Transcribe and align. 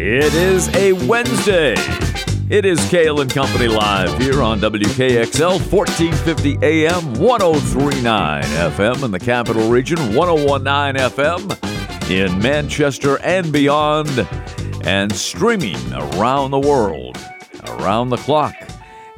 It 0.00 0.32
is 0.32 0.68
a 0.76 0.92
Wednesday. 0.92 1.74
It 2.48 2.64
is 2.64 2.78
Kale 2.88 3.20
and 3.20 3.28
Company 3.28 3.66
live 3.66 4.16
here 4.16 4.44
on 4.44 4.60
WKXL 4.60 5.58
1450 5.72 6.58
AM 6.62 7.14
1039 7.14 8.44
FM 8.44 9.02
in 9.02 9.10
the 9.10 9.18
capital 9.18 9.68
region, 9.68 9.98
1019 10.14 11.10
FM 11.10 12.10
in 12.12 12.38
Manchester 12.38 13.18
and 13.24 13.52
beyond, 13.52 14.24
and 14.84 15.12
streaming 15.12 15.92
around 15.92 16.52
the 16.52 16.60
world, 16.60 17.18
around 17.66 18.10
the 18.10 18.18
clock 18.18 18.54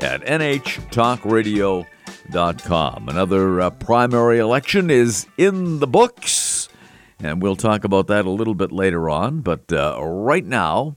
at 0.01 0.23
nhtalkradio.com. 0.23 3.09
Another 3.11 3.61
uh, 3.61 3.69
primary 3.69 4.39
election 4.39 4.89
is 4.89 5.27
in 5.37 5.79
the 5.79 5.87
books, 5.87 6.40
and 7.23 7.43
we'll 7.43 7.57
talk 7.57 7.85
about 7.85 8.07
that 8.09 8.25
a 8.25 8.31
little 8.31 8.55
bit 8.55 8.73
later 8.73 9.09
on. 9.09 9.41
But 9.41 9.73
uh, 9.73 9.99
right 10.03 10.45
now, 10.45 10.97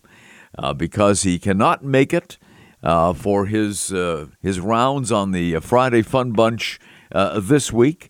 uh, 0.58 0.74
because 0.74 1.24
he 1.24 1.40
cannot 1.40 1.84
make 1.84 2.14
it 2.14 2.38
uh, 2.84 3.14
for 3.14 3.46
his 3.46 3.94
uh, 3.94 4.28
his 4.42 4.60
rounds 4.60 5.12
on 5.12 5.32
the 5.32 5.56
uh, 5.56 5.60
Friday 5.60 6.02
Fun 6.02 6.32
Bunch 6.32 6.80
uh, 7.12 7.40
this 7.40 7.72
week. 7.72 8.10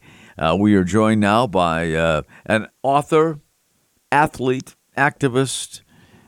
We 0.58 0.76
are 0.76 0.84
joined 0.84 1.22
now 1.22 1.46
by 1.46 2.24
an 2.48 2.68
author, 2.82 3.40
athlete, 4.12 4.76
activist, 4.98 5.82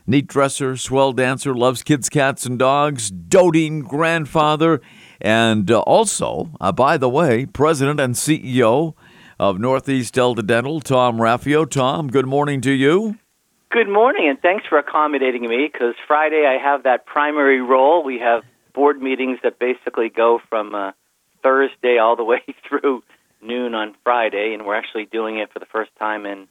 neat 0.06 0.28
dresser, 0.28 0.76
swell 0.76 1.12
dancer, 1.12 1.54
loves 1.54 1.82
kids, 1.82 2.08
cats, 2.08 2.46
and 2.46 2.56
dogs, 2.56 3.10
doting 3.10 3.80
grandfather, 3.80 4.80
and 5.20 5.68
also, 5.70 6.52
by 6.76 6.96
the 6.96 7.08
way, 7.08 7.46
president 7.46 7.98
and 7.98 8.14
CEO 8.14 8.94
of 9.38 9.58
Northeast 9.58 10.14
Delta 10.14 10.42
Dental, 10.42 10.80
Tom 10.80 11.18
Raffio. 11.18 11.68
Tom, 11.68 12.08
good 12.08 12.26
morning 12.26 12.60
to 12.62 12.70
you. 12.72 13.16
Good 13.70 13.88
morning, 13.88 14.28
and 14.28 14.40
thanks 14.40 14.64
for 14.68 14.78
accommodating 14.78 15.42
me 15.48 15.68
because 15.70 15.94
Friday 16.06 16.44
I 16.46 16.62
have 16.62 16.84
that 16.84 17.04
primary 17.04 17.60
role. 17.60 18.02
We 18.02 18.18
have 18.20 18.42
board 18.74 19.02
meetings 19.02 19.38
that 19.42 19.58
basically 19.58 20.08
go 20.08 20.40
from 20.48 20.74
uh, 20.74 20.92
Thursday 21.42 21.98
all 21.98 22.16
the 22.16 22.24
way 22.32 22.42
through 22.68 23.02
noon 23.42 23.74
on 23.74 23.94
Friday, 24.02 24.54
and 24.54 24.64
we're 24.66 24.76
actually 24.76 25.06
doing 25.06 25.38
it 25.38 25.52
for 25.52 25.58
the 25.58 25.66
first 25.66 25.90
time 25.98 26.24
in 26.26 26.46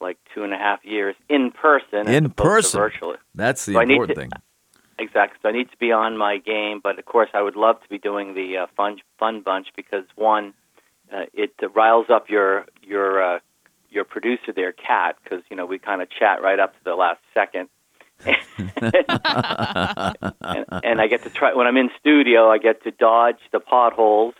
like 0.00 0.18
two 0.34 0.42
and 0.44 0.52
a 0.52 0.58
half 0.58 0.84
years 0.84 1.14
in 1.28 1.50
person. 1.52 2.08
In 2.08 2.30
person. 2.30 2.80
virtually. 2.80 3.16
That's 3.34 3.64
the 3.66 3.74
So 3.74 3.80
important 3.80 4.16
to- 4.16 4.20
thing. 4.22 4.30
Exactly. 4.98 5.38
So 5.42 5.50
I 5.50 5.52
need 5.52 5.70
to 5.70 5.76
be 5.76 5.92
on 5.92 6.16
my 6.16 6.38
game, 6.38 6.80
but 6.82 6.98
of 6.98 7.04
course 7.04 7.28
I 7.34 7.42
would 7.42 7.54
love 7.54 7.82
to 7.82 7.88
be 7.90 7.98
doing 7.98 8.32
the 8.34 8.56
uh, 8.56 8.66
fun 8.78 8.96
fun 9.18 9.42
bunch 9.42 9.68
because 9.76 10.04
one, 10.16 10.54
uh, 11.12 11.24
it 11.34 11.54
uh, 11.62 11.68
riles 11.70 12.06
up 12.10 12.28
your 12.28 12.66
your 12.82 13.36
uh, 13.36 13.38
your 13.90 14.04
producer 14.04 14.52
there, 14.54 14.72
Cat, 14.72 15.16
because 15.22 15.42
you 15.50 15.56
know 15.56 15.66
we 15.66 15.78
kind 15.78 16.02
of 16.02 16.08
chat 16.10 16.42
right 16.42 16.58
up 16.58 16.72
to 16.74 16.84
the 16.84 16.94
last 16.94 17.20
second. 17.34 17.68
and, 18.24 18.36
and 20.82 21.00
I 21.00 21.06
get 21.08 21.22
to 21.24 21.30
try 21.30 21.54
when 21.54 21.66
I'm 21.66 21.76
in 21.76 21.90
studio. 22.00 22.50
I 22.50 22.58
get 22.58 22.82
to 22.84 22.90
dodge 22.90 23.38
the 23.52 23.60
potholes 23.60 24.34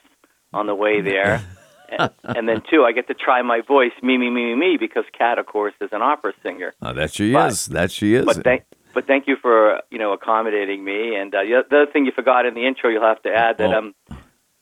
on 0.53 0.67
the 0.67 0.75
way 0.75 1.01
there, 1.01 1.43
and, 1.99 2.11
and 2.25 2.49
then 2.49 2.63
two, 2.71 2.85
I 2.85 2.93
get 2.93 3.09
to 3.09 3.15
try 3.15 3.43
my 3.43 3.61
voice, 3.61 3.93
me, 4.03 4.17
me, 4.17 4.31
me, 4.31 4.47
me, 4.47 4.55
me, 4.55 4.77
because 4.79 5.05
Kat, 5.17 5.39
of 5.39 5.47
course, 5.47 5.75
is 5.81 5.91
an 5.93 6.03
opera 6.03 6.33
singer. 6.43 6.73
Oh, 6.83 6.93
that 6.95 7.13
she 7.13 7.33
But- 7.33 7.53
is. 7.53 7.67
That 7.67 7.91
she 7.91 8.15
is. 8.15 8.25
But 8.25 8.43
thank, 8.45 8.65
but 8.95 9.07
thank 9.07 9.27
you 9.29 9.37
for 9.41 9.81
you 9.91 9.99
know 9.99 10.13
accommodating 10.13 10.85
me. 10.85 11.17
And 11.17 11.35
uh, 11.35 11.43
the 11.43 11.63
the 11.69 11.77
other 11.83 11.93
thing 11.93 12.07
you 12.07 12.13
forgot 12.13 12.47
in 12.47 12.55
the 12.55 12.67
intro, 12.67 12.91
you'll 12.91 13.03
have 13.03 13.23
to 13.23 13.33
add 13.35 13.59
that 13.59 13.73
Oh. 13.75 13.79
um 13.79 13.95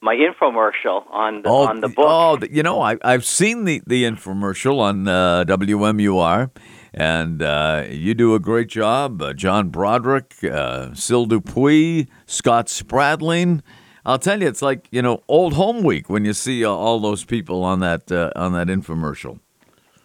my 0.05 0.15
infomercial 0.15 1.11
on 1.11 1.43
the 1.43 1.49
oh, 1.49 1.67
on 1.67 1.81
the 1.81 1.89
book. 1.89 2.43
Oh, 2.43 2.47
you 2.51 2.63
know, 2.63 2.81
I, 2.83 2.99
I've 3.03 3.25
seen 3.25 3.65
the, 3.65 3.83
the 3.87 4.05
infomercial 4.05 4.79
on 4.79 5.09
uh, 5.09 5.45
WMUR, 5.49 6.51
and 6.93 7.43
uh, 7.43 7.85
you 7.89 8.13
do 8.13 8.35
a 8.35 8.39
great 8.39 8.69
job. 8.69 9.23
Uh, 9.23 9.33
John 9.33 9.71
Broderick, 9.71 10.35
uh, 10.45 10.93
Sil 10.93 11.25
Dupuis, 11.25 12.07
Scott 12.27 12.69
Spradling. 12.69 13.63
I'll 14.05 14.19
tell 14.19 14.43
you, 14.43 14.47
it's 14.47 14.61
like 14.61 14.87
you 14.91 15.01
know 15.01 15.23
old 15.27 15.55
home 15.55 15.83
week 15.83 16.11
when 16.11 16.27
you 16.27 16.35
see 16.35 16.65
uh, 16.65 16.69
all 16.69 17.01
those 17.01 17.25
people 17.25 17.65
on 17.65 17.81
that 17.81 18.13
uh, 18.13 18.31
on 18.37 18.53
that 18.53 18.67
infomercial. 18.67 19.41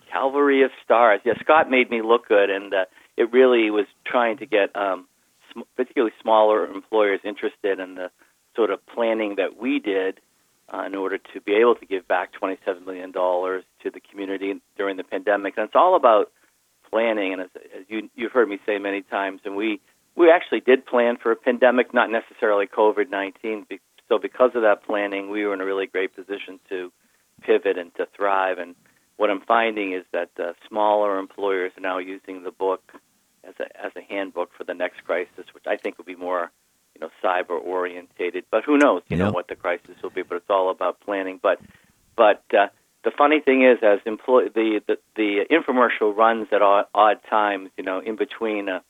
Calvary 0.09 0.63
of 0.63 0.71
Stars. 0.83 1.19
Yeah, 1.25 1.33
Scott 1.41 1.69
made 1.69 1.91
me 1.91 2.01
look 2.01 2.29
good, 2.29 2.49
and 2.49 2.73
uh, 2.73 2.85
it 3.17 3.33
really 3.33 3.69
was 3.69 3.85
trying 4.05 4.37
to 4.37 4.45
get 4.45 4.73
um, 4.77 5.07
sm- 5.51 5.67
particularly 5.75 6.13
smaller 6.21 6.65
employers 6.65 7.19
interested 7.25 7.79
in 7.79 7.95
the 7.95 8.09
sort 8.59 8.71
of 8.71 8.85
planning 8.87 9.35
that 9.35 9.57
we 9.57 9.79
did 9.79 10.19
uh, 10.73 10.83
in 10.83 10.93
order 10.93 11.17
to 11.17 11.39
be 11.39 11.53
able 11.53 11.75
to 11.75 11.85
give 11.85 12.05
back 12.09 12.33
$27 12.33 12.85
million 12.85 13.13
to 13.13 13.89
the 13.89 14.01
community 14.11 14.61
during 14.77 14.97
the 14.97 15.03
pandemic. 15.05 15.53
And 15.55 15.65
it's 15.65 15.77
all 15.77 15.95
about 15.95 16.29
planning, 16.91 17.31
and 17.31 17.43
as, 17.43 17.49
as 17.55 17.85
you, 17.87 18.09
you've 18.15 18.33
heard 18.33 18.49
me 18.49 18.59
say 18.65 18.77
many 18.77 19.01
times, 19.01 19.39
and 19.45 19.55
we, 19.55 19.79
we 20.17 20.29
actually 20.29 20.59
did 20.59 20.85
plan 20.85 21.15
for 21.15 21.31
a 21.31 21.37
pandemic, 21.37 21.93
not 21.93 22.09
necessarily 22.11 22.67
COVID-19. 22.67 23.79
So 24.09 24.19
because 24.19 24.51
of 24.55 24.63
that 24.63 24.83
planning, 24.83 25.29
we 25.29 25.45
were 25.45 25.53
in 25.53 25.61
a 25.61 25.65
really 25.65 25.87
great 25.87 26.13
position 26.13 26.59
to 26.67 26.91
pivot 27.41 27.77
and 27.77 27.95
to 27.95 28.07
thrive. 28.13 28.57
And 28.57 28.75
what 29.15 29.29
I'm 29.29 29.39
finding 29.39 29.93
is 29.93 30.03
that 30.11 30.31
uh, 30.37 30.51
smaller 30.67 31.17
employers 31.17 31.71
are 31.77 31.81
now 31.81 31.99
using 31.99 32.43
the 32.43 32.51
book 32.51 32.91
as 33.45 33.53
a 33.61 33.85
as 33.85 33.93
a 33.95 34.01
handbook 34.01 34.51
for 34.57 34.65
the 34.65 34.73
next 34.73 35.05
crisis, 35.05 35.45
which 35.53 35.65
I 35.65 35.77
think 35.77 35.97
will 35.97 36.05
be 36.05 36.15
more, 36.15 36.51
you 36.95 37.01
know, 37.01 37.09
cyber 37.23 37.59
orientated. 37.61 38.45
But 38.51 38.63
who 38.65 38.77
knows? 38.77 39.03
You 39.09 39.17
Yeah. 39.17 39.25
know 39.25 39.31
what 39.31 39.47
the 39.47 39.55
crisis 39.55 39.95
will 40.01 40.09
be. 40.09 40.21
But 40.23 40.35
it's 40.37 40.49
all 40.49 40.69
about 40.69 40.99
planning. 41.01 41.39
But 41.41 41.61
but 42.15 42.43
uh, 42.53 42.67
the 43.03 43.11
funny 43.17 43.39
thing 43.39 43.63
is, 43.63 43.77
as 43.81 43.99
employ 44.05 44.49
the, 44.49 44.81
the 44.87 44.97
the 45.15 45.45
infomercial 45.49 46.15
runs 46.15 46.47
at 46.51 46.61
odd, 46.61 46.85
odd 46.93 47.17
times, 47.29 47.69
you 47.77 47.83
know, 47.83 47.99
in 47.99 48.15
between 48.15 48.67
a 48.69 48.83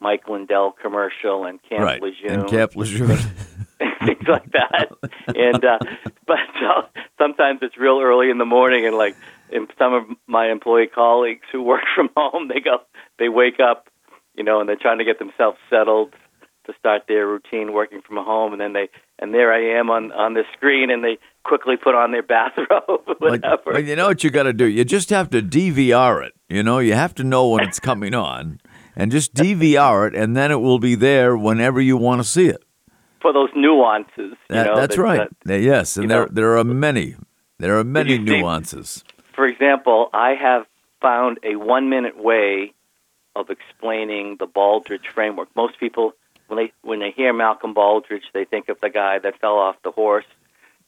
Mike 0.00 0.28
Lindell 0.28 0.72
commercial 0.72 1.44
and 1.44 1.58
Camp 1.68 1.84
right. 1.84 2.02
Lejeune 2.02 2.40
And 2.40 2.48
Cap 2.50 2.76
Lejeune. 2.76 3.18
things 4.06 4.26
like 4.28 4.50
that. 4.52 4.88
And 5.34 5.64
uh, 5.64 5.78
but 6.26 6.38
so, 6.60 6.88
sometimes 7.18 7.60
it's 7.62 7.76
real 7.76 8.00
early 8.02 8.30
in 8.30 8.38
the 8.38 8.44
morning, 8.44 8.86
and 8.86 8.96
like 8.96 9.16
in 9.50 9.66
some 9.78 9.94
of 9.94 10.04
my 10.26 10.50
employee 10.50 10.86
colleagues 10.92 11.46
who 11.52 11.62
work 11.62 11.82
from 11.94 12.08
home, 12.16 12.48
they 12.48 12.60
go, 12.60 12.78
they 13.18 13.28
wake 13.28 13.60
up, 13.60 13.88
you 14.34 14.44
know, 14.44 14.60
and 14.60 14.68
they're 14.68 14.76
trying 14.76 14.98
to 14.98 15.04
get 15.04 15.18
themselves 15.18 15.58
settled 15.70 16.14
to 16.66 16.72
start 16.78 17.02
their 17.08 17.26
routine 17.26 17.72
working 17.72 18.00
from 18.02 18.16
home, 18.16 18.52
and 18.52 18.60
then 18.60 18.72
they 18.72 18.88
and 19.18 19.32
there 19.34 19.52
I 19.52 19.78
am 19.78 19.90
on 19.90 20.12
on 20.12 20.34
the 20.34 20.44
screen, 20.56 20.90
and 20.90 21.02
they 21.04 21.18
quickly 21.44 21.76
put 21.76 21.94
on 21.94 22.12
their 22.12 22.22
bathrobe, 22.34 23.02
whatever. 23.18 23.72
but 23.72 23.84
you 23.84 23.96
know 23.96 24.08
what 24.08 24.22
you 24.24 24.30
got 24.30 24.44
to 24.44 24.52
do? 24.52 24.66
You 24.66 24.84
just 24.84 25.10
have 25.10 25.30
to 25.30 25.40
DVR 25.42 26.24
it. 26.26 26.34
You 26.48 26.62
know, 26.62 26.78
you 26.78 26.94
have 26.94 27.14
to 27.16 27.24
know 27.24 27.48
when 27.48 27.64
it's 27.64 27.80
coming 27.80 28.14
on, 28.14 28.60
and 28.94 29.10
just 29.10 29.34
DVR 29.34 30.08
it, 30.08 30.14
and 30.14 30.36
then 30.36 30.50
it 30.50 30.60
will 30.60 30.78
be 30.78 30.94
there 30.94 31.36
whenever 31.36 31.80
you 31.80 31.96
want 31.96 32.20
to 32.22 32.28
see 32.28 32.46
it. 32.48 32.62
for 33.22 33.32
those 33.32 33.48
nuances, 33.56 34.12
you 34.16 34.36
That, 34.50 34.66
know, 34.66 34.76
that's 34.76 34.94
that- 34.96 35.02
right. 35.02 35.28
that- 35.46 35.60
yes, 35.60 35.96
and 35.96 36.08
there 36.10 36.20
know- 36.26 36.28
there 36.30 36.56
are 36.58 36.64
many. 36.64 37.16
There 37.58 37.76
are 37.78 37.82
many 37.84 38.12
you 38.16 38.26
see- 38.26 38.38
nuances. 38.40 39.02
for 39.34 39.46
example, 39.46 40.10
I 40.12 40.34
have 40.34 40.66
found 41.00 41.38
a 41.42 41.56
one 41.56 41.88
minute 41.88 42.16
way 42.22 42.72
of 43.34 43.50
explaining 43.50 44.36
the 44.38 44.46
Baldrige 44.46 45.06
framework. 45.14 45.48
Most 45.56 45.78
people, 45.80 46.12
when 46.48 46.56
they 46.58 46.72
when 46.82 47.00
they 47.00 47.10
hear 47.10 47.32
Malcolm 47.32 47.74
Baldrige, 47.74 48.22
they 48.34 48.44
think 48.44 48.68
of 48.68 48.80
the 48.80 48.90
guy 48.90 49.18
that 49.18 49.40
fell 49.40 49.58
off 49.58 49.76
the 49.84 49.90
horse, 49.90 50.24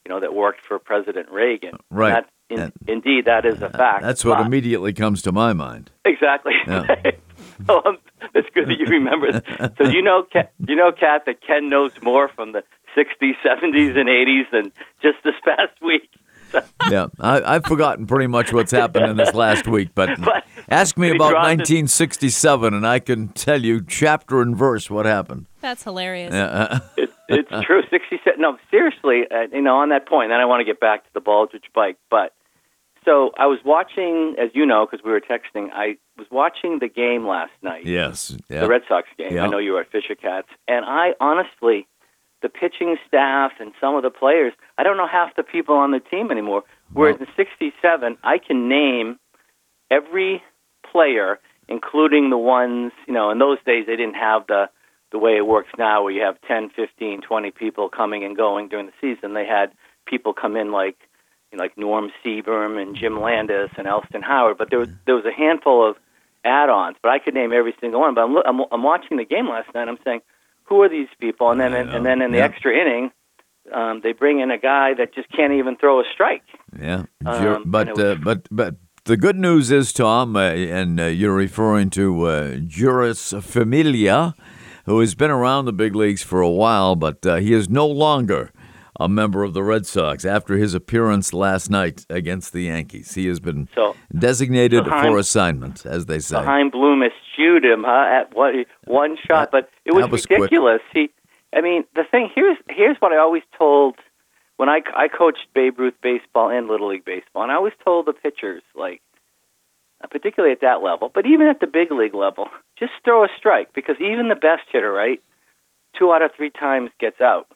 you 0.04 0.08
know, 0.10 0.20
that 0.20 0.34
worked 0.34 0.60
for 0.66 0.78
President 0.78 1.30
Reagan. 1.30 1.76
Right. 1.90 2.10
That, 2.12 2.28
in, 2.50 2.56
That- 2.56 2.72
indeed, 2.86 3.26
that 3.26 3.44
is 3.44 3.60
a 3.60 3.68
fact. 3.68 4.02
That's 4.02 4.24
what 4.24 4.38
But- 4.38 4.46
immediately 4.46 4.92
comes 4.92 5.20
to 5.22 5.32
my 5.32 5.52
mind. 5.52 5.90
exactly. 6.04 6.54
Yeah. 6.66 6.86
so 7.66 7.82
um, 7.84 7.98
it's 8.34 8.48
good 8.54 8.68
that 8.68 8.78
you 8.78 8.86
remember. 8.86 9.32
that. 9.32 9.74
So 9.78 9.88
you 9.88 10.02
know, 10.02 10.22
Kat, 10.32 10.52
you 10.66 10.74
know, 10.76 10.92
Kat, 10.92 11.24
that 11.26 11.40
Ken 11.46 11.68
knows 11.68 11.92
more 12.02 12.28
from 12.28 12.52
the 12.52 12.62
'60s, 12.96 13.34
'70s, 13.44 13.96
and 13.98 14.08
'80s 14.08 14.50
than 14.50 14.72
just 15.02 15.18
this 15.24 15.34
past 15.44 15.72
week. 15.82 16.08
Yeah, 16.90 17.08
I, 17.20 17.42
I've 17.56 17.64
forgotten 17.64 18.06
pretty 18.06 18.26
much 18.28 18.52
what's 18.52 18.72
happened 18.72 19.06
in 19.10 19.16
this 19.16 19.34
last 19.34 19.66
week, 19.66 19.90
but, 19.94 20.18
But- 20.24 20.44
ask 20.68 20.96
me 20.96 21.10
about 21.10 21.30
dropped 21.30 21.46
it. 21.46 21.58
1967, 21.60 22.74
and 22.74 22.86
I 22.86 22.98
can 22.98 23.28
tell 23.28 23.62
you 23.62 23.82
chapter 23.86 24.40
and 24.40 24.56
verse 24.56 24.88
what 24.90 25.04
happened. 25.06 25.46
That's 25.60 25.82
hilarious. 25.82 26.32
Yeah, 26.32 26.80
It, 26.96 27.10
it's 27.28 27.66
true. 27.66 27.82
Sixty-seven. 27.90 28.40
No, 28.40 28.56
seriously. 28.70 29.24
Uh, 29.30 29.48
you 29.52 29.60
know, 29.60 29.76
on 29.76 29.90
that 29.90 30.08
point, 30.08 30.30
then 30.30 30.40
I 30.40 30.46
want 30.46 30.60
to 30.60 30.64
get 30.64 30.80
back 30.80 31.04
to 31.04 31.10
the 31.12 31.20
Baldrige 31.20 31.64
bike. 31.74 31.98
But 32.10 32.32
so 33.04 33.32
I 33.36 33.46
was 33.46 33.58
watching, 33.66 34.36
as 34.38 34.48
you 34.54 34.64
know, 34.64 34.86
because 34.90 35.04
we 35.04 35.10
were 35.10 35.20
texting. 35.20 35.68
I 35.72 35.98
was 36.16 36.26
watching 36.30 36.78
the 36.78 36.88
game 36.88 37.26
last 37.26 37.52
night, 37.60 37.84
yes, 37.84 38.34
yeah. 38.48 38.60
the 38.62 38.68
Red 38.68 38.82
Sox 38.88 39.08
game. 39.18 39.34
Yeah. 39.34 39.44
I 39.44 39.48
know 39.48 39.58
you 39.58 39.72
were 39.72 39.80
at 39.82 39.90
Fisher 39.92 40.14
Cats, 40.14 40.48
and 40.66 40.86
I 40.86 41.10
honestly, 41.20 41.86
the 42.42 42.48
pitching 42.48 42.96
staff 43.06 43.52
and 43.60 43.72
some 43.80 43.96
of 43.96 44.02
the 44.02 44.10
players, 44.10 44.52
I 44.76 44.82
don't 44.82 44.96
know 44.96 45.06
half 45.06 45.34
the 45.36 45.42
people 45.42 45.74
on 45.74 45.90
the 45.90 46.00
team 46.00 46.30
anymore. 46.30 46.62
Whereas 46.92 47.20
in 47.20 47.26
'67, 47.36 48.16
I 48.22 48.38
can 48.38 48.68
name 48.68 49.18
every 49.90 50.42
player, 50.90 51.38
including 51.68 52.30
the 52.30 52.38
ones, 52.38 52.92
you 53.06 53.12
know, 53.12 53.30
in 53.30 53.38
those 53.38 53.58
days 53.66 53.86
they 53.86 53.96
didn't 53.96 54.14
have 54.14 54.46
the 54.46 54.70
the 55.10 55.18
way 55.18 55.36
it 55.36 55.46
works 55.46 55.70
now 55.78 56.02
where 56.02 56.12
you 56.12 56.20
have 56.20 56.38
10, 56.42 56.68
15, 56.76 57.22
20 57.22 57.50
people 57.52 57.88
coming 57.88 58.24
and 58.24 58.36
going 58.36 58.68
during 58.68 58.86
the 58.86 58.92
season. 59.00 59.32
They 59.32 59.46
had 59.46 59.72
people 60.06 60.34
come 60.34 60.54
in 60.54 60.70
like 60.70 60.98
you 61.50 61.56
know, 61.56 61.64
like 61.64 61.78
Norm 61.78 62.10
Siebern 62.22 62.80
and 62.80 62.94
Jim 62.94 63.20
Landis 63.20 63.70
and 63.76 63.86
Elston 63.86 64.22
Howard, 64.22 64.58
but 64.58 64.70
there 64.70 64.78
was 64.78 64.88
mm-hmm. 64.88 64.98
there 65.06 65.14
was 65.14 65.24
a 65.24 65.32
handful 65.32 65.88
of 65.88 65.96
add-ons, 66.44 66.96
but 67.02 67.10
I 67.10 67.18
could 67.18 67.34
name 67.34 67.52
every 67.52 67.74
single 67.80 68.00
one. 68.00 68.14
But 68.14 68.22
I'm, 68.22 68.36
I'm, 68.38 68.66
I'm 68.70 68.82
watching 68.82 69.16
the 69.16 69.24
game 69.24 69.48
last 69.48 69.72
night. 69.74 69.88
I'm 69.88 69.98
saying, 70.04 70.20
who 70.68 70.82
are 70.82 70.88
these 70.88 71.08
people? 71.20 71.50
And 71.50 71.60
then 71.60 71.72
Yeah. 71.72 71.96
and 71.96 72.04
then 72.06 72.22
in 72.22 72.30
the 72.32 72.38
Yeah. 72.38 72.44
extra 72.44 72.72
inning, 72.72 73.10
um, 73.72 74.00
they 74.02 74.12
bring 74.12 74.40
in 74.40 74.50
a 74.50 74.58
guy 74.58 74.94
that 74.94 75.14
just 75.14 75.28
can't 75.36 75.52
even 75.52 75.76
throw 75.76 76.00
a 76.00 76.04
strike. 76.14 76.42
Yeah, 76.80 77.02
Um, 77.26 77.64
but 77.66 77.88
was- 77.90 77.98
uh, 77.98 78.16
but 78.22 78.48
but 78.50 78.74
the 79.04 79.16
good 79.16 79.36
news 79.36 79.70
is, 79.70 79.92
Tom, 79.92 80.36
uh, 80.36 80.40
and 80.40 81.00
uh, 81.00 81.04
you're 81.04 81.34
referring 81.34 81.90
to 81.90 82.24
uh, 82.26 82.50
Jeurys 82.66 83.32
Familia, 83.42 84.34
who 84.86 85.00
has 85.00 85.14
been 85.14 85.30
around 85.30 85.64
the 85.64 85.72
big 85.72 85.94
leagues 85.94 86.22
for 86.22 86.40
a 86.40 86.50
while, 86.50 86.94
but 86.96 87.24
uh, 87.26 87.36
he 87.36 87.52
is 87.52 87.68
no 87.68 87.86
longer 87.86 88.50
a 88.98 89.08
member 89.08 89.44
of 89.44 89.54
the 89.54 89.62
Red 89.62 89.86
Sox 89.86 90.24
after 90.24 90.56
his 90.56 90.74
appearance 90.74 91.32
last 91.32 91.70
night 91.70 92.04
against 92.10 92.52
the 92.52 92.64
Yankees. 92.64 93.14
He 93.14 93.26
has 93.26 93.40
been 93.40 93.68
So 93.74 93.94
designated 94.16 94.84
So 94.84 94.90
for 94.90 95.18
assignment, 95.18 95.86
as 95.86 96.06
they 96.06 96.18
say. 96.18 96.42
Chaim 96.42 96.70
Bloom 96.70 97.02
eschewed 97.02 97.64
him 97.64 97.84
huh, 97.86 98.22
at 98.22 98.34
one, 98.34 98.64
one 98.84 99.16
shot, 99.26 99.50
but 99.50 99.70
it 99.84 99.92
was, 99.92 100.04
that 100.04 100.10
was 100.10 100.26
quick. 100.26 100.40
ridiculous. 100.40 100.80
He, 100.92 101.10
I 101.54 101.60
mean, 101.60 101.84
the 101.94 102.04
thing 102.10 102.30
here's 102.34 102.58
here's 102.68 102.96
what 102.98 103.12
I 103.12 103.18
always 103.18 103.44
told 103.56 103.96
when 104.56 104.68
I 104.68 104.80
I 104.94 105.08
coached 105.08 105.46
Babe 105.54 105.78
Ruth 105.78 105.94
baseball 106.02 106.50
and 106.50 106.68
Little 106.68 106.88
League 106.88 107.04
baseball, 107.04 107.42
and 107.42 107.52
I 107.52 107.54
always 107.54 107.74
told 107.84 108.06
the 108.06 108.12
pitchers 108.12 108.62
like, 108.74 109.00
particularly 110.10 110.52
at 110.52 110.60
that 110.60 110.82
level, 110.82 111.10
but 111.14 111.24
even 111.26 111.46
at 111.46 111.60
the 111.60 111.66
big 111.66 111.92
league 111.92 112.14
level, 112.14 112.48
just 112.78 112.92
throw 113.04 113.24
a 113.24 113.28
strike 113.36 113.72
because 113.72 113.96
even 114.00 114.28
the 114.28 114.34
best 114.34 114.64
hitter, 114.70 114.92
right, 114.92 115.22
two 115.96 116.12
out 116.12 116.22
of 116.22 116.32
three 116.36 116.50
times 116.50 116.90
gets 117.00 117.20
out. 117.20 117.46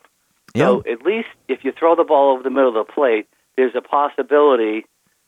So 0.57 0.83
at 0.91 1.03
least 1.03 1.29
if 1.49 1.65
you 1.65 1.73
throw 1.73 1.97
the 1.97 2.05
ball 2.05 2.33
over 2.35 2.43
the 2.43 2.51
middle 2.51 2.69
of 2.69 2.87
the 2.87 2.93
plate, 2.93 3.27
there's 3.57 3.75
a 3.75 3.81
possibility 3.81 4.85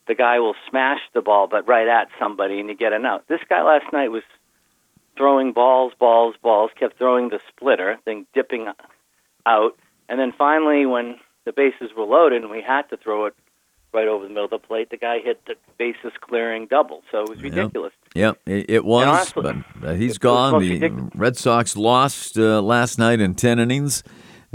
the 0.06 0.14
guy 0.14 0.38
will 0.38 0.54
smash 0.68 1.00
the 1.14 1.22
ball, 1.22 1.46
but 1.46 1.66
right 1.66 1.88
at 1.88 2.08
somebody, 2.18 2.60
and 2.60 2.68
you 2.68 2.76
get 2.76 2.92
an 2.92 3.06
out. 3.06 3.26
This 3.28 3.40
guy 3.48 3.62
last 3.62 3.90
night 3.92 4.08
was 4.10 4.22
throwing 5.16 5.52
balls, 5.52 5.92
balls, 5.98 6.34
balls, 6.42 6.70
kept 6.78 6.98
throwing 6.98 7.30
the 7.30 7.40
splitter, 7.48 7.98
then 8.04 8.26
dipping 8.34 8.66
out, 9.46 9.78
and 10.08 10.20
then 10.20 10.32
finally, 10.36 10.84
when 10.84 11.16
the 11.46 11.52
bases 11.52 11.90
were 11.96 12.04
loaded 12.04 12.42
and 12.42 12.50
we 12.50 12.60
had 12.60 12.82
to 12.90 12.96
throw 12.96 13.26
it 13.26 13.34
right 13.94 14.08
over 14.08 14.24
the 14.24 14.28
middle 14.28 14.44
of 14.44 14.50
the 14.50 14.58
plate, 14.58 14.90
the 14.90 14.96
guy 14.96 15.20
hit 15.20 15.40
the 15.46 15.54
bases 15.78 16.12
clearing 16.20 16.66
double. 16.66 17.02
So 17.10 17.22
it 17.22 17.28
was 17.28 17.38
Yep. 17.40 17.54
ridiculous. 17.54 17.92
Yeah, 18.14 18.32
it, 18.44 18.68
it 18.68 18.84
was, 18.84 19.06
honestly, 19.36 19.64
but 19.80 19.88
uh, 19.88 19.94
he's 19.94 20.18
gone. 20.18 20.60
The 20.60 20.70
ridiculous. 20.70 21.12
Red 21.14 21.36
Sox 21.36 21.76
lost 21.76 22.38
uh, 22.38 22.60
last 22.60 22.98
night 22.98 23.20
in 23.20 23.34
ten 23.34 23.58
innings, 23.58 24.02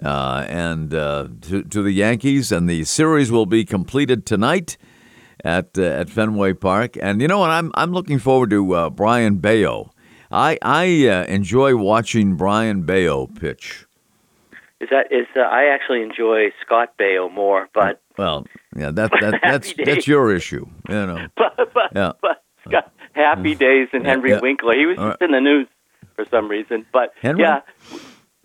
uh, 0.04 0.46
and 0.48 0.94
uh, 0.94 1.28
to, 1.42 1.64
to 1.64 1.82
the 1.82 1.92
Yankees, 1.92 2.52
and 2.52 2.70
the 2.70 2.84
series 2.84 3.32
will 3.32 3.46
be 3.46 3.66
completed 3.66 4.26
tonight 4.26 4.78
at 5.44 5.78
uh, 5.78 5.84
at 5.84 6.10
Fenway 6.10 6.54
Park. 6.54 6.98
And 7.02 7.22
you 7.22 7.28
know 7.28 7.40
what? 7.40 7.50
I'm 7.50 7.72
I'm 7.76 7.92
looking 7.92 8.20
forward 8.20 8.50
to 8.52 8.74
uh, 8.74 8.90
Brayan 8.90 9.38
Bello. 9.38 9.92
I 10.32 10.58
I 10.62 11.08
uh, 11.08 11.26
enjoy 11.26 11.76
watching 11.76 12.36
Brayan 12.36 12.84
Bello 12.84 13.28
pitch. 13.28 13.86
Is 14.80 14.90
that 14.92 15.12
is 15.12 15.28
uh, 15.36 15.42
I 15.42 15.66
actually 15.74 16.04
enjoy 16.04 16.52
Scott 16.66 16.94
Baio 16.98 17.32
more, 17.32 17.68
but 17.74 18.02
Well, 18.18 18.48
yeah, 18.76 18.92
that, 18.92 19.12
that 19.20 19.40
that's 19.44 19.70
Happy 19.78 19.84
that's 19.84 20.08
your 20.08 20.34
issue. 20.34 20.66
You 20.88 21.06
know. 21.06 21.28
but 21.36 21.58
but, 21.74 21.92
Yeah. 21.94 22.12
but 22.22 22.44
Scott, 22.66 22.92
Happy 23.14 23.56
Days 23.56 23.90
and 23.92 24.06
Henry 24.06 24.32
yeah. 24.32 24.40
Winkler. 24.40 24.76
He 24.76 24.86
was 24.86 24.98
just 24.98 25.22
in 25.22 25.32
the 25.32 25.42
news 25.42 25.68
for 26.16 26.26
some 26.32 26.48
reason, 26.48 26.86
but 26.94 27.14
Henry? 27.22 27.44
yeah, 27.44 27.62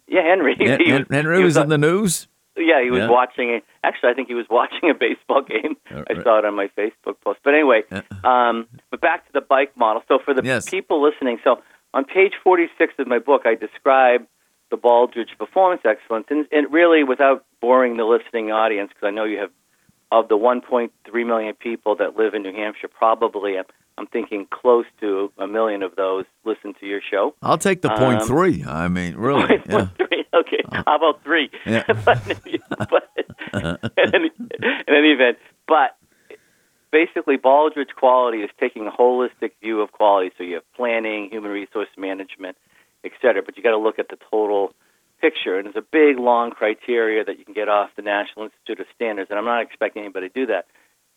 yeah, 0.08 0.22
Henry. 0.22 0.54
Hen- 0.58 0.80
He 0.80 0.90
Hen- 0.90 1.06
Henry 1.10 1.38
he 1.38 1.44
was 1.44 1.56
uh, 1.56 1.62
in 1.62 1.68
the 1.68 1.78
news. 1.78 2.28
Yeah, 2.56 2.82
he 2.84 2.90
was 2.90 3.00
Yeah. 3.00 3.10
watching 3.10 3.50
it. 3.50 3.64
Actually, 3.82 4.10
I 4.10 4.14
think 4.14 4.28
he 4.28 4.34
was 4.34 4.46
watching 4.48 4.88
a 4.90 4.94
baseball 4.94 5.42
game. 5.42 5.76
Uh, 5.90 6.02
I 6.08 6.22
saw 6.22 6.38
it 6.38 6.44
on 6.44 6.54
my 6.54 6.68
Facebook 6.78 7.16
post. 7.24 7.40
But 7.42 7.54
anyway, 7.54 7.82
Yeah. 7.90 8.02
um, 8.22 8.66
but 8.90 9.00
back 9.00 9.26
to 9.26 9.32
the 9.32 9.40
bike 9.40 9.76
model. 9.76 10.02
So 10.08 10.18
for 10.24 10.34
the 10.34 10.42
Yes. 10.44 10.68
people 10.70 11.02
listening, 11.02 11.38
so 11.42 11.60
on 11.94 12.04
page 12.04 12.32
46 12.42 12.94
of 12.98 13.06
my 13.08 13.18
book, 13.18 13.42
I 13.44 13.54
describe 13.56 14.26
the 14.70 14.76
Baldrige 14.76 15.36
Performance 15.38 15.82
Excellence, 15.84 16.26
and, 16.30 16.46
and 16.52 16.72
really 16.72 17.04
without 17.04 17.44
boring 17.60 17.96
the 17.96 18.04
listening 18.04 18.50
audience, 18.50 18.90
because 18.94 19.06
I 19.06 19.10
know 19.10 19.24
you 19.24 19.38
have 19.38 19.50
of 20.14 20.28
the 20.28 20.36
1.3 20.36 20.90
million 21.26 21.54
people 21.54 21.96
that 21.96 22.16
live 22.16 22.34
in 22.34 22.42
New 22.42 22.52
Hampshire, 22.52 22.86
probably 22.88 23.58
I'm, 23.58 23.64
I'm 23.98 24.06
thinking 24.06 24.46
close 24.50 24.86
to 25.00 25.32
a 25.38 25.46
million 25.48 25.82
of 25.82 25.96
those 25.96 26.24
listen 26.44 26.74
to 26.80 26.86
your 26.86 27.00
show. 27.00 27.34
I'll 27.42 27.58
take 27.58 27.82
the 27.82 27.88
point 27.88 28.20
Um, 28.20 28.28
three. 28.28 28.64
I 28.64 28.86
mean, 28.88 29.16
really. 29.16 29.60
Yeah. 29.68 29.86
Three, 29.96 30.24
okay. 30.32 30.62
How 30.72 30.96
about 30.96 31.22
three? 31.24 31.50
Yeah. 31.66 31.82
but, 32.04 32.22
but 32.24 33.10
in, 33.52 34.14
any, 34.14 34.30
in 34.88 34.94
any 34.94 35.10
event, 35.10 35.38
but 35.66 35.96
basically, 36.92 37.36
Baldrige 37.36 37.94
quality 37.96 38.38
is 38.38 38.50
taking 38.60 38.86
a 38.86 38.90
holistic 38.92 39.50
view 39.60 39.80
of 39.80 39.90
quality. 39.90 40.30
So 40.38 40.44
you 40.44 40.54
have 40.54 40.72
planning, 40.76 41.28
human 41.30 41.50
resource 41.50 41.88
management, 41.98 42.56
et 43.04 43.12
cetera. 43.20 43.42
But 43.42 43.56
you 43.56 43.62
got 43.64 43.70
to 43.70 43.78
look 43.78 43.98
at 43.98 44.08
the 44.10 44.18
total 44.30 44.74
picture, 45.24 45.56
and 45.56 45.64
there's 45.64 45.76
a 45.76 45.86
big, 45.90 46.18
long 46.18 46.50
criteria 46.50 47.24
that 47.24 47.38
you 47.38 47.46
can 47.46 47.54
get 47.54 47.68
off 47.68 47.88
the 47.96 48.02
National 48.02 48.44
Institute 48.44 48.80
of 48.80 48.86
Standards. 48.94 49.30
And 49.30 49.38
I'm 49.38 49.46
not 49.46 49.62
expecting 49.62 50.02
anybody 50.02 50.28
to 50.28 50.34
do 50.34 50.46
that, 50.46 50.66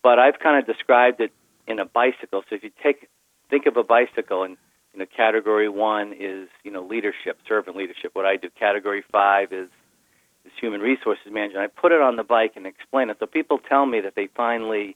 but 0.01 0.17
I've 0.17 0.39
kind 0.39 0.57
of 0.57 0.65
described 0.65 1.19
it 1.19 1.33
in 1.67 1.79
a 1.79 1.85
bicycle. 1.85 2.43
So 2.49 2.55
if 2.55 2.63
you 2.63 2.71
take 2.81 3.09
think 3.49 3.65
of 3.65 3.75
a 3.75 3.83
bicycle 3.83 4.43
and 4.43 4.55
you 4.93 4.99
know, 4.99 5.05
category 5.05 5.67
one 5.67 6.13
is 6.13 6.47
you 6.63 6.71
know 6.71 6.83
leadership, 6.83 7.37
servant 7.47 7.75
leadership. 7.75 8.11
What 8.13 8.25
I 8.25 8.37
do. 8.37 8.49
Category 8.57 9.03
five 9.11 9.51
is 9.51 9.67
is 10.45 10.51
human 10.59 10.79
resources 10.79 11.27
management. 11.29 11.63
I 11.65 11.81
put 11.81 11.91
it 11.91 12.01
on 12.01 12.15
the 12.15 12.23
bike 12.23 12.53
and 12.55 12.65
explain 12.65 13.09
it, 13.09 13.17
so 13.19 13.25
people 13.25 13.59
tell 13.59 13.85
me 13.85 13.99
that 14.01 14.15
they 14.15 14.29
finally 14.37 14.95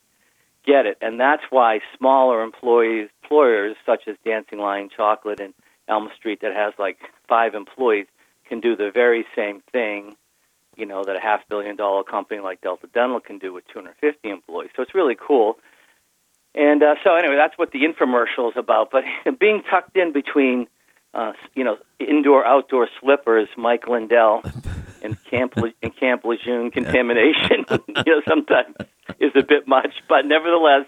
get 0.66 0.86
it, 0.86 0.98
and 1.02 1.20
that's 1.20 1.44
why 1.50 1.80
smaller 1.98 2.44
employees, 2.44 3.10
employers 3.24 3.76
such 3.86 4.04
as 4.08 4.16
Dancing 4.24 4.60
Lion 4.60 4.90
Chocolate 4.96 5.42
and 5.42 5.54
Elm 5.90 6.10
Street 6.18 6.40
that 6.42 6.56
has 6.56 6.74
like 6.80 6.98
five 7.28 7.56
employees 7.56 8.08
can 8.52 8.60
do 8.60 8.76
the 8.76 8.92
very 8.94 9.26
same 9.34 9.62
thing. 9.72 10.18
You 10.76 10.86
know 10.86 11.06
that 11.06 11.16
a 11.16 11.22
half 11.22 11.48
billion 11.48 11.78
dollar 11.78 12.04
company 12.04 12.42
like 12.42 12.60
Delta 12.60 12.88
Dental 12.94 13.22
can 13.22 13.38
do 13.38 13.54
with 13.54 13.64
250 13.74 14.30
employees. 14.30 14.72
So 14.76 14.84
it's 14.84 14.94
really 14.94 15.16
cool. 15.16 15.58
And 16.54 16.84
uh, 16.84 16.96
so 17.02 17.16
anyway, 17.16 17.36
that's 17.38 17.58
what 17.58 17.72
the 17.72 17.80
infomercial 17.80 18.52
is 18.52 18.58
about. 18.58 18.90
But 18.92 19.04
being 19.40 19.64
tucked 19.70 19.96
in 19.96 20.12
between, 20.12 20.68
uh, 21.14 21.32
you 21.56 21.64
know, 21.64 21.78
indoor 21.98 22.46
outdoor 22.46 22.90
slippers, 23.00 23.48
Mike 23.58 23.88
Lindell, 23.88 24.42
and 25.02 25.18
Camp 25.30 25.56
Le- 25.56 25.74
and 25.82 25.96
Camp 25.96 26.26
Lejeune 26.26 26.72
contamination, 26.72 27.66
you 27.70 28.04
know, 28.06 28.22
sometimes 28.28 28.76
is 29.20 29.32
a 29.36 29.44
bit 29.44 29.66
much. 29.66 29.94
But 30.10 30.26
nevertheless, 30.26 30.88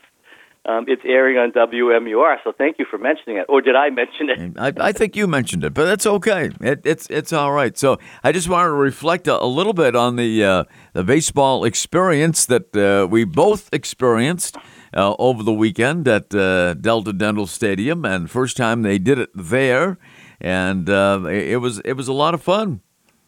um, 0.66 0.86
it's 0.88 1.02
airing 1.06 1.38
on 1.38 1.52
WMUR. 1.52 2.38
So 2.44 2.54
thank 2.58 2.80
you 2.80 2.86
for 2.90 2.98
mentioning 2.98 3.38
it. 3.38 3.46
Or 3.50 3.62
did 3.62 3.76
I 3.76 3.90
mention 3.90 4.30
it? 4.30 4.58
I, 4.58 4.74
I 4.90 4.92
think 4.94 5.16
you 5.16 5.28
mentioned 5.28 5.64
it, 5.64 5.74
but 5.74 5.86
that's 5.86 6.06
okay. 6.06 6.52
It, 6.62 6.86
it's 6.86 7.08
it's 7.10 7.34
all 7.34 7.52
right. 7.52 7.78
So 7.78 7.98
I 8.24 8.32
just 8.32 8.48
wanted 8.48 8.70
to 8.70 8.76
reflect 8.76 9.28
a, 9.28 9.42
a 9.42 9.46
little 9.46 9.74
bit 9.74 9.96
on 9.96 10.16
the 10.16 10.44
uh, 10.44 10.64
the 10.94 11.04
baseball 11.04 11.66
experience 11.66 12.46
that 12.46 12.76
uh, 12.76 13.08
we 13.08 13.26
both 13.26 13.70
experienced 13.74 14.56
uh, 14.96 15.16
over 15.20 15.44
the 15.44 15.54
weekend 15.54 16.08
at 16.08 16.34
uh, 16.34 16.76
Delta 16.76 17.12
Dental 17.12 17.48
Stadium, 17.48 18.06
and 18.06 18.32
first 18.32 18.56
time 18.56 18.84
they 18.84 18.98
did 18.98 19.20
it 19.20 19.32
there, 19.36 19.98
and 20.40 20.90
uh, 20.90 21.24
it, 21.26 21.50
it 21.50 21.58
was 21.58 21.80
it 21.80 21.94
was 21.94 22.08
a 22.08 22.14
lot 22.14 22.34
of 22.34 22.42
fun. 22.42 22.80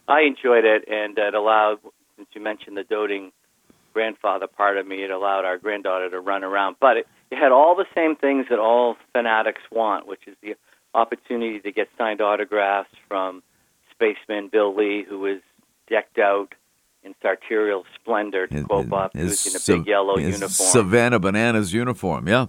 I 0.08 0.20
enjoyed 0.20 0.64
it, 0.64 0.88
and 0.88 1.18
it 1.18 1.34
allowed, 1.34 1.80
since 2.16 2.28
you 2.32 2.40
mentioned 2.40 2.76
the 2.76 2.84
doting 2.84 3.32
grandfather 3.92 4.46
part 4.46 4.78
of 4.78 4.86
me, 4.86 5.02
it 5.02 5.10
allowed 5.10 5.44
our 5.44 5.58
granddaughter 5.58 6.08
to 6.10 6.20
run 6.20 6.44
around. 6.44 6.76
But 6.80 6.98
it, 6.98 7.06
it 7.30 7.38
had 7.38 7.52
all 7.52 7.74
the 7.74 7.86
same 7.94 8.16
things 8.16 8.46
that 8.50 8.58
all 8.58 8.96
fanatics 9.12 9.62
want, 9.70 10.06
which 10.06 10.26
is 10.26 10.36
the 10.42 10.56
opportunity 10.94 11.60
to 11.60 11.72
get 11.72 11.88
signed 11.98 12.20
autographs 12.20 12.90
from 13.08 13.42
spaceman 13.90 14.48
Bill 14.48 14.74
Lee, 14.74 15.04
who 15.08 15.18
was 15.18 15.40
decked 15.88 16.18
out 16.18 16.54
in 17.02 17.14
sartorial 17.22 17.84
splendor, 17.94 18.46
to 18.46 18.62
quote 18.64 18.88
Bob 18.88 19.12
Cousy, 19.12 19.70
in 19.70 19.76
a 19.76 19.78
big 19.78 19.86
yellow 19.86 20.18
uniform. 20.18 20.48
Savannah 20.48 21.18
Bananas 21.18 21.72
uniform. 21.72 22.26
Yeah. 22.26 22.46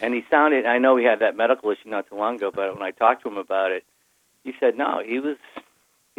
And 0.00 0.14
he 0.14 0.24
sounded, 0.30 0.64
I 0.66 0.78
know 0.78 0.96
he 0.96 1.04
had 1.04 1.18
that 1.18 1.36
medical 1.36 1.70
issue 1.70 1.88
not 1.88 2.08
too 2.08 2.14
long 2.14 2.36
ago, 2.36 2.50
but 2.54 2.74
when 2.74 2.82
I 2.82 2.92
talked 2.92 3.22
to 3.22 3.28
him 3.28 3.36
about 3.36 3.72
it, 3.72 3.84
he 4.44 4.54
said, 4.58 4.78
no, 4.78 5.02
he 5.04 5.18
was, 5.18 5.36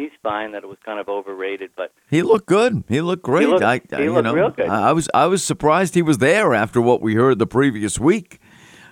he's 0.00 0.10
fine, 0.22 0.52
that 0.52 0.62
it 0.64 0.68
was 0.68 0.78
kind 0.84 0.98
of 0.98 1.08
overrated, 1.08 1.70
but 1.76 1.92
He 2.10 2.22
looked 2.22 2.46
good. 2.46 2.84
He 2.88 3.00
looked 3.00 3.22
great. 3.22 3.48
looked- 3.48 3.64
I, 3.64 3.80
he 3.96 4.04
you 4.04 4.12
looked 4.12 4.24
know, 4.24 4.34
real 4.34 4.50
good. 4.50 4.68
I, 4.68 4.92
was 4.92 5.08
I 5.14 5.26
was 5.26 5.44
surprised 5.44 5.94
he 5.94 6.02
was 6.02 6.18
there 6.18 6.54
after 6.54 6.80
what 6.80 7.00
we 7.00 7.14
heard 7.14 7.38
the 7.38 7.46
previous 7.46 7.98
week. 7.98 8.40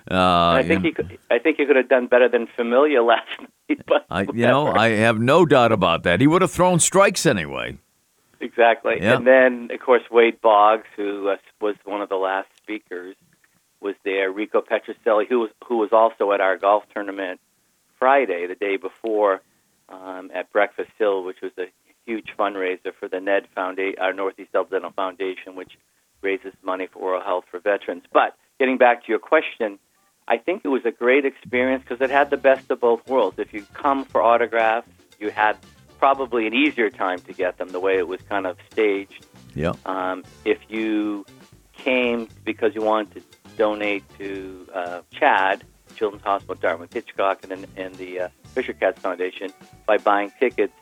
Uh, 0.09 0.51
I 0.53 0.63
think 0.67 0.83
he 0.83 0.91
could, 0.91 1.19
I 1.29 1.37
think 1.39 1.57
he 1.57 1.65
could 1.65 1.75
have 1.75 1.89
done 1.89 2.07
better 2.07 2.27
than 2.29 2.47
Familia 2.55 3.03
last 3.13 3.27
night. 3.39 3.81
But 3.85 4.05
I, 4.09 4.21
you 4.21 4.47
know. 4.47 4.67
I 4.67 4.89
have 4.89 5.19
no 5.19 5.45
doubt 5.45 5.71
about 5.71 6.03
that. 6.03 6.19
He 6.21 6.27
would 6.27 6.41
have 6.41 6.51
thrown 6.51 6.79
strikes 6.79 7.25
anyway. 7.27 7.77
exactly. 8.39 8.95
Yeah. 8.99 9.17
And 9.17 9.27
then, 9.27 9.69
of 9.71 9.79
course, 9.79 10.01
Wade 10.09 10.41
Boggs, 10.41 10.87
who 10.95 11.29
uh, 11.29 11.35
was 11.61 11.75
one 11.85 12.01
of 12.01 12.09
the 12.09 12.15
last 12.15 12.47
speakers, 12.57 13.15
was 13.81 13.95
there. 14.03 14.31
Rico 14.31 14.61
Petrocelli, 14.61 15.27
who 15.27 15.39
was 15.41 15.51
who 15.67 15.77
was 15.77 15.89
also 15.91 16.31
at 16.31 16.41
our 16.41 16.57
golf 16.57 16.83
tournament 16.93 17.39
Friday, 17.99 18.47
the 18.47 18.55
day 18.55 18.77
before, 18.77 19.41
um, 19.89 20.31
at 20.33 20.51
Breakfast 20.51 20.91
Hill, 20.97 21.23
which 21.23 21.41
was 21.41 21.51
a 21.57 21.65
huge 22.05 22.29
fundraiser 22.37 22.93
for 22.99 23.07
the 23.07 23.19
Ned 23.19 23.47
Foundation, 23.53 23.99
our 23.99 24.13
Northeast 24.13 24.51
Delta 24.51 24.71
Dental 24.71 24.91
Foundation, 24.91 25.55
which 25.55 25.77
raises 26.21 26.53
money 26.63 26.87
for 26.87 26.99
oral 26.99 27.21
health 27.21 27.45
for 27.49 27.59
veterans. 27.59 28.03
But 28.11 28.35
getting 28.59 28.77
back 28.77 29.05
to 29.05 29.09
your 29.09 29.19
question, 29.19 29.79
I 30.27 30.37
think 30.37 30.61
it 30.63 30.67
was 30.67 30.85
a 30.85 30.91
great 30.91 31.25
experience 31.25 31.83
because 31.87 32.01
it 32.01 32.11
had 32.11 32.29
the 32.29 32.37
best 32.37 32.69
of 32.71 32.79
both 32.79 33.07
worlds. 33.07 33.39
If 33.39 33.53
you 33.53 33.65
come 33.73 34.05
for 34.05 34.21
autographs, 34.21 34.87
you 35.19 35.29
had 35.29 35.57
probably 35.97 36.47
an 36.47 36.53
easier 36.53 36.89
time 36.89 37.19
to 37.19 37.33
get 37.33 37.57
them 37.57 37.69
the 37.69 37.79
way 37.79 37.97
it 37.97 38.07
was 38.07 38.21
kind 38.23 38.45
of 38.45 38.57
staged. 38.71 39.25
Yeah. 39.55 39.73
Um, 39.85 40.23
if 40.45 40.59
you 40.69 41.25
came 41.73 42.27
because 42.45 42.75
you 42.75 42.81
wanted 42.81 43.23
to 43.31 43.55
donate 43.57 44.03
to 44.17 44.67
uh, 44.73 45.01
CHAD, 45.11 45.63
Children's 45.95 46.23
Hospital 46.23 46.55
Dartmouth 46.55 46.93
Hitchcock, 46.93 47.39
and, 47.43 47.51
then, 47.51 47.65
and 47.75 47.95
the 47.95 48.19
uh, 48.21 48.29
Fisher 48.59 48.73
Cats 48.73 48.99
Foundation, 49.01 49.53
by 49.85 49.97
buying 49.97 50.33
tickets, 50.37 50.73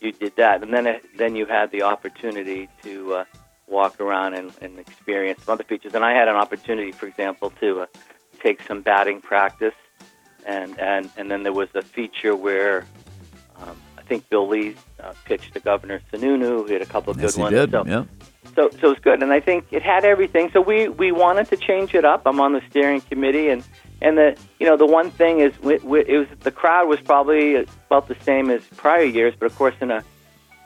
you 0.00 0.12
did 0.12 0.36
that. 0.36 0.62
And 0.62 0.70
then, 0.74 0.86
it, 0.86 1.02
then 1.16 1.34
you 1.34 1.46
had 1.46 1.70
the 1.70 1.80
opportunity 1.80 2.68
to 2.82 3.14
uh, 3.14 3.24
walk 3.66 3.98
around 4.00 4.34
and, 4.34 4.52
and 4.60 4.78
experience 4.78 5.42
some 5.44 5.54
other 5.54 5.64
features. 5.64 5.94
And 5.94 6.04
I 6.04 6.12
had 6.12 6.28
an 6.28 6.36
opportunity, 6.36 6.92
for 6.92 7.06
example, 7.06 7.48
to 7.60 7.80
uh, 7.80 7.86
take 8.42 8.60
some 8.64 8.82
batting 8.82 9.22
practice. 9.22 9.72
And, 10.44 10.78
and, 10.78 11.08
and 11.16 11.30
then 11.30 11.42
there 11.42 11.54
was 11.54 11.70
a 11.74 11.80
feature 11.80 12.36
where 12.36 12.84
um, 13.56 13.80
I 13.96 14.02
think 14.02 14.28
Bill 14.28 14.46
Lee 14.46 14.74
uh, 15.02 15.14
pitched 15.24 15.54
to 15.54 15.60
Governor 15.60 16.02
Sununu, 16.12 16.66
who 16.66 16.72
had 16.74 16.82
a 16.82 16.86
couple 16.86 17.12
of 17.12 17.18
Yes, 17.18 17.36
good 17.36 17.36
he 17.36 17.42
ones. 17.44 17.54
did. 17.54 17.70
So, 17.70 17.84
yeah. 17.86 18.04
so 18.54 18.68
so 18.72 18.76
it 18.76 18.82
was 18.82 18.98
good, 18.98 19.22
and 19.22 19.32
I 19.32 19.40
think 19.40 19.66
it 19.70 19.82
had 19.82 20.04
everything. 20.04 20.50
So 20.52 20.60
we 20.60 20.88
we 20.88 21.12
wanted 21.12 21.48
to 21.48 21.56
change 21.56 21.94
it 21.94 22.04
up. 22.04 22.22
I'm 22.26 22.40
on 22.40 22.52
the 22.52 22.60
steering 22.68 23.00
committee, 23.00 23.48
and 23.48 23.64
and 24.02 24.18
the 24.18 24.36
you 24.58 24.66
know 24.66 24.76
the 24.76 24.86
one 24.86 25.10
thing 25.10 25.40
is 25.40 25.52
we, 25.60 25.78
we, 25.78 26.00
it 26.00 26.18
was 26.18 26.28
the 26.40 26.50
crowd 26.50 26.88
was 26.88 27.00
probably 27.00 27.54
about 27.56 28.08
the 28.08 28.16
same 28.22 28.50
as 28.50 28.62
prior 28.76 29.04
years, 29.04 29.34
but 29.38 29.46
of 29.46 29.56
course 29.56 29.74
in 29.80 29.90
a 29.90 30.04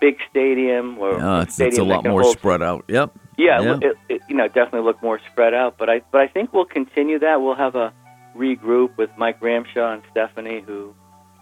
big 0.00 0.18
stadium 0.30 0.98
or 0.98 1.18
a 1.18 1.42
it's, 1.42 1.54
stadium 1.54 1.68
it's 1.70 1.78
a 1.78 1.84
lot 1.84 2.04
more 2.04 2.22
hold- 2.22 2.38
spread 2.38 2.62
out. 2.62 2.84
Yep. 2.88 3.12
Yeah, 3.38 3.60
Yeah. 3.60 3.78
It, 3.82 3.96
it, 4.08 4.22
you 4.28 4.36
know 4.36 4.46
definitely 4.48 4.82
look 4.82 5.02
more 5.02 5.20
spread 5.30 5.54
out. 5.54 5.76
But 5.78 5.90
I 5.90 6.00
but 6.10 6.20
I 6.20 6.28
think 6.28 6.52
we'll 6.52 6.64
continue 6.64 7.18
that. 7.18 7.40
We'll 7.42 7.54
have 7.54 7.74
a 7.74 7.92
regroup 8.34 8.96
with 8.96 9.10
Mike 9.16 9.40
Ramshaw 9.40 9.94
and 9.94 10.02
Stephanie, 10.10 10.62
who 10.66 10.94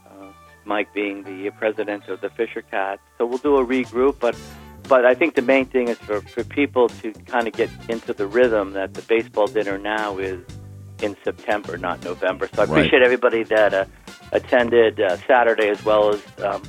uh, 0.07 0.27
Mike 0.65 0.93
being 0.95 1.23
the 1.25 1.51
president 1.51 2.09
of 2.09 2.21
the 2.21 2.31
Fisher 2.31 2.63
Cats. 2.63 3.03
So 3.19 3.27
we'll 3.27 3.39
do 3.39 3.57
a 3.57 3.65
regroup, 3.65 4.19
but 4.19 4.37
but 4.89 5.05
I 5.07 5.15
think 5.15 5.35
the 5.35 5.43
main 5.43 5.67
thing 5.67 5.89
is 5.89 5.99
for, 5.99 6.21
for 6.21 6.45
people 6.45 6.89
to 6.89 7.13
kind 7.27 7.47
of 7.47 7.55
get 7.55 7.71
into 7.89 8.13
the 8.13 8.27
rhythm 8.27 8.73
that 8.73 8.95
the 8.95 9.03
baseball 9.03 9.47
dinner 9.47 9.79
now 9.79 10.19
is 10.19 10.45
in 11.05 11.17
September, 11.23 11.77
not 11.77 12.03
November. 12.05 12.49
So 12.55 12.63
I 12.63 12.65
Right. 12.65 12.71
appreciate 12.79 13.03
everybody 13.03 13.43
that 13.45 13.73
uh, 13.75 13.85
attended 14.33 15.01
uh, 15.01 15.17
Saturday 15.19 15.69
as 15.69 15.85
well 15.85 16.15
as 16.15 16.23
um, 16.43 16.63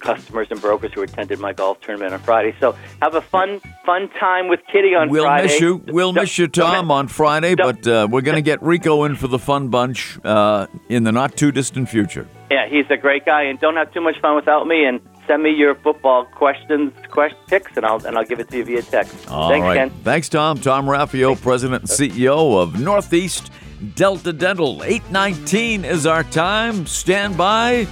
customers 0.00 0.48
and 0.50 0.60
brokers 0.60 0.90
who 0.94 1.02
attended 1.02 1.38
my 1.38 1.52
golf 1.52 1.80
tournament 1.80 2.12
on 2.12 2.18
Friday. 2.20 2.54
So 2.58 2.76
have 3.00 3.14
a 3.14 3.20
fun 3.20 3.60
fun 3.86 4.08
time 4.18 4.48
with 4.48 4.60
Kitty 4.72 4.94
on 4.94 5.08
We'll 5.10 5.24
Friday. 5.24 5.46
miss 5.48 5.60
you. 5.60 5.82
We'll 5.86 6.12
Don't- 6.12 6.22
miss 6.24 6.38
you, 6.38 6.48
Tom, 6.48 6.90
on 6.90 7.08
Friday, 7.08 7.54
but 7.54 7.86
uh, 7.86 8.08
we're 8.10 8.20
going 8.22 8.36
to 8.36 8.42
get 8.42 8.62
Rico 8.62 9.04
in 9.04 9.14
for 9.16 9.28
the 9.28 9.38
fun 9.38 9.68
bunch 9.68 10.18
uh, 10.24 10.66
in 10.88 11.04
the 11.04 11.12
not 11.12 11.36
too 11.36 11.52
distant 11.52 11.88
future. 11.88 12.26
Yeah, 12.50 12.68
he's 12.68 12.86
a 12.90 12.96
great 12.96 13.24
guy, 13.24 13.42
and 13.44 13.58
don't 13.60 13.76
have 13.76 13.92
too 13.94 14.00
much 14.00 14.18
fun 14.20 14.34
without 14.36 14.66
me. 14.66 14.84
And 14.84 15.00
send 15.26 15.42
me 15.42 15.50
your 15.50 15.74
football 15.74 16.24
questions, 16.24 16.92
quest 17.10 17.34
picks, 17.46 17.76
and 17.76 17.86
I'll 17.86 18.04
and 18.06 18.16
I'll 18.16 18.24
give 18.24 18.40
it 18.40 18.48
to 18.50 18.58
you 18.58 18.64
via 18.64 18.82
text. 18.82 19.28
All 19.28 19.50
Thanks, 19.50 19.64
right. 19.64 19.76
Ken. 19.76 19.90
Thanks, 20.02 20.28
Tom. 20.28 20.58
Tom 20.58 20.86
Raffio, 20.86 21.40
President 21.40 21.82
and 21.82 21.90
CEO 21.90 22.60
of 22.60 22.80
Northeast 22.80 23.52
Delta 23.94 24.32
Dental. 24.32 24.82
819 24.84 25.84
is 25.84 26.06
our 26.06 26.24
time. 26.24 26.86
Stand 26.86 27.36
by. 27.36 27.86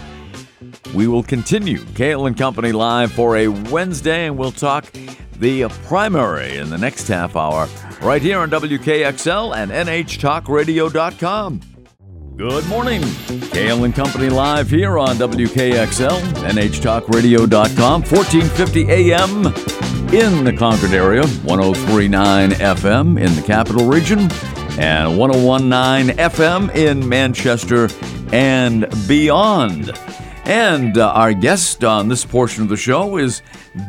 We 0.94 1.08
will 1.08 1.22
continue 1.22 1.84
Kale 1.94 2.26
and 2.26 2.36
Company 2.36 2.72
live 2.72 3.12
for 3.12 3.36
a 3.36 3.48
Wednesday, 3.48 4.26
and 4.26 4.36
we'll 4.36 4.52
talk 4.52 4.90
the 5.38 5.68
primary 5.86 6.56
in 6.56 6.70
the 6.70 6.78
next 6.78 7.08
half 7.08 7.34
hour 7.34 7.68
right 8.02 8.20
here 8.20 8.38
on 8.38 8.50
WKXL 8.50 9.56
and 9.56 9.70
NHTalkRadio.com. 9.70 11.60
Good 12.40 12.66
morning. 12.68 13.02
Kale 13.50 13.84
and 13.84 13.94
Company 13.94 14.30
live 14.30 14.70
here 14.70 14.98
on 14.98 15.16
WKXL, 15.16 16.22
NHTalkRadio.com, 16.48 18.00
1450 18.00 18.90
AM 18.90 19.44
in 20.14 20.44
the 20.44 20.56
Concord 20.56 20.92
area, 20.92 21.26
1039 21.26 22.52
FM 22.52 23.20
in 23.20 23.36
the 23.36 23.42
capital 23.42 23.86
region, 23.86 24.20
and 24.80 25.18
1019 25.18 26.16
FM 26.16 26.74
in 26.74 27.06
Manchester 27.06 27.90
and 28.32 28.88
beyond. 29.06 29.92
And 30.46 30.96
uh, 30.96 31.12
our 31.12 31.34
guest 31.34 31.84
on 31.84 32.08
this 32.08 32.24
portion 32.24 32.62
of 32.62 32.70
the 32.70 32.76
show 32.78 33.18
is 33.18 33.42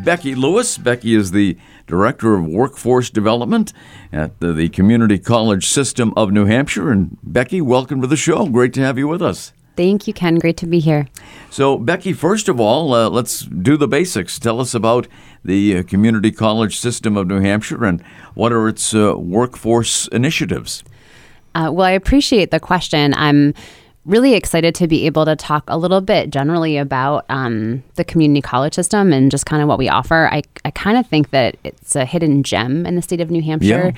Becky 0.03 0.36
Lewis. 0.36 0.77
Becky 0.77 1.15
is 1.15 1.31
the 1.31 1.58
Director 1.91 2.36
of 2.36 2.48
Workforce 2.48 3.10
Development 3.10 3.74
at 4.13 4.39
the, 4.39 4.53
the 4.53 4.69
Community 4.69 5.19
College 5.19 5.67
System 5.67 6.13
of 6.15 6.31
New 6.31 6.45
Hampshire. 6.45 6.89
And 6.89 7.17
Becky, 7.21 7.60
welcome 7.60 8.00
to 8.00 8.07
the 8.07 8.15
show. 8.15 8.48
Great 8.48 8.74
to 8.75 8.81
have 8.81 8.98
you 8.98 9.10
with 9.10 9.21
us. 9.21 9.51
Thank 9.75 10.07
you, 10.07 10.13
Ken. 10.13 10.36
Great 10.36 10.55
to 10.57 10.65
be 10.65 10.79
here. 10.79 11.07
So, 11.50 11.77
Becky, 11.77 12.13
first 12.13 12.48
of 12.48 12.62
all, 12.62 12.93
uh, 12.93 13.10
let's 13.10 13.41
do 13.41 13.75
the 13.75 13.89
basics. 13.89 14.39
Tell 14.39 14.62
us 14.62 14.74
about 14.74 15.07
the 15.43 15.77
uh, 15.77 15.83
Community 15.83 16.31
College 16.31 16.77
System 16.79 17.17
of 17.17 17.27
New 17.27 17.41
Hampshire 17.41 17.83
and 17.83 18.01
what 18.36 18.53
are 18.53 18.69
its 18.69 18.93
uh, 18.93 19.15
workforce 19.17 20.07
initiatives. 20.07 20.83
Uh, 21.53 21.69
well, 21.74 21.88
I 21.88 21.91
appreciate 21.91 22.51
the 22.51 22.60
question. 22.60 23.13
I'm 23.15 23.53
really 24.05 24.34
excited 24.34 24.74
to 24.75 24.88
be 24.88 25.05
able 25.05 25.25
to 25.25 25.36
talk 25.36 25.63
a 25.67 25.77
little 25.77 26.01
bit 26.01 26.31
generally 26.31 26.77
about 26.77 27.24
um, 27.29 27.84
the 27.96 28.03
community 28.03 28.41
college 28.41 28.74
system 28.74 29.13
and 29.13 29.29
just 29.29 29.46
kind 29.46 29.62
of 29.62 29.67
what 29.67 29.77
we 29.77 29.89
offer. 29.89 30.27
I, 30.31 30.41
I 30.65 30.72
kind 30.72 30.98
of 30.98 31.05
think 31.05 31.29
that 31.29 31.55
it's 31.63 31.96
a 31.96 32.03
hidden 32.03 32.41
gem 32.41 32.86
in 32.88 32.96
the 32.96 33.01
state 33.01 33.22
of 33.22 33.29
New 33.29 33.43
Hampshire 33.43 33.93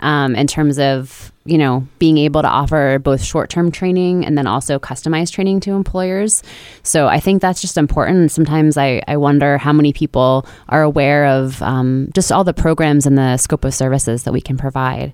um, 0.00 0.34
in 0.34 0.46
terms 0.48 0.78
of 0.78 1.30
you 1.44 1.58
know 1.58 1.86
being 1.98 2.18
able 2.18 2.42
to 2.42 2.48
offer 2.48 2.98
both 2.98 3.22
short-term 3.22 3.70
training 3.70 4.24
and 4.24 4.36
then 4.36 4.46
also 4.46 4.78
customized 4.78 5.32
training 5.32 5.60
to 5.60 5.70
employers. 5.72 6.42
So 6.82 7.06
I 7.06 7.20
think 7.20 7.40
that's 7.40 7.60
just 7.60 7.76
important. 7.76 8.32
Sometimes 8.32 8.76
I, 8.76 9.02
I 9.06 9.16
wonder 9.18 9.56
how 9.58 9.72
many 9.72 9.92
people 9.92 10.46
are 10.68 10.82
aware 10.82 11.26
of 11.26 11.62
um, 11.62 12.08
just 12.12 12.32
all 12.32 12.42
the 12.42 12.54
programs 12.54 13.06
and 13.06 13.16
the 13.16 13.36
scope 13.36 13.64
of 13.64 13.72
services 13.72 14.24
that 14.24 14.32
we 14.32 14.40
can 14.40 14.56
provide. 14.56 15.12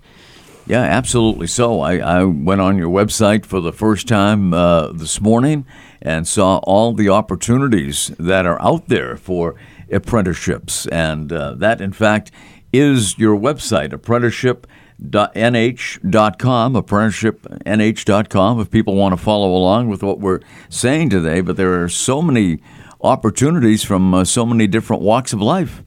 Yeah, 0.71 0.83
absolutely. 0.83 1.49
So 1.49 1.81
I, 1.81 1.97
I 1.97 2.23
went 2.23 2.61
on 2.61 2.79
your 2.79 2.91
website 2.91 3.45
for 3.45 3.61
the 3.61 3.73
first 3.73 4.07
time 4.07 4.55
uh, 4.55 4.93
this 4.93 5.21
morning 5.21 5.67
and 6.01 6.29
saw 6.29 6.59
all 6.59 6.93
the 6.93 7.09
opportunities 7.09 8.13
that 8.21 8.47
are 8.47 8.63
out 8.63 8.87
there 8.87 9.17
for 9.17 9.57
apprenticeships. 9.91 10.87
And 10.87 11.33
uh, 11.33 11.55
that, 11.55 11.81
in 11.81 11.93
fact, 11.93 12.31
is 12.73 13.19
your 13.19 13.37
website, 13.37 13.93
apprenticeship.nh.com, 13.93 16.75
apprenticeshipnh.com, 16.75 18.61
if 18.61 18.71
people 18.71 18.95
want 18.95 19.13
to 19.13 19.21
follow 19.21 19.53
along 19.53 19.89
with 19.89 20.05
what 20.05 20.21
we're 20.21 20.39
saying 20.69 21.11
today. 21.11 21.41
But 21.41 21.57
there 21.57 21.83
are 21.83 21.89
so 21.89 22.23
many 22.23 22.63
opportunities 23.01 23.83
from 23.83 24.15
uh, 24.15 24.25
so 24.25 24.47
many 24.47 24.69
different 24.69 25.03
walks 25.03 25.33
of 25.33 25.43
life. 25.43 25.83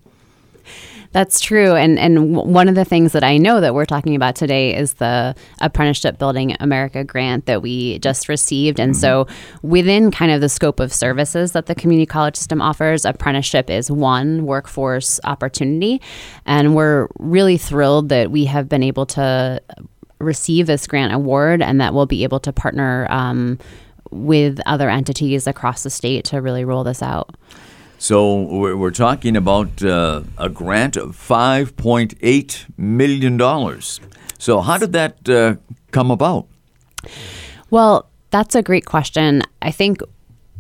That's 1.14 1.40
true, 1.40 1.76
and 1.76 2.00
and 2.00 2.34
w- 2.34 2.52
one 2.52 2.68
of 2.68 2.74
the 2.74 2.84
things 2.84 3.12
that 3.12 3.24
I 3.24 3.38
know 3.38 3.62
that 3.62 3.76
we're 3.76 3.86
talking 3.86 4.16
about 4.16 4.36
today 4.36 4.76
is 4.76 4.96
the 4.96 5.36
Apprenticeship 5.62 6.18
Building 6.18 6.56
America 6.60 7.04
grant 7.04 7.46
that 7.46 7.62
we 7.62 8.00
just 8.00 8.28
received, 8.28 8.80
and 8.80 8.98
so 8.98 9.28
within 9.62 10.10
kind 10.10 10.32
of 10.32 10.42
the 10.42 10.50
scope 10.50 10.80
of 10.80 10.92
services 10.92 11.52
that 11.52 11.68
the 11.68 11.76
community 11.76 12.08
college 12.08 12.36
system 12.36 12.64
offers, 12.64 13.06
apprenticeship 13.06 13.70
is 13.70 13.92
one 13.92 14.48
workforce 14.48 15.20
opportunity, 15.24 16.02
and 16.48 16.76
we're 16.76 17.08
really 17.20 17.58
thrilled 17.58 18.10
that 18.10 18.32
we 18.32 18.46
have 18.46 18.68
been 18.68 18.82
able 18.82 19.06
to 19.06 19.62
receive 20.18 20.66
this 20.66 20.88
grant 20.88 21.14
award, 21.14 21.62
and 21.62 21.80
that 21.80 21.94
we'll 21.94 22.08
be 22.08 22.24
able 22.24 22.40
to 22.40 22.52
partner. 22.52 23.06
Um, 23.12 23.60
with 24.12 24.60
other 24.68 24.92
entities 24.92 25.48
across 25.48 25.82
the 25.82 25.90
state 25.90 26.24
to 26.26 26.40
really 26.40 26.64
roll 26.64 26.84
this 26.84 27.02
out. 27.02 27.36
So 28.04 28.42
we're 28.42 28.76
we're 28.76 28.92
talking 28.92 29.38
about 29.38 29.82
uh, 29.82 30.24
a 30.38 30.50
grant 30.50 30.98
of 30.98 31.16
five 31.16 31.78
point 31.78 32.16
eight 32.20 32.66
million 32.76 33.38
dollars. 33.38 34.02
So 34.38 34.60
how 34.60 34.78
did 34.78 34.92
that 34.92 35.30
uh, 35.30 35.56
come 35.92 36.12
about? 36.12 36.48
Well, 37.70 38.10
that's 38.30 38.56
a 38.56 38.62
great 38.62 38.84
question. 38.84 39.42
I 39.62 39.72
think 39.72 40.02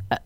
uh, 0.09 0.19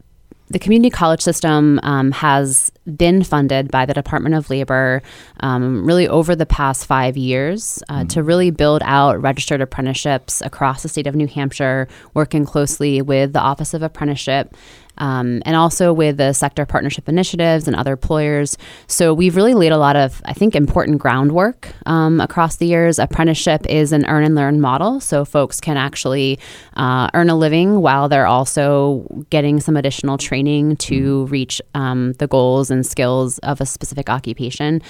the 0.49 0.59
community 0.59 0.91
college 0.91 1.21
system 1.21 1.79
um, 1.81 2.11
has 2.11 2.71
been 2.95 3.23
funded 3.23 3.71
by 3.71 3.87
the 3.87 3.95
Department 3.95 4.35
of 4.35 4.51
Labor 4.51 5.01
um, 5.39 5.87
really 5.87 6.07
over 6.07 6.35
the 6.35 6.45
past 6.45 6.85
five 6.85 7.17
years 7.17 7.81
uh, 7.89 8.05
to 8.05 8.21
really 8.21 8.51
build 8.51 8.83
out 8.85 9.19
registered 9.19 9.59
apprenticeships 9.59 10.41
across 10.41 10.83
the 10.83 10.89
state 10.89 11.07
of 11.07 11.15
New 11.15 11.27
Hampshire, 11.27 11.87
working 12.13 12.45
closely 12.45 13.01
with 13.01 13.33
the 13.33 13.41
Office 13.41 13.73
of 13.73 13.81
Apprenticeship. 13.81 14.55
Um, 14.97 15.41
and 15.45 15.55
also 15.55 15.93
with 15.93 16.17
the 16.17 16.33
sector 16.33 16.65
partnership 16.65 17.07
initiatives 17.07 17.67
and 17.67 17.75
other 17.75 17.93
employers. 17.93 18.57
So 18.87 19.13
we've 19.13 19.35
really 19.35 19.53
laid 19.53 19.71
a 19.71 19.77
lot 19.77 19.95
of, 19.95 20.21
I 20.25 20.33
think, 20.33 20.55
important 20.55 20.99
groundwork 20.99 21.71
um, 21.85 22.21
across 22.21 22.57
the 22.57 22.65
years. 22.65 22.99
Apprenticeship 22.99 23.65
is 23.67 23.91
an 23.91 24.05
earn 24.05 24.23
and 24.23 24.35
learn 24.35 24.61
model, 24.61 24.99
so 24.99 25.25
folks 25.25 25.59
can 25.59 25.77
actually 25.77 26.39
uh, 26.75 27.09
earn 27.13 27.29
a 27.29 27.35
living 27.35 27.81
while 27.81 28.09
they're 28.09 28.27
also 28.27 29.25
getting 29.29 29.59
some 29.59 29.77
additional 29.77 30.17
training 30.17 30.77
to 30.77 31.25
reach 31.25 31.61
um, 31.73 32.13
the 32.13 32.27
goals 32.27 32.71
and 32.71 32.85
skills 32.85 33.37
of 33.39 33.61
a 33.61 33.65
specific 33.65 34.09
occupation. 34.09 34.81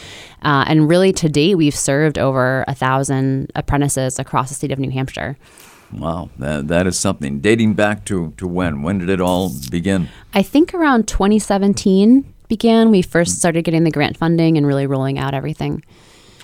Uh, 0.43 0.63
and 0.67 0.87
really, 0.89 1.11
to 1.13 1.27
date, 1.29 1.55
we've 1.55 1.75
served 1.75 2.17
over 2.17 2.63
a 2.67 2.75
thousand 2.75 3.51
apprentices 3.55 4.19
across 4.19 4.49
the 4.49 4.55
state 4.55 4.71
of 4.71 4.79
New 4.79 4.91
Hampshire. 4.91 5.37
Wow, 5.91 6.29
that, 6.37 6.67
that 6.67 6.87
is 6.87 6.97
something. 6.97 7.39
Dating 7.39 7.73
back 7.73 8.05
to, 8.05 8.33
to 8.37 8.47
when? 8.47 8.81
When 8.81 8.99
did 8.99 9.09
it 9.09 9.21
all 9.21 9.51
begin? 9.71 10.09
I 10.33 10.41
think 10.41 10.73
around 10.73 11.07
2017 11.07 12.33
began. 12.47 12.91
We 12.91 13.01
first 13.01 13.35
mm. 13.35 13.39
started 13.39 13.63
getting 13.63 13.83
the 13.83 13.91
grant 13.91 14.17
funding 14.17 14.57
and 14.57 14.67
really 14.67 14.87
rolling 14.87 15.17
out 15.17 15.33
everything. 15.33 15.83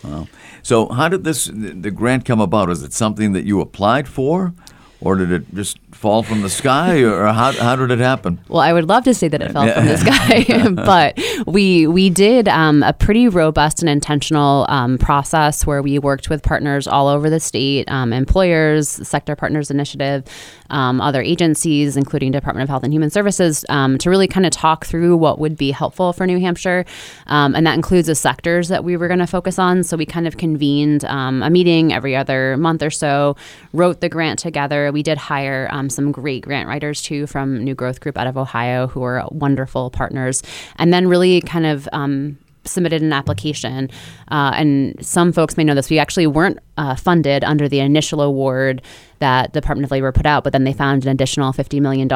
Wow. 0.04 0.28
So, 0.62 0.88
how 0.90 1.10
did 1.10 1.24
this 1.24 1.50
the 1.54 1.92
grant 1.92 2.26
come 2.26 2.40
about? 2.40 2.70
Is 2.70 2.84
it 2.84 2.94
something 2.94 3.34
that 3.34 3.44
you 3.44 3.60
applied 3.60 4.08
for, 4.08 4.54
or 5.02 5.16
did 5.16 5.32
it 5.32 5.54
just 5.54 5.78
fall 6.04 6.22
from 6.22 6.42
the 6.42 6.50
sky, 6.50 7.02
or 7.02 7.28
how, 7.28 7.54
how 7.54 7.78
did 7.78 7.90
it 7.90 8.00
happen? 8.00 8.38
Well, 8.50 8.60
I 8.60 8.74
would 8.74 8.90
love 8.90 9.06
to 9.06 9.14
say 9.14 9.30
that 9.30 9.42
it 9.42 9.54
fell 9.54 9.74
from 9.74 9.86
the 9.86 9.98
sky, 9.98 10.70
but 10.86 11.18
we 11.48 11.88
we 11.88 12.10
did 12.10 12.50
um, 12.50 12.84
a 12.84 12.92
pretty 12.92 13.30
robust 13.30 13.82
and 13.82 13.90
intentional 13.90 14.66
um, 14.68 14.98
process 14.98 15.66
where 15.66 15.82
we 15.82 15.98
worked 16.00 16.30
with 16.30 16.44
partners 16.44 16.90
all 16.90 17.08
over 17.08 17.30
the 17.30 17.40
state, 17.40 17.90
um, 17.90 18.12
employers, 18.12 18.90
sector 18.90 19.34
partners 19.34 19.72
initiative, 19.72 20.26
um, 20.72 21.00
other 21.00 21.22
agencies, 21.22 21.96
including 21.96 22.34
Department 22.34 22.64
of 22.64 22.70
Health 22.70 22.84
and 22.84 22.92
Human 22.94 23.10
Services, 23.10 23.64
um, 23.70 23.98
to 24.00 24.10
really 24.10 24.28
kind 24.28 24.46
of 24.46 24.52
talk 24.52 24.86
through 24.86 25.16
what 25.16 25.40
would 25.40 25.56
be 25.56 25.72
helpful 25.72 26.12
for 26.12 26.28
New 26.28 26.42
Hampshire, 26.42 26.84
um, 27.28 27.56
and 27.56 27.66
that 27.66 27.76
includes 27.76 28.08
the 28.08 28.16
sectors 28.16 28.68
that 28.68 28.84
we 28.84 28.98
were 28.98 29.08
going 29.08 29.22
to 29.22 29.28
focus 29.28 29.58
on. 29.58 29.84
So 29.84 29.96
we 29.96 30.06
kind 30.06 30.28
of 30.28 30.36
convened 30.36 31.06
a 31.06 31.50
meeting 31.50 31.94
every 31.94 32.14
other 32.14 32.58
month 32.58 32.84
or 32.84 32.92
so, 32.92 33.38
wrote 33.72 34.02
the 34.02 34.10
grant 34.10 34.38
together. 34.38 34.92
We 34.92 35.02
did 35.02 35.18
hire 35.18 35.70
some 35.94 36.12
great 36.12 36.44
grant 36.44 36.68
writers 36.68 37.02
too 37.02 37.28
from 37.28 37.64
New 37.64 37.76
Growth 37.76 38.00
Group 38.00 38.18
out 38.18 38.28
of 38.28 38.38
Ohio 38.38 38.88
who 38.88 39.04
are 39.04 39.28
wonderful 39.32 39.90
partners, 39.90 40.44
and 40.78 40.94
then 40.94 41.08
really 41.08 41.42
kind 41.42 41.66
of 41.66 41.88
um, 41.94 42.38
submitted 42.66 43.02
an 43.02 43.14
application. 43.14 43.90
Uh, 44.30 44.54
and 44.56 45.06
some 45.06 45.32
folks 45.32 45.58
may 45.58 45.64
know 45.64 45.76
this. 45.76 45.90
We 45.90 46.00
actually 46.00 46.28
weren't 46.28 46.60
uh, 46.78 46.96
funded 46.96 47.44
under 47.44 47.70
the 47.70 47.80
initial 47.80 48.22
award 48.22 48.82
that 49.20 49.54
the 49.54 49.62
Department 49.62 49.86
of 49.86 49.92
Labor 49.92 50.12
put 50.12 50.26
out, 50.26 50.44
but 50.44 50.52
then 50.52 50.64
they 50.64 50.74
found 50.74 51.06
an 51.06 51.12
additional 51.12 51.54
$50 51.54 51.80
million. 51.82 52.12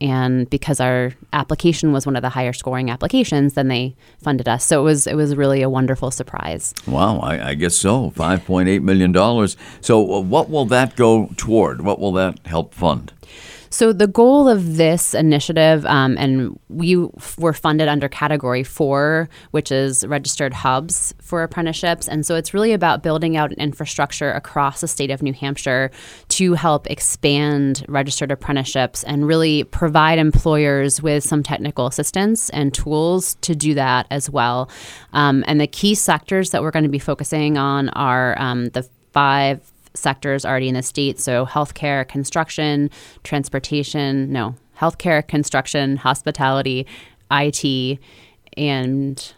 And 0.00 0.48
because 0.48 0.80
our 0.80 1.12
application 1.32 1.92
was 1.92 2.06
one 2.06 2.16
of 2.16 2.22
the 2.22 2.30
higher 2.30 2.52
scoring 2.52 2.90
applications, 2.90 3.54
then 3.54 3.68
they 3.68 3.94
funded 4.22 4.48
us. 4.48 4.64
So 4.64 4.80
it 4.80 4.84
was, 4.84 5.06
it 5.06 5.14
was 5.14 5.36
really 5.36 5.62
a 5.62 5.68
wonderful 5.68 6.10
surprise. 6.10 6.72
Wow, 6.86 7.18
I, 7.20 7.50
I 7.50 7.54
guess 7.54 7.74
so. 7.74 8.12
$5.8 8.12 8.82
million. 8.82 9.12
So, 9.80 10.14
uh, 10.14 10.20
what 10.20 10.48
will 10.48 10.64
that 10.66 10.96
go 10.96 11.30
toward? 11.36 11.82
What 11.82 11.98
will 11.98 12.12
that 12.12 12.46
help 12.46 12.72
fund? 12.72 13.12
So 13.70 13.92
the 13.92 14.06
goal 14.06 14.48
of 14.48 14.76
this 14.76 15.14
initiative, 15.14 15.84
um, 15.86 16.16
and 16.18 16.58
we 16.68 16.96
were 17.38 17.52
funded 17.52 17.88
under 17.88 18.08
Category 18.08 18.64
Four, 18.64 19.28
which 19.50 19.70
is 19.70 20.06
registered 20.06 20.52
hubs 20.52 21.14
for 21.20 21.42
apprenticeships, 21.42 22.08
and 22.08 22.24
so 22.24 22.34
it's 22.34 22.54
really 22.54 22.72
about 22.72 23.02
building 23.02 23.36
out 23.36 23.52
an 23.52 23.58
infrastructure 23.58 24.32
across 24.32 24.80
the 24.80 24.88
state 24.88 25.10
of 25.10 25.22
New 25.22 25.32
Hampshire 25.32 25.90
to 26.28 26.54
help 26.54 26.90
expand 26.90 27.84
registered 27.88 28.30
apprenticeships 28.30 29.04
and 29.04 29.26
really 29.26 29.64
provide 29.64 30.18
employers 30.18 31.02
with 31.02 31.24
some 31.24 31.42
technical 31.42 31.86
assistance 31.86 32.50
and 32.50 32.72
tools 32.72 33.34
to 33.42 33.54
do 33.54 33.74
that 33.74 34.06
as 34.10 34.30
well. 34.30 34.70
Um, 35.12 35.44
and 35.46 35.60
the 35.60 35.66
key 35.66 35.94
sectors 35.94 36.50
that 36.50 36.62
we're 36.62 36.70
going 36.70 36.84
to 36.84 36.88
be 36.88 36.98
focusing 36.98 37.58
on 37.58 37.88
are 37.90 38.38
um, 38.38 38.68
the 38.70 38.88
five 39.12 39.60
sectors 39.98 40.44
already 40.44 40.68
in 40.68 40.74
the 40.74 40.82
state. 40.82 41.18
So 41.18 41.44
healthcare, 41.46 42.06
construction, 42.08 42.90
transportation, 43.24 44.32
no, 44.32 44.54
healthcare, 44.78 45.26
construction, 45.26 45.96
hospitality, 45.96 46.86
IT, 47.30 47.98
and 48.56 49.34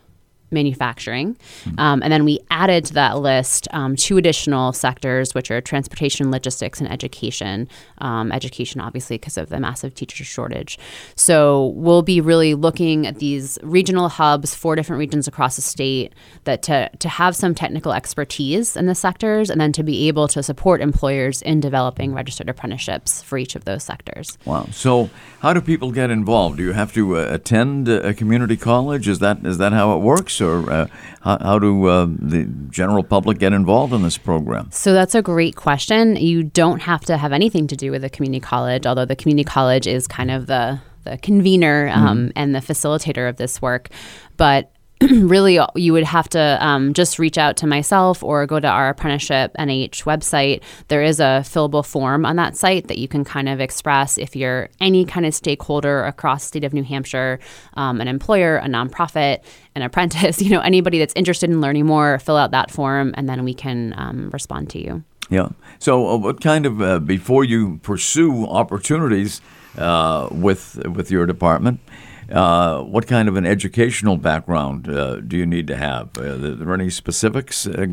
manufacturing. 0.50 1.37
Um, 1.78 2.02
and 2.02 2.12
then 2.12 2.25
we 2.25 2.40
added 2.50 2.85
to 2.87 2.95
that 2.95 3.19
list 3.19 3.69
um, 3.73 3.97
two 3.97 4.16
additional 4.16 4.73
sectors, 4.73 5.35
which 5.35 5.50
are 5.50 5.61
transportation, 5.61 6.30
logistics, 6.30 6.80
and 6.80 6.90
education. 6.90 7.69
Um, 7.99 8.33
education, 8.33 8.80
obviously, 8.80 9.16
because 9.16 9.37
of 9.37 9.49
the 9.49 9.61
massive 9.61 9.95
teacher 9.95 10.25
shortage. 10.25 10.78
So 11.14 11.69
we'll 11.76 12.02
be 12.02 12.21
really 12.21 12.54
looking 12.54 13.07
at 13.07 13.19
these 13.19 13.59
regional 13.62 14.09
hubs, 14.09 14.55
four 14.55 14.77
different 14.77 14.98
regions 14.98 15.29
across 15.29 15.57
the 15.57 15.62
state, 15.62 16.14
that 16.44 16.62
to, 16.62 16.90
to 16.98 17.09
have 17.09 17.37
some 17.37 17.55
technical 17.55 17.92
expertise 17.92 18.77
in 18.77 18.87
the 18.87 18.94
sectors 18.94 19.51
and 19.51 19.61
then 19.61 19.72
to 19.72 19.83
be 19.83 20.09
able 20.09 20.29
to 20.29 20.42
support 20.42 20.81
employers 20.81 21.42
in 21.42 21.61
developing 21.61 22.14
registered 22.14 22.48
apprenticeships 22.48 23.22
for 23.22 23.38
each 23.38 23.55
of 23.55 23.64
those 23.64 23.85
sectors. 23.85 24.38
Wow. 24.44 24.66
So 24.72 25.11
how 25.40 25.53
do 25.53 25.61
people 25.61 25.92
get 25.92 26.11
involved? 26.11 26.59
Do 26.59 26.62
you 26.64 26.72
have 26.72 26.92
to 26.94 27.16
uh, 27.16 27.29
attend 27.31 27.88
a 27.88 28.14
community 28.14 28.57
college? 28.57 29.09
Is 29.09 29.18
that 29.20 29.44
is 29.44 29.59
that 29.59 29.72
how 29.72 29.96
it 29.96 30.01
works? 30.01 30.39
Or 30.40 30.70
uh, 30.70 30.87
how, 31.20 31.38
how, 31.38 31.59
do 31.59 31.87
uh, 31.87 32.07
the 32.07 32.44
general 32.70 33.03
public 33.03 33.38
get 33.38 33.53
involved 33.53 33.92
in 33.92 34.03
this 34.03 34.18
program? 34.18 34.68
So 34.70 34.92
that's 34.92 35.14
a 35.14 35.22
great 35.22 35.57
question. 35.57 36.16
You 36.16 36.42
don't 36.42 36.81
have 36.81 37.03
to 37.03 37.16
have 37.16 37.33
anything 37.33 37.66
to 37.68 37.76
do 37.76 37.90
with 37.90 38.05
a 38.05 38.11
community 38.11 38.40
college, 38.40 38.87
although 38.87 39.05
the 39.05 39.16
community 39.16 39.44
college 39.44 39.87
is 39.87 40.07
kind 40.07 40.31
of 40.31 40.46
the 40.46 40.81
the 41.05 41.16
convener 41.18 41.88
um, 41.88 42.18
mm-hmm. 42.18 42.29
and 42.37 42.55
the 42.55 42.59
facilitator 42.59 43.29
of 43.29 43.37
this 43.37 43.62
work. 43.62 43.88
But 44.37 44.70
really 45.11 45.59
you 45.77 45.93
would 45.95 46.05
have 46.05 46.29
to 46.29 46.59
um, 46.61 46.93
just 46.93 47.19
reach 47.19 47.39
out 47.39 47.57
to 47.57 47.67
myself 47.67 48.23
or 48.23 48.45
go 48.47 48.61
to 48.61 48.69
our 48.69 48.91
apprenticeship 48.91 49.51
NH 49.59 50.05
website. 50.05 50.63
There 50.89 51.03
is 51.03 51.21
a 51.21 51.43
fillable 51.43 51.85
form 51.85 52.27
on 52.27 52.37
that 52.37 52.55
site 52.55 52.89
that 52.89 52.99
you 52.99 53.09
can 53.09 53.25
kind 53.25 53.49
of 53.49 53.61
express 53.61 54.19
if 54.19 54.37
you're 54.37 54.69
any 54.79 55.07
kind 55.07 55.25
of 55.25 55.35
stakeholder 55.35 56.05
across 56.05 56.45
state 56.45 56.65
of 56.65 56.75
New 56.75 56.83
Hampshire, 56.83 57.41
um, 57.75 58.01
an 58.01 58.09
employer, 58.09 58.59
a 58.59 58.67
nonprofit, 58.67 59.39
an 59.75 59.83
apprentice, 59.91 60.43
you 60.43 60.51
know, 60.51 60.61
anybody 60.61 60.99
that's 60.99 61.15
interested 61.17 61.49
in 61.49 61.63
learning 61.63 61.87
more, 61.87 62.19
fill 62.19 62.37
out 62.37 62.51
that 62.51 62.71
form 62.71 63.15
and 63.17 63.27
then 63.27 63.43
we 63.43 63.55
can 63.55 63.95
um, 63.97 64.29
respond 64.31 64.69
to 64.71 64.79
you. 64.79 65.03
Yeah. 65.31 65.49
So, 65.79 66.09
uh, 66.09 66.17
what 66.17 66.43
kind 66.43 66.67
of 66.67 66.83
uh, 66.83 66.99
before 66.99 67.45
you 67.45 67.79
pursue 67.83 68.45
opportunities 68.47 69.41
uh, 69.79 70.29
with 70.31 70.85
with 70.87 71.11
your 71.11 71.25
department? 71.25 71.81
Uh, 72.31 72.83
what 72.83 73.07
kind 73.07 73.29
of 73.29 73.37
an 73.37 73.45
educational 73.45 74.16
background 74.16 74.88
uh, 74.88 75.16
do 75.21 75.37
you 75.37 75.47
need 75.47 75.66
to 75.66 75.77
have? 75.77 76.11
Uh, 76.16 76.23
are 76.23 76.37
there 76.37 76.75
any 76.75 76.88
specifics 76.88 77.66
uh, 77.66 77.87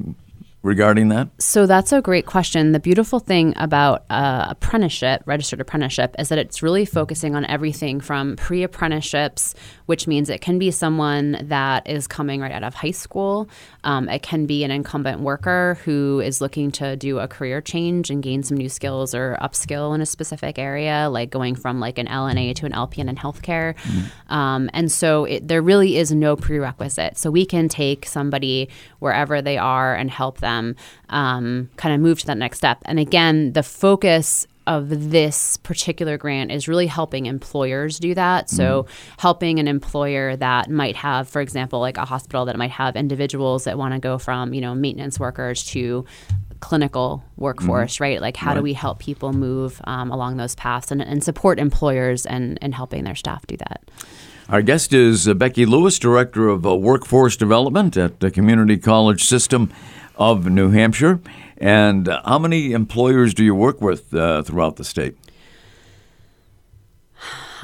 regarding 0.67 1.07
that? 1.07 1.29
So 1.39 1.65
that's 1.65 1.91
a 1.91 2.01
great 2.01 2.25
question. 2.25 2.73
The 2.73 2.79
beautiful 2.79 3.19
thing 3.19 3.53
about 3.55 4.05
uh, 4.09 4.47
apprenticeship, 4.49 5.23
registered 5.25 5.61
apprenticeship, 5.61 6.13
is 6.19 6.29
that 6.29 6.37
it's 6.37 6.61
really 6.61 6.85
focusing 6.85 7.35
on 7.35 7.45
everything 7.45 8.01
from 8.01 8.35
pre 8.35 8.63
apprenticeships, 8.63 9.55
which 9.85 10.07
means 10.07 10.29
it 10.29 10.41
can 10.41 10.59
be 10.59 10.69
someone 10.69 11.37
that 11.43 11.89
is 11.89 12.05
coming 12.05 12.41
right 12.41 12.51
out 12.51 12.63
of 12.63 12.75
high 12.75 12.91
school. 12.91 13.49
Um, 13.85 14.09
it 14.09 14.21
can 14.21 14.45
be 14.45 14.65
an 14.65 14.71
incumbent 14.71 15.21
worker 15.21 15.79
who 15.85 16.19
is 16.19 16.41
looking 16.41 16.71
to 16.71 16.97
do 16.97 17.19
a 17.19 17.27
career 17.27 17.61
change 17.61 18.09
and 18.09 18.21
gain 18.21 18.43
some 18.43 18.57
new 18.57 18.69
skills 18.69 19.15
or 19.15 19.37
upskill 19.41 19.95
in 19.95 20.01
a 20.01 20.05
specific 20.05 20.59
area, 20.59 21.07
like 21.09 21.29
going 21.29 21.55
from 21.55 21.79
like 21.79 21.97
an 21.97 22.07
LNA 22.07 22.55
to 22.55 22.65
an 22.65 22.73
LPN 22.73 23.07
in 23.07 23.15
healthcare. 23.15 23.75
Mm-hmm. 23.75 24.33
Um, 24.33 24.69
and 24.73 24.91
so 24.91 25.23
it, 25.23 25.47
there 25.47 25.61
really 25.61 25.95
is 25.95 26.11
no 26.11 26.35
prerequisite. 26.35 27.17
So 27.17 27.31
we 27.31 27.45
can 27.45 27.69
take 27.69 28.05
somebody 28.05 28.67
wherever 28.99 29.41
they 29.41 29.57
are 29.57 29.95
and 29.95 30.11
help 30.11 30.39
them 30.39 30.56
them 30.57 30.75
um, 31.09 31.69
kind 31.77 31.93
of 31.93 32.01
move 32.01 32.19
to 32.19 32.27
that 32.27 32.37
next 32.37 32.57
step. 32.57 32.79
And 32.85 32.99
again, 32.99 33.53
the 33.53 33.63
focus 33.63 34.47
of 34.67 35.11
this 35.11 35.57
particular 35.57 36.17
grant 36.17 36.51
is 36.51 36.67
really 36.67 36.87
helping 36.87 37.25
employers 37.25 37.99
do 37.99 38.13
that. 38.13 38.49
So, 38.49 38.83
mm. 38.83 38.89
helping 39.17 39.59
an 39.59 39.67
employer 39.67 40.35
that 40.35 40.69
might 40.69 40.97
have, 40.97 41.29
for 41.29 41.41
example, 41.41 41.79
like 41.79 41.97
a 41.97 42.05
hospital 42.05 42.45
that 42.45 42.57
might 42.57 42.71
have 42.71 42.97
individuals 42.97 43.63
that 43.63 43.77
want 43.77 43.93
to 43.93 43.99
go 43.99 44.17
from, 44.17 44.53
you 44.53 44.59
know, 44.59 44.75
maintenance 44.75 45.19
workers 45.19 45.63
to 45.67 46.05
clinical 46.59 47.23
workforce, 47.37 47.95
mm-hmm. 47.95 48.03
right? 48.03 48.21
Like, 48.21 48.35
how 48.35 48.51
right. 48.51 48.57
do 48.57 48.61
we 48.61 48.73
help 48.73 48.99
people 48.99 49.31
move 49.31 49.79
um, 49.85 50.11
along 50.11 50.37
those 50.37 50.55
paths 50.55 50.91
and, 50.91 51.01
and 51.01 51.23
support 51.23 51.59
employers 51.59 52.25
and, 52.25 52.59
and 52.61 52.75
helping 52.75 53.05
their 53.05 53.15
staff 53.15 53.47
do 53.47 53.55
that? 53.57 53.89
Our 54.49 54.61
guest 54.61 54.93
is 54.93 55.27
uh, 55.27 55.33
Becky 55.33 55.65
Lewis, 55.65 55.99
Director 55.99 56.47
of 56.47 56.65
uh, 56.65 56.75
Workforce 56.75 57.35
Development 57.35 57.95
at 57.97 58.19
the 58.19 58.31
Community 58.31 58.77
College 58.77 59.23
System 59.23 59.71
of 60.17 60.45
New 60.47 60.71
Hampshire. 60.71 61.19
And 61.57 62.07
uh, 62.07 62.21
how 62.25 62.39
many 62.39 62.73
employers 62.73 63.33
do 63.33 63.43
you 63.43 63.55
work 63.55 63.81
with 63.81 64.13
uh, 64.13 64.43
throughout 64.43 64.75
the 64.75 64.83
state? 64.83 65.17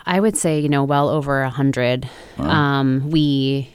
I 0.06 0.20
would 0.20 0.36
say, 0.36 0.60
you 0.60 0.70
know, 0.70 0.84
well 0.84 1.10
over 1.10 1.42
a 1.42 1.50
hundred. 1.50 2.10
Um, 2.38 3.10
we 3.10 3.70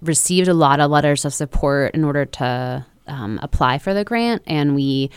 received 0.00 0.48
a 0.48 0.54
lot 0.54 0.80
of 0.80 0.90
letters 0.90 1.24
of 1.24 1.34
support 1.34 1.94
in 1.94 2.04
order 2.04 2.24
to 2.24 2.86
um, 3.06 3.38
apply 3.42 3.78
for 3.78 3.92
the 3.92 4.04
grant, 4.04 4.42
and 4.46 4.74
we 4.74 5.10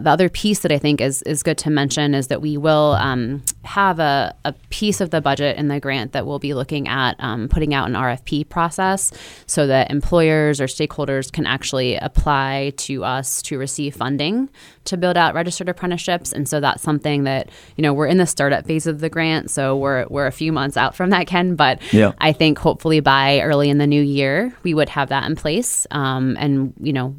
the 0.00 0.10
other 0.10 0.28
piece 0.28 0.60
that 0.60 0.72
I 0.72 0.78
think 0.78 1.00
is 1.00 1.22
is 1.22 1.42
good 1.42 1.58
to 1.58 1.70
mention 1.70 2.14
is 2.14 2.28
that 2.28 2.40
we 2.40 2.56
will 2.56 2.92
um, 2.92 3.42
have 3.64 3.98
a, 3.98 4.34
a 4.44 4.52
piece 4.70 5.00
of 5.00 5.10
the 5.10 5.20
budget 5.20 5.56
in 5.56 5.68
the 5.68 5.80
grant 5.80 6.12
that 6.12 6.26
we'll 6.26 6.38
be 6.38 6.54
looking 6.54 6.88
at 6.88 7.16
um, 7.18 7.48
putting 7.48 7.74
out 7.74 7.88
an 7.88 7.94
RFP 7.94 8.48
process 8.48 9.12
so 9.46 9.66
that 9.66 9.90
employers 9.90 10.60
or 10.60 10.66
stakeholders 10.66 11.30
can 11.30 11.46
actually 11.46 11.96
apply 11.96 12.72
to 12.78 13.04
us 13.04 13.42
to 13.42 13.58
receive 13.58 13.94
funding 13.94 14.48
to 14.84 14.96
build 14.96 15.16
out 15.16 15.34
registered 15.34 15.68
apprenticeships. 15.68 16.32
And 16.32 16.48
so 16.48 16.60
that's 16.60 16.82
something 16.82 17.24
that 17.24 17.50
you 17.76 17.82
know 17.82 17.92
we're 17.92 18.06
in 18.06 18.18
the 18.18 18.26
startup 18.26 18.66
phase 18.66 18.86
of 18.86 19.00
the 19.00 19.10
grant, 19.10 19.50
so 19.50 19.76
we're 19.76 20.06
we're 20.08 20.26
a 20.26 20.32
few 20.32 20.52
months 20.52 20.76
out 20.76 20.94
from 20.94 21.10
that, 21.10 21.26
Ken. 21.32 21.54
But 21.54 21.80
yeah. 21.92 22.12
I 22.18 22.32
think 22.32 22.58
hopefully 22.58 23.00
by 23.00 23.40
early 23.40 23.68
in 23.68 23.78
the 23.78 23.86
new 23.86 24.02
year 24.02 24.54
we 24.62 24.74
would 24.74 24.88
have 24.88 25.10
that 25.10 25.24
in 25.28 25.36
place, 25.36 25.86
um, 25.90 26.36
and 26.38 26.72
you 26.80 26.92
know 26.92 27.14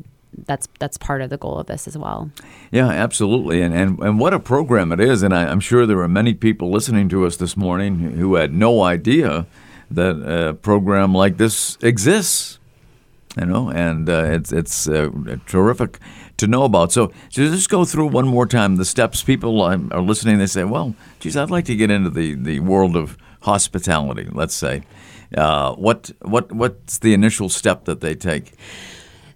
that's 0.45 0.67
that's 0.79 0.97
part 0.97 1.21
of 1.21 1.29
the 1.29 1.37
goal 1.37 1.59
of 1.59 1.67
this 1.67 1.87
as 1.87 1.97
well. 1.97 2.31
Yeah, 2.71 2.89
absolutely, 2.89 3.61
and 3.61 3.73
and, 3.73 3.99
and 3.99 4.19
what 4.19 4.33
a 4.33 4.39
program 4.39 4.91
it 4.91 4.99
is, 4.99 5.23
and 5.23 5.33
I, 5.33 5.51
am 5.51 5.59
sure 5.59 5.85
there 5.85 5.99
are 5.99 6.07
many 6.07 6.33
people 6.33 6.71
listening 6.71 7.09
to 7.09 7.25
us 7.25 7.37
this 7.37 7.55
morning 7.55 7.99
who 7.99 8.35
had 8.35 8.53
no 8.53 8.83
idea 8.83 9.45
that 9.91 10.15
a 10.15 10.53
program 10.53 11.13
like 11.13 11.37
this 11.37 11.77
exists. 11.81 12.59
You 13.39 13.47
know, 13.47 13.69
and 13.71 14.07
uh, 14.07 14.25
it's 14.25 14.51
it's 14.51 14.87
uh, 14.87 15.09
terrific 15.47 15.97
to 16.37 16.47
know 16.47 16.65
about. 16.65 16.91
So, 16.91 17.11
so 17.29 17.49
just 17.49 17.69
go 17.69 17.83
through 17.83 18.07
one 18.07 18.27
more 18.27 18.45
time 18.45 18.75
the 18.75 18.85
steps. 18.85 19.23
People 19.23 19.59
are 19.61 19.77
listening. 19.77 20.37
They 20.37 20.45
say, 20.45 20.63
"Well, 20.63 20.95
geez, 21.19 21.35
I'd 21.35 21.49
like 21.49 21.65
to 21.65 21.75
get 21.75 21.89
into 21.89 22.11
the, 22.11 22.35
the 22.35 22.59
world 22.59 22.95
of 22.95 23.17
hospitality." 23.41 24.29
Let's 24.31 24.53
say, 24.53 24.83
uh, 25.35 25.73
what 25.73 26.11
what 26.21 26.51
what's 26.51 26.99
the 26.99 27.15
initial 27.15 27.49
step 27.49 27.85
that 27.85 28.01
they 28.01 28.13
take? 28.13 28.53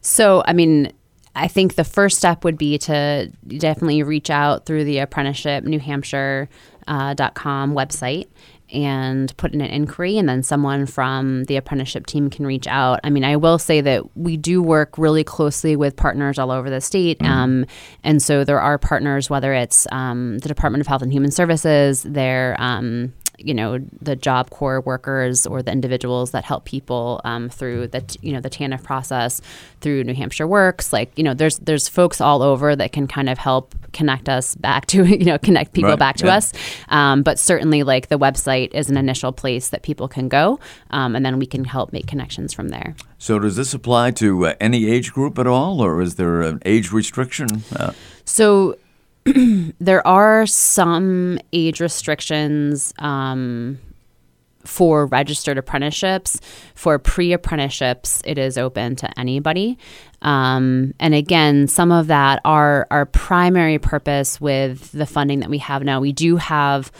So, 0.08 0.42
I 0.46 0.54
mean, 0.54 0.94
I 1.36 1.50
think 1.50 1.76
the 1.76 1.84
first 1.84 2.18
step 2.18 2.46
would 2.46 2.58
be 2.58 2.78
to 2.78 3.30
definitely 3.46 4.04
reach 4.04 4.30
out 4.30 4.66
through 4.66 4.86
the 4.86 5.00
apprenticeship 5.00 5.66
New 5.66 5.80
Hampshire 5.80 6.48
uh, 6.88 7.14
.com 7.36 7.74
website 7.74 8.28
and 8.72 9.36
put 9.36 9.54
in 9.54 9.60
an 9.60 9.70
inquiry 9.70 10.18
and 10.18 10.30
then 10.30 10.44
someone 10.44 10.86
from 10.86 11.44
the 11.46 11.58
apprenticeship 11.58 12.06
team 12.06 12.30
can 12.30 12.46
reach 12.46 12.68
out 12.68 13.00
i 13.06 13.10
mean 13.10 13.24
i 13.24 13.34
will 13.34 13.58
say 13.58 13.80
that 13.80 14.04
we 14.18 14.36
do 14.36 14.62
work 14.62 14.98
really 14.98 15.24
closely 15.24 15.78
with 15.78 15.96
partners 15.96 16.38
all 16.38 16.52
over 16.52 16.70
the 16.70 16.82
state 16.82 17.18
mm-hmm. 17.20 17.32
um, 17.32 17.66
and 18.04 18.22
so 18.22 18.44
there 18.44 18.60
are 18.60 18.78
partners 18.78 19.30
whether 19.30 19.54
it's 19.54 19.88
um, 19.94 20.38
the 20.40 20.50
department 20.50 20.82
of 20.82 20.88
health 20.88 21.02
and 21.02 21.14
human 21.14 21.32
services 21.32 22.04
their 22.04 22.58
um, 22.60 23.14
you 23.38 23.54
know 23.54 23.80
the 24.02 24.16
job 24.16 24.50
corps 24.50 24.82
workers 24.82 25.46
or 25.46 25.62
the 25.62 25.72
individuals 25.72 26.32
that 26.32 26.44
help 26.44 26.66
people 26.66 27.22
um, 27.24 27.50
through 27.50 27.88
the 27.88 28.04
you 28.22 28.34
know 28.34 28.42
the 28.42 28.50
TANF 28.50 28.84
process 28.84 29.42
through 29.82 30.04
New 30.04 30.16
Hampshire 30.16 30.48
Works 30.48 30.92
like 30.92 31.12
you 31.18 31.24
know 31.24 31.34
there's 31.34 31.60
there's 31.60 31.88
folks 31.88 32.20
all 32.20 32.42
over 32.42 32.76
that 32.76 32.92
can 32.92 33.08
kind 33.08 33.30
of 33.30 33.38
help 33.38 33.76
connect 33.94 34.28
us 34.28 34.56
back 34.56 34.86
to 34.88 35.06
you 35.18 35.26
know 35.26 35.38
connect 35.38 35.74
people 35.74 35.92
right, 35.92 36.00
back 36.00 36.18
to 36.18 36.26
yeah. 36.26 36.38
us. 36.38 36.54
Um, 36.90 37.24
but 37.24 37.40
certainly 37.40 37.84
like 37.84 38.08
the 38.08 38.20
website 38.20 38.74
is 38.74 38.90
an 38.90 38.98
initial 38.98 39.32
place 39.32 39.70
that 39.70 39.84
people 39.84 40.08
can 40.08 40.28
go 40.30 40.60
um, 40.90 41.16
and 41.16 41.26
then 41.26 41.40
we 41.40 41.46
can 41.46 41.64
help 41.64 41.94
make 41.94 42.08
connections 42.08 42.54
from 42.54 42.70
there. 42.70 42.96
So 43.20 43.40
does 43.40 43.56
this 43.56 43.74
apply 43.74 44.12
to 44.12 44.48
uh, 44.48 44.56
any 44.60 44.90
age 44.90 45.14
group 45.14 45.38
at 45.40 45.48
all 45.48 45.82
or 45.82 46.02
is 46.02 46.16
there 46.16 46.42
an 46.42 46.62
age 46.66 46.92
restriction 46.92 47.48
uh, 47.76 47.94
so 48.26 48.78
there 49.80 50.06
are 50.06 50.46
some 50.46 51.40
age 51.52 51.80
restrictions 51.80 52.94
um, 53.00 53.80
for 54.66 55.06
registered 55.08 55.58
apprenticeships. 55.58 56.40
For 56.76 57.00
pre 57.00 57.34
apprenticeships, 57.34 58.22
it 58.26 58.38
is 58.38 58.58
open 58.58 58.96
to 58.98 59.20
anybody. 59.20 59.78
Um, 60.22 60.94
and 61.00 61.14
again, 61.14 61.68
some 61.68 61.92
of 61.92 62.08
that, 62.08 62.42
are 62.46 62.88
our 62.92 63.06
primary 63.06 63.80
purpose 63.80 64.40
with 64.42 64.92
the 64.92 65.06
funding 65.06 65.40
that 65.40 65.50
we 65.50 65.60
have 65.60 65.84
now, 65.84 66.00
we 66.00 66.12
do 66.12 66.38
have 66.38 66.92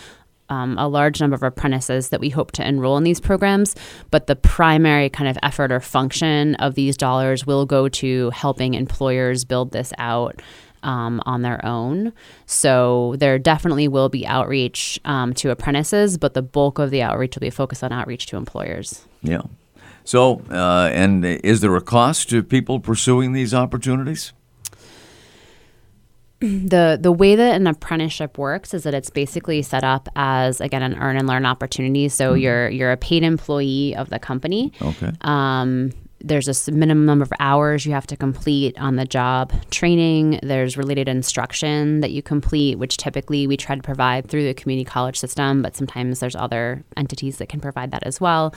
um, 0.50 0.78
a 0.78 0.88
large 0.88 1.20
number 1.20 1.36
of 1.36 1.44
apprentices 1.44 2.10
that 2.10 2.20
we 2.20 2.30
hope 2.30 2.52
to 2.54 2.66
enroll 2.66 2.98
in 2.98 3.04
these 3.04 3.20
programs, 3.20 3.76
but 4.12 4.28
the 4.28 4.36
primary 4.36 5.10
kind 5.10 5.30
of 5.30 5.38
effort 5.44 5.72
or 5.72 5.82
function 5.82 6.56
of 6.56 6.76
these 6.76 6.96
dollars 6.96 7.46
will 7.46 7.66
go 7.66 7.90
to 7.90 8.30
helping 8.30 8.74
employers 8.74 9.44
build 9.44 9.72
this 9.72 9.92
out 9.98 10.42
um, 10.84 11.22
on 11.26 11.42
their 11.42 11.64
own. 11.66 12.14
So 12.46 13.16
there 13.18 13.38
definitely 13.40 13.88
will 13.88 14.10
be 14.10 14.26
outreach 14.26 15.00
um, 15.06 15.34
to 15.36 15.52
apprentices, 15.52 16.18
but 16.18 16.34
the 16.34 16.42
bulk 16.42 16.80
of 16.80 16.92
the 16.92 17.02
outreach 17.02 17.36
will 17.36 17.42
be 17.42 17.50
focused 17.50 17.84
on 17.84 17.92
outreach 17.92 18.28
to 18.28 18.38
employers. 18.38 19.06
Yeah. 19.22 19.42
So, 20.04 20.42
uh, 20.50 20.90
and 20.94 21.26
is 21.26 21.62
there 21.62 21.76
a 21.76 21.82
cost 21.82 22.30
to 22.30 22.42
people 22.42 22.80
pursuing 22.80 23.34
these 23.34 23.54
opportunities? 23.54 24.32
the 26.40 27.00
the 27.02 27.12
way 27.12 27.36
that 27.36 27.56
an 27.56 27.66
apprenticeship 27.66 28.38
works 28.38 28.74
is 28.74 28.84
that 28.84 28.94
it's 28.94 29.10
basically 29.10 29.62
set 29.64 29.84
up 29.84 30.08
as 30.16 30.62
again 30.62 30.84
an 30.84 30.96
earn 30.96 31.18
and 31.18 31.28
learn 31.28 31.46
opportunity. 31.46 32.10
So 32.10 32.32
mm-hmm. 32.32 32.42
you're 32.42 32.70
you're 32.70 32.92
a 32.92 32.98
paid 32.98 33.24
employee 33.24 33.96
of 33.96 34.10
the 34.10 34.20
company. 34.20 34.72
Okay. 34.82 35.12
Um, 35.22 35.92
there's 36.20 36.68
a 36.68 36.72
minimum 36.72 37.06
number 37.06 37.24
of 37.24 37.32
hours 37.40 37.86
you 37.86 37.92
have 37.92 38.08
to 38.08 38.18
complete 38.18 38.80
on 38.80 38.96
the 38.96 39.06
job 39.06 39.54
training. 39.70 40.40
There's 40.42 40.76
related 40.76 41.08
instruction 41.08 42.02
that 42.02 42.12
you 42.12 42.24
complete, 42.24 42.80
which 42.80 42.98
typically 42.98 43.46
we 43.46 43.56
try 43.56 43.76
to 43.76 43.82
provide 43.82 44.28
through 44.28 44.46
the 44.46 44.54
community 44.54 44.86
college 44.86 45.20
system, 45.20 45.62
but 45.62 45.76
sometimes 45.76 46.20
there's 46.20 46.36
other 46.36 46.84
entities 46.96 47.38
that 47.38 47.50
can 47.50 47.60
provide 47.60 47.92
that 47.92 48.04
as 48.04 48.20
well. 48.20 48.54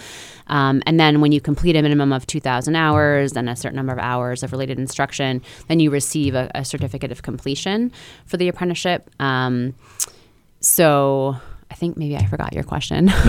Um, 0.46 0.83
and 0.87 0.99
then 0.99 1.20
when 1.20 1.33
you 1.33 1.40
complete 1.40 1.77
a 1.77 1.83
minimum 1.83 2.12
of 2.12 2.27
2,000 2.27 2.75
hours 2.77 3.33
and 3.35 3.49
a 3.49 3.57
certain 3.57 3.77
number 3.77 3.92
of 3.92 3.99
hours 3.99 4.42
of 4.42 4.53
related 4.53 4.79
instruction, 4.79 5.42
then 5.68 5.81
you 5.81 5.90
receive 5.90 6.35
a, 6.35 6.51
a 6.55 6.64
certificate 6.64 7.12
of 7.12 7.23
completion 7.23 7.92
for 8.25 8.38
the 8.38 8.49
apprenticeship. 8.49 9.11
Um, 9.20 9.75
so 10.61 11.37
I 11.70 11.74
think 11.74 11.96
maybe 11.96 12.16
I 12.16 12.26
forgot 12.26 12.52
your 12.52 12.64
question. 12.64 13.06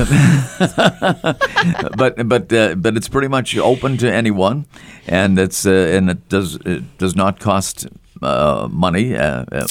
but 1.97 2.27
but 2.27 2.51
uh, 2.51 2.75
but 2.75 2.97
it's 2.97 3.07
pretty 3.07 3.27
much 3.27 3.55
open 3.57 3.97
to 3.97 4.11
anyone, 4.11 4.65
and 5.07 5.37
it's 5.37 5.65
uh, 5.65 5.71
and 5.71 6.09
it 6.09 6.27
does 6.27 6.55
it 6.65 6.97
does 6.97 7.15
not 7.15 7.39
cost 7.39 7.87
uh, 8.21 8.67
money. 8.71 9.15
Uh, 9.15 9.45
uh, 9.51 9.67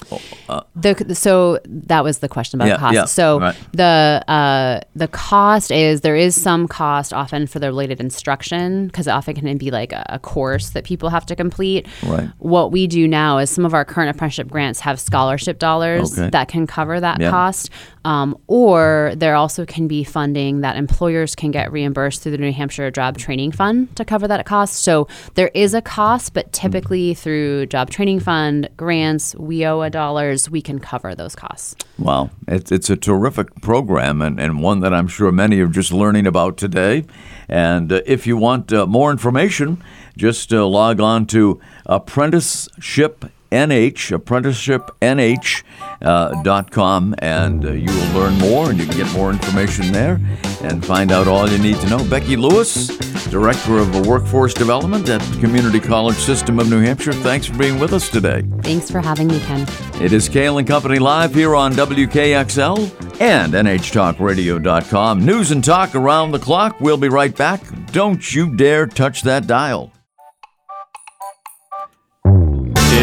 uh, 0.49 0.63
the, 0.75 1.15
so 1.15 1.61
that 1.65 2.03
was 2.03 2.19
the 2.19 2.29
question 2.29 2.61
about 2.61 2.69
yeah, 2.69 2.77
cost. 2.79 2.95
Yeah, 2.95 3.05
so 3.05 3.41
right. 3.41 3.57
the 3.73 4.25
uh, 4.27 4.81
the 4.97 5.09
cost 5.09 5.71
is 5.71 6.01
there 6.01 6.17
is 6.17 6.41
some 6.41 6.67
cost 6.67 7.13
often 7.13 7.47
for 7.47 7.59
the 7.59 7.69
related 7.69 8.01
instruction 8.01 8.87
because 8.87 9.07
often 9.09 9.35
can 9.35 9.57
be 9.57 9.71
like 9.71 9.93
a, 9.93 10.05
a, 10.09 10.19
course 10.19 10.71
that 10.71 10.85
people 10.85 11.09
have 11.11 11.27
to 11.27 11.37
complete. 11.37 11.87
Right. 12.03 12.29
What 12.39 12.73
we 12.73 12.87
do 12.87 13.07
now 13.07 13.39
is 13.39 13.51
some 13.51 13.65
of 13.65 13.75
our 13.75 13.85
current 13.85 14.11
apprenticeship 14.11 14.49
grants 14.49 14.81
have 14.81 14.99
scholarship 15.01 15.59
dollars 15.59 16.19
okay. 16.19 16.31
that 16.31 16.49
can 16.49 16.67
cover 16.67 16.99
that 16.99 17.21
yeah. 17.21 17.31
cost. 17.31 17.71
Um, 18.05 18.37
or 18.47 19.13
there 19.17 19.37
also 19.37 19.65
can 19.65 19.87
be 19.87 20.03
funding 20.05 20.63
that 20.63 20.77
employers 20.77 21.35
can 21.35 21.51
get 21.51 21.71
reimbursed 21.71 22.23
through 22.23 22.33
the 22.33 22.39
New 22.39 22.53
Hampshire 22.53 22.91
Job 22.91 23.19
Training 23.19 23.53
Fund 23.53 23.95
to 23.97 24.05
cover 24.05 24.27
that 24.27 24.47
cost. 24.47 24.83
So 24.83 25.07
there 25.35 25.51
is 25.55 25.75
a 25.75 25.83
cost, 25.83 26.35
but 26.35 26.53
typically 26.53 27.15
through 27.15 27.67
Job 27.67 27.91
Training 27.91 28.21
Fund, 28.21 28.69
grants, 28.77 29.35
we 29.37 29.61
WIOA 29.61 29.91
dollars, 29.91 30.51
we 30.51 30.63
can 30.63 30.79
cover 30.79 31.15
those 31.15 31.35
costs. 31.35 31.77
Wow. 31.99 32.31
It's, 32.49 32.73
it's 32.73 32.91
a 32.91 32.97
terrific 32.97 33.61
program 33.61 34.23
and, 34.23 34.41
and 34.41 34.63
one 34.63 34.81
that 34.81 34.95
I'm 34.95 35.09
sure 35.09 35.31
many 35.31 35.61
are 35.61 35.67
just 35.67 35.93
learning 35.93 36.27
about 36.27 36.57
today. 36.57 37.05
And 37.49 37.93
uh, 37.93 38.01
if 38.07 38.27
you 38.27 38.37
want 38.37 38.73
uh, 38.73 38.87
more 38.87 39.11
information, 39.11 39.83
just 40.17 40.53
uh, 40.53 40.67
log 40.67 41.01
on 41.01 41.27
to 41.27 41.61
apprenticeship 41.87 43.25
NH, 43.51 44.17
apprenticeshipnh.com, 44.17 47.13
uh, 47.13 47.17
and 47.19 47.65
uh, 47.65 47.73
you 47.73 47.87
will 47.87 48.21
learn 48.21 48.39
more 48.39 48.71
and 48.71 48.79
you 48.79 48.87
can 48.87 48.97
get 48.97 49.13
more 49.13 49.31
information 49.31 49.93
there 49.93 50.21
and 50.63 50.85
find 50.85 51.11
out 51.11 51.27
all 51.27 51.49
you 51.49 51.59
need 51.59 51.77
to 51.77 51.89
know. 51.89 52.09
Becky 52.09 52.37
Lewis, 52.37 52.87
Director 53.29 53.79
of 53.79 54.07
Workforce 54.07 54.55
Development 54.55 55.09
at 55.09 55.21
Community 55.41 55.81
College 55.81 56.17
System 56.17 56.59
of 56.59 56.71
New 56.71 56.81
Hampshire, 56.81 57.13
thanks 57.13 57.47
for 57.47 57.59
being 57.59 57.79
with 57.79 57.93
us 57.93 58.09
today. 58.09 58.43
Thanks 58.63 58.91
for 58.91 59.01
having 59.01 59.29
me, 59.29 59.41
Ken. 59.41 59.67
It 60.01 60.13
is 60.13 60.29
Kale 60.29 60.59
and 60.59 60.67
Company 60.67 60.99
live 60.99 61.35
here 61.35 61.55
on 61.55 61.73
WKXL 61.73 63.21
and 63.21 63.53
NHTalkRadio.com. 63.53 65.25
News 65.25 65.51
and 65.51 65.63
talk 65.63 65.95
around 65.95 66.33
the 66.33 66.39
clock. 66.39 66.81
We'll 66.81 66.97
be 66.97 67.09
right 67.09 67.37
back. 67.37 67.61
Don't 67.93 68.35
you 68.35 68.55
dare 68.57 68.87
touch 68.87 69.23
that 69.23 69.47
dial. 69.47 69.93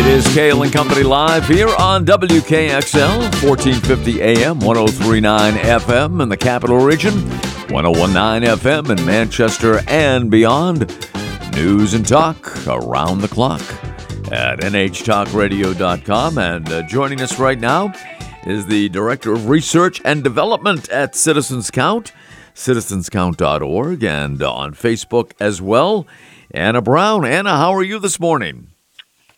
It 0.08 0.26
is 0.26 0.34
Kale 0.34 0.64
and 0.64 0.72
Company 0.72 1.04
live 1.04 1.46
here 1.50 1.68
on 1.78 2.06
WKXL, 2.06 3.20
1450 3.44 4.22
AM, 4.22 4.58
1039 4.62 5.54
FM 5.56 6.24
in 6.24 6.30
the 6.30 6.38
capital 6.38 6.78
region, 6.78 7.14
1019 7.70 8.50
FM 8.58 8.98
in 8.98 9.06
Manchester 9.06 9.82
and 9.86 10.32
beyond. 10.32 10.88
News 11.52 11.94
and 11.94 12.08
talk 12.08 12.66
around 12.68 13.20
the 13.20 13.28
clock 13.28 13.62
at 14.32 14.60
nhtalkradio.com. 14.62 16.38
And 16.38 16.72
uh, 16.72 16.84
joining 16.84 17.22
us 17.22 17.38
right 17.38 17.60
now 17.60 17.94
is 18.46 18.66
the 18.66 18.88
Director 18.88 19.34
of 19.34 19.50
Research 19.50 20.02
and 20.06 20.24
Development 20.24 20.88
at 20.88 21.18
Citizens 21.18 21.70
Count, 21.70 22.14
citizenscount.org, 22.56 24.04
and 24.06 24.42
on 24.42 24.74
Facebook 24.74 25.34
as 25.42 25.62
well. 25.62 26.08
Anna 26.50 26.82
Brown. 26.82 27.26
Anna, 27.26 27.58
how 27.58 27.74
are 27.74 27.84
you 27.84 28.00
this 28.00 28.22
morning? 28.22 28.70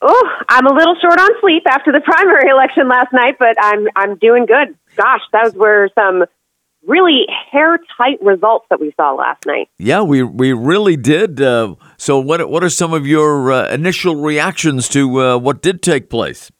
Oh, 0.01 0.29
I'm 0.47 0.65
a 0.65 0.73
little 0.73 0.95
short 1.01 1.19
on 1.19 1.29
sleep 1.41 1.63
after 1.67 1.91
the 1.91 1.99
primary 2.03 2.49
election 2.49 2.87
last 2.87 3.11
night, 3.13 3.37
but 3.37 3.55
I'm 3.61 3.87
I'm 3.95 4.17
doing 4.17 4.45
good. 4.45 4.75
Gosh, 4.95 5.21
those 5.31 5.53
were 5.53 5.89
some 5.95 6.25
really 6.85 7.25
hair 7.51 7.79
tight 7.97 8.21
results 8.21 8.65
that 8.69 8.79
we 8.79 8.93
saw 8.95 9.13
last 9.13 9.45
night. 9.45 9.69
Yeah, 9.77 10.01
we 10.01 10.23
we 10.23 10.53
really 10.53 10.95
did. 10.95 11.41
Uh, 11.41 11.75
so, 11.97 12.19
what 12.19 12.49
what 12.49 12.63
are 12.63 12.69
some 12.69 12.93
of 12.93 13.05
your 13.05 13.51
uh, 13.51 13.69
initial 13.69 14.15
reactions 14.15 14.87
to 14.89 15.21
uh, 15.21 15.37
what 15.37 15.61
did 15.61 15.81
take 15.81 16.09
place? 16.09 16.51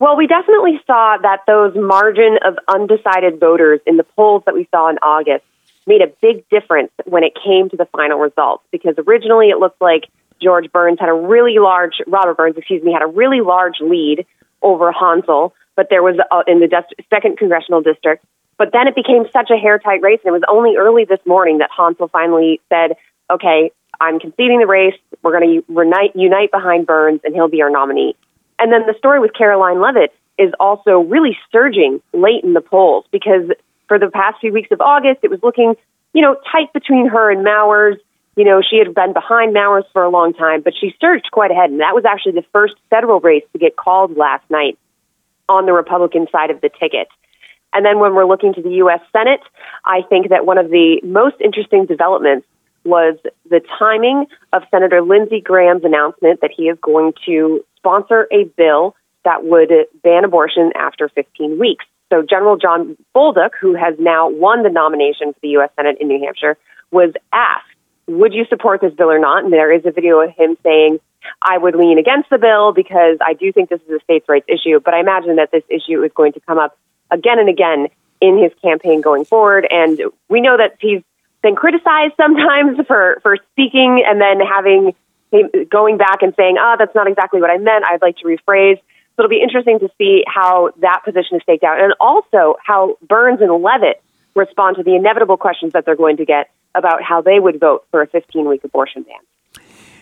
Well, 0.00 0.16
we 0.16 0.28
definitely 0.28 0.80
saw 0.86 1.16
that 1.22 1.40
those 1.46 1.74
margin 1.74 2.38
of 2.46 2.56
undecided 2.68 3.40
voters 3.40 3.80
in 3.84 3.96
the 3.96 4.04
polls 4.04 4.44
that 4.46 4.54
we 4.54 4.68
saw 4.70 4.88
in 4.90 4.98
August 4.98 5.44
made 5.88 6.02
a 6.02 6.12
big 6.22 6.48
difference 6.50 6.92
when 7.06 7.24
it 7.24 7.32
came 7.34 7.68
to 7.70 7.76
the 7.76 7.86
final 7.86 8.18
results 8.18 8.62
because 8.70 8.94
originally 8.98 9.48
it 9.48 9.58
looked 9.58 9.80
like 9.80 10.04
George 10.40 10.70
Burns 10.72 10.98
had 11.00 11.08
a 11.08 11.14
really 11.14 11.58
large, 11.58 11.94
Robert 12.06 12.36
Burns, 12.36 12.56
excuse 12.56 12.82
me, 12.82 12.92
had 12.92 13.02
a 13.02 13.06
really 13.06 13.40
large 13.40 13.80
lead 13.80 14.26
over 14.62 14.92
Hansel, 14.92 15.54
but 15.76 15.88
there 15.90 16.02
was 16.02 16.16
uh, 16.30 16.42
in 16.46 16.60
the 16.60 16.68
second 17.10 17.38
congressional 17.38 17.80
district. 17.80 18.24
But 18.56 18.72
then 18.72 18.88
it 18.88 18.94
became 18.94 19.24
such 19.32 19.50
a 19.50 19.56
hair 19.56 19.78
tight 19.78 20.02
race, 20.02 20.18
and 20.24 20.30
it 20.30 20.32
was 20.32 20.42
only 20.48 20.76
early 20.76 21.04
this 21.04 21.20
morning 21.24 21.58
that 21.58 21.70
Hansel 21.76 22.08
finally 22.08 22.60
said, 22.68 22.96
"Okay, 23.30 23.70
I'm 24.00 24.18
conceding 24.18 24.58
the 24.58 24.66
race. 24.66 24.98
We're 25.22 25.38
going 25.38 25.62
to 25.62 25.72
unite, 25.72 26.16
unite 26.16 26.50
behind 26.50 26.86
Burns, 26.86 27.20
and 27.22 27.34
he'll 27.34 27.48
be 27.48 27.62
our 27.62 27.70
nominee." 27.70 28.16
And 28.58 28.72
then 28.72 28.86
the 28.86 28.94
story 28.98 29.20
with 29.20 29.32
Karoline 29.32 29.80
Leavitt 29.80 30.12
is 30.38 30.52
also 30.58 30.98
really 30.98 31.36
surging 31.52 32.00
late 32.12 32.42
in 32.42 32.54
the 32.54 32.60
polls 32.60 33.04
because 33.10 33.50
for 33.86 33.98
the 33.98 34.10
past 34.10 34.38
few 34.40 34.52
weeks 34.52 34.68
of 34.70 34.80
August, 34.80 35.20
it 35.22 35.30
was 35.30 35.40
looking, 35.42 35.74
you 36.12 36.22
know, 36.22 36.36
tight 36.52 36.72
between 36.72 37.08
her 37.08 37.30
and 37.30 37.42
Mowers. 37.42 37.96
You 38.38 38.44
know, 38.44 38.62
she 38.62 38.78
had 38.78 38.94
been 38.94 39.12
behind 39.12 39.52
Mowers 39.52 39.84
for 39.92 40.04
a 40.04 40.08
long 40.08 40.32
time, 40.32 40.62
but 40.62 40.72
she 40.80 40.94
surged 41.00 41.28
quite 41.32 41.50
ahead. 41.50 41.70
And 41.70 41.80
that 41.80 41.92
was 41.92 42.04
actually 42.04 42.32
the 42.38 42.44
first 42.52 42.74
federal 42.88 43.18
race 43.18 43.42
to 43.52 43.58
get 43.58 43.74
called 43.74 44.16
last 44.16 44.48
night 44.48 44.78
on 45.48 45.66
the 45.66 45.72
Republican 45.72 46.28
side 46.30 46.50
of 46.52 46.60
the 46.60 46.68
ticket. 46.68 47.08
And 47.72 47.84
then 47.84 47.98
when 47.98 48.14
we're 48.14 48.26
looking 48.26 48.54
to 48.54 48.62
the 48.62 48.74
U.S. 48.74 49.00
Senate, 49.12 49.40
I 49.84 50.02
think 50.08 50.28
that 50.28 50.46
one 50.46 50.56
of 50.56 50.70
the 50.70 51.00
most 51.02 51.34
interesting 51.42 51.86
developments 51.86 52.46
was 52.84 53.18
the 53.50 53.60
timing 53.76 54.26
of 54.52 54.62
Senator 54.70 55.02
Lindsey 55.02 55.40
Graham's 55.40 55.82
announcement 55.82 56.40
that 56.40 56.52
he 56.56 56.68
is 56.68 56.78
going 56.80 57.14
to 57.26 57.64
sponsor 57.76 58.28
a 58.32 58.44
bill 58.56 58.94
that 59.24 59.42
would 59.42 59.72
ban 60.04 60.24
abortion 60.24 60.70
after 60.76 61.08
15 61.08 61.58
weeks. 61.58 61.84
So 62.12 62.22
General 62.22 62.56
Don 62.56 62.96
Bolduc, 63.16 63.50
who 63.60 63.74
has 63.74 63.96
now 63.98 64.28
won 64.28 64.62
the 64.62 64.70
nomination 64.70 65.32
for 65.32 65.40
the 65.42 65.48
U.S. 65.48 65.70
Senate 65.74 65.96
in 66.00 66.06
New 66.06 66.20
Hampshire, 66.24 66.56
was 66.92 67.12
asked 67.32 67.66
would 68.08 68.32
you 68.32 68.44
support 68.46 68.80
this 68.80 68.94
bill 68.94 69.10
or 69.10 69.18
not? 69.18 69.44
And 69.44 69.52
there 69.52 69.72
is 69.72 69.84
a 69.84 69.92
video 69.92 70.20
of 70.20 70.30
him 70.30 70.56
saying, 70.62 70.98
I 71.42 71.58
would 71.58 71.74
lean 71.74 71.98
against 71.98 72.30
the 72.30 72.38
bill 72.38 72.72
because 72.72 73.18
I 73.20 73.34
do 73.34 73.52
think 73.52 73.68
this 73.68 73.80
is 73.82 73.90
a 73.90 74.00
states' 74.00 74.28
rights 74.28 74.46
issue, 74.48 74.80
but 74.80 74.94
I 74.94 75.00
imagine 75.00 75.36
that 75.36 75.50
this 75.52 75.64
issue 75.68 76.02
is 76.02 76.10
going 76.14 76.32
to 76.32 76.40
come 76.40 76.58
up 76.58 76.76
again 77.10 77.38
and 77.38 77.48
again 77.48 77.88
in 78.20 78.38
his 78.38 78.52
campaign 78.62 79.02
going 79.02 79.24
forward. 79.24 79.66
And 79.70 80.00
we 80.28 80.40
know 80.40 80.56
that 80.56 80.76
he's 80.80 81.02
been 81.42 81.54
criticized 81.54 82.14
sometimes 82.16 82.78
for, 82.86 83.18
for 83.22 83.36
speaking 83.52 84.04
and 84.06 84.20
then 84.20 84.40
having 84.40 84.94
going 85.70 85.98
back 85.98 86.22
and 86.22 86.34
saying, 86.34 86.56
oh, 86.58 86.76
that's 86.78 86.94
not 86.94 87.06
exactly 87.06 87.40
what 87.40 87.50
I 87.50 87.58
meant. 87.58 87.84
I'd 87.84 88.00
like 88.00 88.16
to 88.18 88.24
rephrase. 88.24 88.78
So 88.78 89.24
it'll 89.24 89.28
be 89.28 89.42
interesting 89.42 89.78
to 89.80 89.90
see 89.98 90.24
how 90.26 90.70
that 90.78 91.02
position 91.04 91.36
is 91.36 91.42
staked 91.42 91.64
out 91.64 91.80
and 91.80 91.92
also 92.00 92.56
how 92.64 92.96
Burns 93.02 93.42
and 93.42 93.52
Leavitt 93.62 94.00
respond 94.34 94.76
to 94.76 94.82
the 94.82 94.94
inevitable 94.94 95.36
questions 95.36 95.74
that 95.74 95.84
they're 95.84 95.96
going 95.96 96.16
to 96.18 96.24
get 96.24 96.50
about 96.78 97.02
how 97.02 97.20
they 97.20 97.38
would 97.38 97.60
vote 97.60 97.84
for 97.90 98.02
a 98.02 98.06
15 98.06 98.48
week 98.48 98.64
abortion 98.64 99.02
ban. 99.02 99.18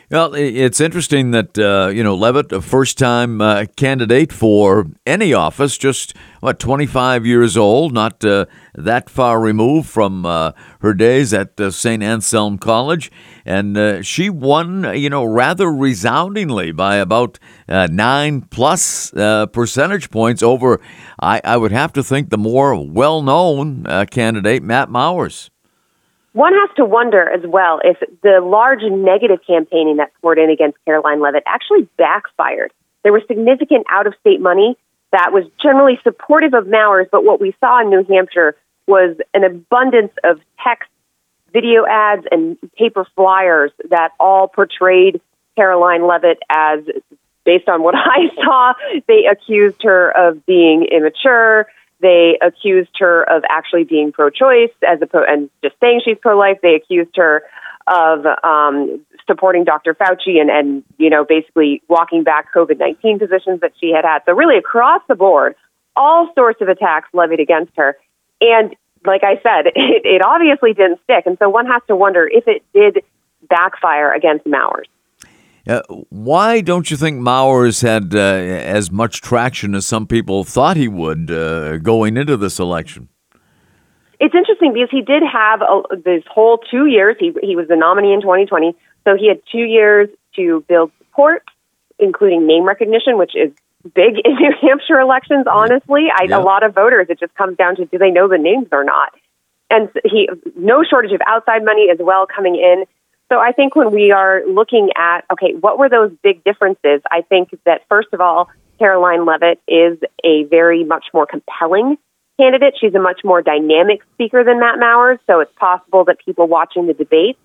Well, 0.08 0.34
it's 0.34 0.80
interesting 0.80 1.32
that 1.32 1.58
uh, 1.58 1.88
you 1.88 2.04
know 2.04 2.14
Leavitt, 2.14 2.52
a 2.52 2.62
first-time 2.62 3.40
uh, 3.40 3.64
candidate 3.74 4.32
for 4.32 4.86
any 5.04 5.34
office, 5.34 5.76
just 5.76 6.14
what 6.38 6.60
25 6.60 7.26
years 7.26 7.56
old, 7.56 7.92
not 7.92 8.24
uh, 8.24 8.46
that 8.76 9.10
far 9.10 9.40
removed 9.40 9.88
from 9.88 10.24
uh, 10.24 10.52
her 10.80 10.94
days 10.94 11.34
at 11.34 11.60
uh, 11.60 11.72
St. 11.72 12.04
Anselm 12.04 12.56
College, 12.56 13.10
and 13.44 13.76
uh, 13.76 14.00
she 14.00 14.30
won, 14.30 14.96
you 14.96 15.10
know, 15.10 15.24
rather 15.24 15.72
resoundingly 15.72 16.70
by 16.70 16.96
about 16.96 17.40
nine 17.68 18.42
plus 18.42 19.10
percentage 19.10 20.10
points 20.12 20.40
over. 20.40 20.80
I, 21.20 21.40
I 21.42 21.56
would 21.56 21.72
have 21.72 21.92
to 21.94 22.04
think 22.04 22.30
the 22.30 22.38
more 22.38 22.80
well-known 22.80 23.82
candidate, 24.12 24.62
Matt 24.62 24.88
Mowers. 24.88 25.50
One 26.36 26.52
has 26.52 26.68
to 26.76 26.84
wonder 26.84 27.26
as 27.26 27.40
well 27.46 27.80
if 27.82 27.96
the 28.22 28.42
large 28.44 28.82
negative 28.82 29.38
campaigning 29.46 29.96
that 29.96 30.12
poured 30.20 30.38
in 30.38 30.50
against 30.50 30.76
Karoline 30.86 31.22
Leavitt 31.22 31.44
actually 31.46 31.88
backfired. 31.96 32.74
There 33.02 33.12
was 33.14 33.22
significant 33.26 33.86
out 33.88 34.06
of 34.06 34.12
state 34.20 34.38
money 34.38 34.76
that 35.12 35.32
was 35.32 35.44
generally 35.62 35.98
supportive 36.04 36.52
of 36.52 36.66
Mowers, 36.66 37.06
but 37.10 37.24
what 37.24 37.40
we 37.40 37.54
saw 37.58 37.80
in 37.80 37.88
New 37.88 38.04
Hampshire 38.04 38.54
was 38.86 39.16
an 39.32 39.44
abundance 39.44 40.12
of 40.24 40.38
text, 40.62 40.90
video 41.54 41.86
ads, 41.86 42.26
and 42.30 42.58
paper 42.76 43.06
flyers 43.16 43.72
that 43.88 44.10
all 44.20 44.46
portrayed 44.46 45.22
Karoline 45.58 46.06
Leavitt 46.06 46.40
as, 46.50 46.80
based 47.46 47.66
on 47.66 47.82
what 47.82 47.94
I 47.96 48.28
saw, 48.34 48.74
they 49.08 49.24
accused 49.24 49.82
her 49.84 50.10
of 50.10 50.44
being 50.44 50.84
immature. 50.84 51.66
They 52.00 52.38
accused 52.42 52.90
her 52.98 53.22
of 53.22 53.42
actually 53.48 53.84
being 53.84 54.12
pro-choice 54.12 54.72
as 54.86 55.00
opposed 55.00 55.28
and 55.28 55.50
just 55.62 55.76
saying 55.80 56.02
she's 56.04 56.18
pro-life. 56.20 56.58
They 56.62 56.74
accused 56.74 57.16
her 57.16 57.42
of 57.86 58.26
um, 58.42 59.04
supporting 59.26 59.64
Dr. 59.64 59.94
Fauci 59.94 60.40
and, 60.40 60.50
and 60.50 60.82
you 60.98 61.08
know 61.08 61.24
basically 61.24 61.82
walking 61.88 62.22
back 62.22 62.52
COVID 62.54 62.78
nineteen 62.78 63.18
positions 63.18 63.60
that 63.60 63.72
she 63.80 63.92
had 63.92 64.04
had. 64.04 64.20
So 64.26 64.32
really 64.32 64.58
across 64.58 65.02
the 65.08 65.14
board, 65.14 65.54
all 65.94 66.30
sorts 66.34 66.60
of 66.60 66.68
attacks 66.68 67.08
levied 67.12 67.40
against 67.40 67.72
her. 67.76 67.96
And 68.40 68.74
like 69.04 69.22
I 69.24 69.36
said, 69.36 69.66
it, 69.74 70.02
it 70.04 70.22
obviously 70.22 70.74
didn't 70.74 71.00
stick. 71.04 71.24
And 71.26 71.38
so 71.38 71.48
one 71.48 71.66
has 71.66 71.82
to 71.88 71.96
wonder 71.96 72.28
if 72.30 72.46
it 72.46 72.62
did 72.74 73.02
backfire 73.48 74.12
against 74.12 74.46
Mowers. 74.46 74.88
Uh, 75.66 75.82
why 76.10 76.60
don't 76.60 76.90
you 76.90 76.96
think 76.96 77.18
Mowers 77.18 77.80
had 77.80 78.14
uh, 78.14 78.18
as 78.18 78.90
much 78.90 79.20
traction 79.20 79.74
as 79.74 79.84
some 79.84 80.06
people 80.06 80.44
thought 80.44 80.76
he 80.76 80.86
would 80.86 81.30
uh, 81.30 81.78
going 81.78 82.16
into 82.16 82.36
this 82.36 82.58
election? 82.58 83.08
It's 84.20 84.34
interesting 84.34 84.72
because 84.72 84.90
he 84.90 85.02
did 85.02 85.22
have 85.22 85.62
a, 85.62 85.96
this 85.96 86.22
whole 86.30 86.58
two 86.70 86.86
years. 86.86 87.16
He 87.18 87.34
he 87.42 87.56
was 87.56 87.68
the 87.68 87.76
nominee 87.76 88.12
in 88.12 88.22
2020, 88.22 88.74
so 89.04 89.16
he 89.16 89.28
had 89.28 89.40
two 89.50 89.64
years 89.64 90.08
to 90.36 90.64
build 90.68 90.92
support, 90.98 91.42
including 91.98 92.46
name 92.46 92.64
recognition, 92.64 93.18
which 93.18 93.34
is 93.34 93.52
big 93.94 94.18
in 94.24 94.34
New 94.34 94.52
Hampshire 94.62 95.00
elections. 95.00 95.46
Honestly, 95.50 96.06
I, 96.14 96.26
a 96.26 96.40
lot 96.40 96.62
of 96.62 96.74
voters. 96.74 97.08
It 97.10 97.20
just 97.20 97.34
comes 97.34 97.56
down 97.56 97.76
to 97.76 97.84
do 97.84 97.98
they 97.98 98.10
know 98.10 98.28
the 98.28 98.38
names 98.38 98.68
or 98.72 98.84
not. 98.84 99.12
And 99.68 99.90
he 100.04 100.28
no 100.56 100.84
shortage 100.88 101.12
of 101.12 101.20
outside 101.26 101.64
money 101.64 101.88
as 101.92 101.98
well 102.00 102.26
coming 102.26 102.54
in. 102.54 102.84
So 103.30 103.38
I 103.40 103.52
think 103.52 103.74
when 103.74 103.92
we 103.92 104.12
are 104.12 104.42
looking 104.46 104.90
at, 104.96 105.22
okay, 105.32 105.54
what 105.58 105.78
were 105.78 105.88
those 105.88 106.12
big 106.22 106.44
differences? 106.44 107.02
I 107.10 107.22
think 107.22 107.50
that 107.64 107.82
first 107.88 108.08
of 108.12 108.20
all, 108.20 108.48
Karoline 108.80 109.26
Leavitt 109.26 109.60
is 109.66 109.98
a 110.22 110.44
very 110.44 110.84
much 110.84 111.06
more 111.12 111.26
compelling 111.26 111.96
candidate. 112.38 112.74
She's 112.80 112.94
a 112.94 113.00
much 113.00 113.22
more 113.24 113.42
dynamic 113.42 114.02
speaker 114.14 114.44
than 114.44 114.60
Matt 114.60 114.78
Mowers. 114.78 115.18
So 115.26 115.40
it's 115.40 115.52
possible 115.56 116.04
that 116.04 116.18
people 116.24 116.46
watching 116.46 116.86
the 116.86 116.94
debate, 116.94 117.38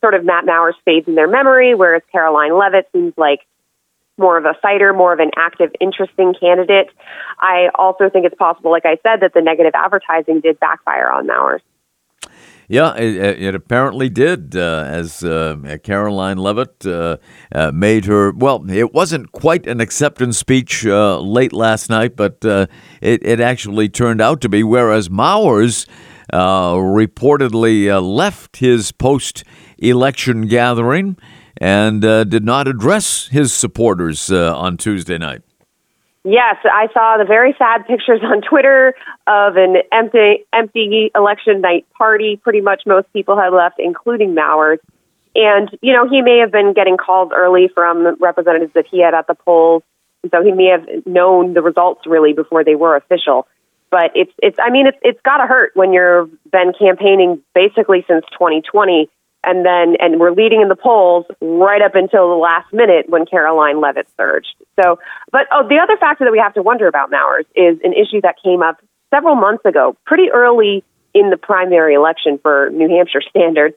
sort 0.00 0.14
of 0.14 0.24
Matt 0.24 0.44
Mowers 0.44 0.74
fades 0.84 1.08
in 1.08 1.14
their 1.14 1.28
memory, 1.28 1.74
whereas 1.74 2.02
Karoline 2.12 2.58
Leavitt 2.58 2.88
seems 2.92 3.14
like 3.16 3.40
more 4.18 4.36
of 4.36 4.44
a 4.44 4.54
fighter, 4.60 4.92
more 4.92 5.12
of 5.12 5.18
an 5.18 5.30
active, 5.36 5.72
interesting 5.80 6.34
candidate. 6.38 6.88
I 7.38 7.68
also 7.74 8.10
think 8.10 8.26
it's 8.26 8.36
possible, 8.36 8.70
like 8.70 8.86
I 8.86 8.98
said, 9.02 9.20
that 9.20 9.32
the 9.34 9.40
negative 9.40 9.72
advertising 9.74 10.40
did 10.40 10.60
backfire 10.60 11.10
on 11.10 11.26
Mowers. 11.26 11.62
Yeah, 12.68 12.94
it, 12.96 13.42
it 13.42 13.54
apparently 13.54 14.08
did, 14.08 14.56
uh, 14.56 14.84
as 14.86 15.22
uh, 15.22 15.56
Karoline 15.84 16.38
Leavitt 16.38 16.86
uh, 16.86 17.18
uh, 17.54 17.72
made 17.72 18.06
her. 18.06 18.32
Well, 18.32 18.64
it 18.70 18.94
wasn't 18.94 19.32
quite 19.32 19.66
an 19.66 19.80
acceptance 19.80 20.38
speech 20.38 20.86
uh, 20.86 21.20
late 21.20 21.52
last 21.52 21.90
night, 21.90 22.16
but 22.16 22.44
uh, 22.44 22.66
it, 23.02 23.24
it 23.24 23.40
actually 23.40 23.90
turned 23.90 24.20
out 24.22 24.40
to 24.42 24.48
be. 24.48 24.62
Whereas 24.62 25.10
Mowers 25.10 25.86
reportedly 26.32 28.02
left 28.02 28.56
his 28.56 28.92
post 28.92 29.44
election 29.78 30.46
gathering 30.46 31.18
and 31.58 32.00
did 32.00 32.44
not 32.44 32.66
address 32.66 33.28
his 33.28 33.52
supporters 33.52 34.32
on 34.32 34.76
Tuesday 34.78 35.18
night. 35.18 35.42
Yes, 36.24 36.56
I 36.64 36.88
saw 36.94 37.18
the 37.18 37.26
very 37.26 37.54
sad 37.58 37.86
pictures 37.86 38.20
on 38.22 38.40
Twitter 38.40 38.94
of 39.26 39.56
an 39.56 39.76
empty 39.92 40.46
empty 40.52 41.10
election 41.14 41.60
night 41.60 41.86
party. 41.96 42.40
Pretty 42.42 42.62
much 42.62 42.82
most 42.86 43.12
people 43.12 43.36
had 43.36 43.50
left, 43.50 43.76
including 43.78 44.34
Mowers. 44.34 44.78
And, 45.34 45.68
you 45.82 45.92
know, 45.92 46.08
he 46.08 46.22
may 46.22 46.38
have 46.38 46.50
been 46.50 46.72
getting 46.72 46.96
calls 46.96 47.30
early 47.34 47.68
from 47.74 48.16
representatives 48.20 48.72
that 48.74 48.86
he 48.90 49.02
had 49.02 49.14
at 49.14 49.26
the 49.26 49.34
polls. 49.34 49.82
And 50.22 50.30
so 50.30 50.42
he 50.42 50.52
may 50.52 50.68
have 50.68 51.06
known 51.06 51.52
the 51.52 51.60
results 51.60 52.06
really 52.06 52.32
before 52.32 52.64
they 52.64 52.74
were 52.74 52.96
official. 52.96 53.46
But 53.90 54.12
it's 54.14 54.32
it's 54.42 54.58
I 54.58 54.70
mean 54.70 54.86
it's 54.86 54.98
it's 55.02 55.20
gotta 55.24 55.46
hurt 55.46 55.72
when 55.74 55.92
you've 55.92 56.30
been 56.50 56.72
campaigning 56.76 57.42
basically 57.54 58.04
since 58.08 58.24
twenty 58.36 58.62
twenty 58.62 59.10
and 59.46 59.64
then 59.64 59.96
and 59.98 60.20
we're 60.20 60.32
leading 60.32 60.60
in 60.60 60.68
the 60.68 60.76
polls 60.76 61.26
right 61.40 61.82
up 61.82 61.94
until 61.94 62.28
the 62.28 62.36
last 62.36 62.72
minute 62.72 63.08
when 63.08 63.24
Karoline 63.24 63.82
Leavitt 63.82 64.08
surged. 64.16 64.54
So, 64.80 64.98
but 65.30 65.46
oh, 65.52 65.66
the 65.68 65.78
other 65.82 65.96
factor 65.98 66.24
that 66.24 66.32
we 66.32 66.38
have 66.38 66.54
to 66.54 66.62
wonder 66.62 66.86
about 66.86 67.10
Mowers 67.10 67.46
is 67.54 67.78
an 67.84 67.92
issue 67.92 68.20
that 68.22 68.36
came 68.42 68.62
up 68.62 68.82
several 69.12 69.36
months 69.36 69.64
ago, 69.64 69.96
pretty 70.04 70.30
early 70.32 70.82
in 71.14 71.30
the 71.30 71.36
primary 71.36 71.94
election 71.94 72.38
for 72.42 72.70
New 72.70 72.88
Hampshire 72.88 73.22
standards, 73.28 73.76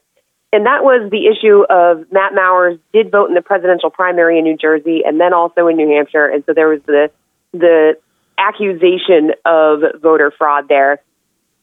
and 0.52 0.66
that 0.66 0.84
was 0.84 1.12
the 1.12 1.28
issue 1.28 1.64
of 1.70 2.12
Matt 2.12 2.34
Mowers 2.34 2.80
did 2.94 3.12
vote 3.12 3.30
in 3.30 3.36
the 3.36 3.42
presidential 3.42 3.90
primary 3.90 4.40
in 4.40 4.46
New 4.46 4.58
Jersey 4.58 5.04
and 5.06 5.20
then 5.20 5.34
also 5.34 5.68
in 5.68 5.78
New 5.78 5.90
Hampshire, 5.90 6.28
and 6.28 6.44
so 6.46 6.54
there 6.54 6.70
was 6.70 6.82
the 6.86 7.12
the 7.54 7.98
accusation 8.38 9.32
of 9.46 9.82
voter 10.02 10.32
fraud 10.38 10.68
there. 10.70 11.00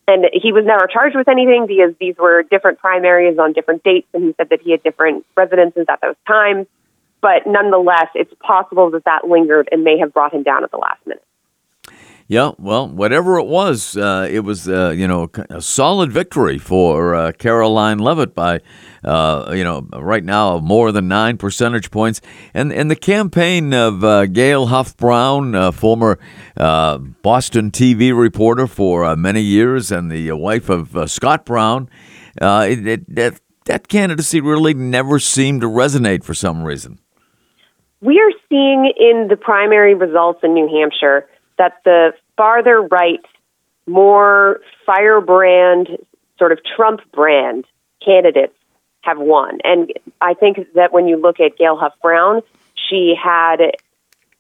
And 0.07 0.27
he 0.33 0.53
was 0.53 0.65
never 0.67 0.87
charged 0.87 1.17
with 1.17 1.29
anything 1.29 1.67
because 1.67 1.95
these 1.99 2.17
were 2.19 2.43
different 2.43 2.79
primaries 2.79 3.39
on 3.39 3.53
different 3.53 3.83
dates, 3.83 4.07
and 4.13 4.25
he 4.25 4.35
said 4.37 4.51
that 4.51 4.61
he 4.61 4.73
had 4.73 4.83
different 4.83 5.25
residences 5.37 5.87
at 5.89 6.01
those 6.03 6.17
times. 6.27 6.67
But 7.23 7.47
nonetheless, 7.47 8.09
it's 8.15 8.33
possible 8.41 8.91
that 8.91 9.05
that 9.05 9.27
lingered 9.27 9.69
and 9.73 9.83
may 9.83 9.99
have 9.99 10.13
brought 10.13 10.35
him 10.35 10.43
down 10.43 10.63
at 10.63 10.71
the 10.71 10.77
last 10.77 11.07
minute. 11.07 11.25
Yeah, 12.27 12.53
well, 12.59 12.89
whatever 12.89 13.39
it 13.39 13.47
was, 13.47 13.99
uh, 13.99 14.27
it 14.31 14.41
was 14.41 14.67
uh, 14.67 14.95
you 14.97 15.07
know 15.07 15.29
a 15.51 15.61
solid 15.61 16.11
victory 16.11 16.57
for 16.57 17.15
uh, 17.15 17.33
Karoline 17.33 18.01
Leavitt 18.01 18.35
by 18.35 18.61
uh, 19.05 19.53
you 19.55 19.63
know 19.63 19.87
right 19.93 20.25
now 20.25 20.59
more 20.59 20.91
than 20.91 21.07
nine 21.07 21.37
percentage 21.37 21.91
points, 21.91 22.23
and 22.55 22.73
and 22.73 22.91
the 22.91 22.97
campaign 22.97 23.75
of 23.75 24.03
uh, 24.03 24.25
Gail 24.25 24.67
Huff 24.67 24.97
Brown, 24.97 25.55
uh, 25.55 25.71
former 25.71 26.19
Boston 26.57 27.71
TV 27.71 28.19
reporter 28.19 28.67
for 28.67 29.15
many 29.17 29.43
years, 29.43 29.93
and 29.93 30.11
the 30.11 30.33
wife 30.33 30.71
of 30.71 31.11
Scott 31.11 31.45
Brown, 31.45 31.91
it, 32.41 32.87
it, 32.87 33.15
that 33.15 33.39
that 33.67 33.89
candidacy 33.89 34.41
really 34.41 34.73
never 34.73 35.19
seemed 35.19 35.61
to 35.61 35.69
resonate 35.69 36.25
for 36.25 36.33
some 36.33 36.65
reason. 36.65 37.01
We 38.01 38.19
are 38.19 38.33
seeing 38.49 38.93
in 38.99 39.29
the 39.29 39.37
primary 39.37 39.95
results 39.95 40.41
in 40.43 40.55
New 40.55 40.69
Hampshire 40.69 41.29
that 41.59 41.81
the 41.85 42.15
farther 42.37 42.81
right, 42.81 43.25
more 43.87 44.61
firebrand, 44.87 45.89
sort 46.39 46.53
of 46.53 46.59
Trump 46.77 47.01
brand 47.13 47.65
candidates 48.05 48.55
have 49.03 49.19
won. 49.19 49.59
And 49.65 49.93
I 50.21 50.35
think 50.35 50.59
that 50.75 50.93
when 50.93 51.07
you 51.07 51.17
look 51.17 51.41
at 51.41 51.57
Gail 51.57 51.77
Huff 51.77 51.93
Brown, 52.03 52.43
she 52.89 53.15
had 53.23 53.59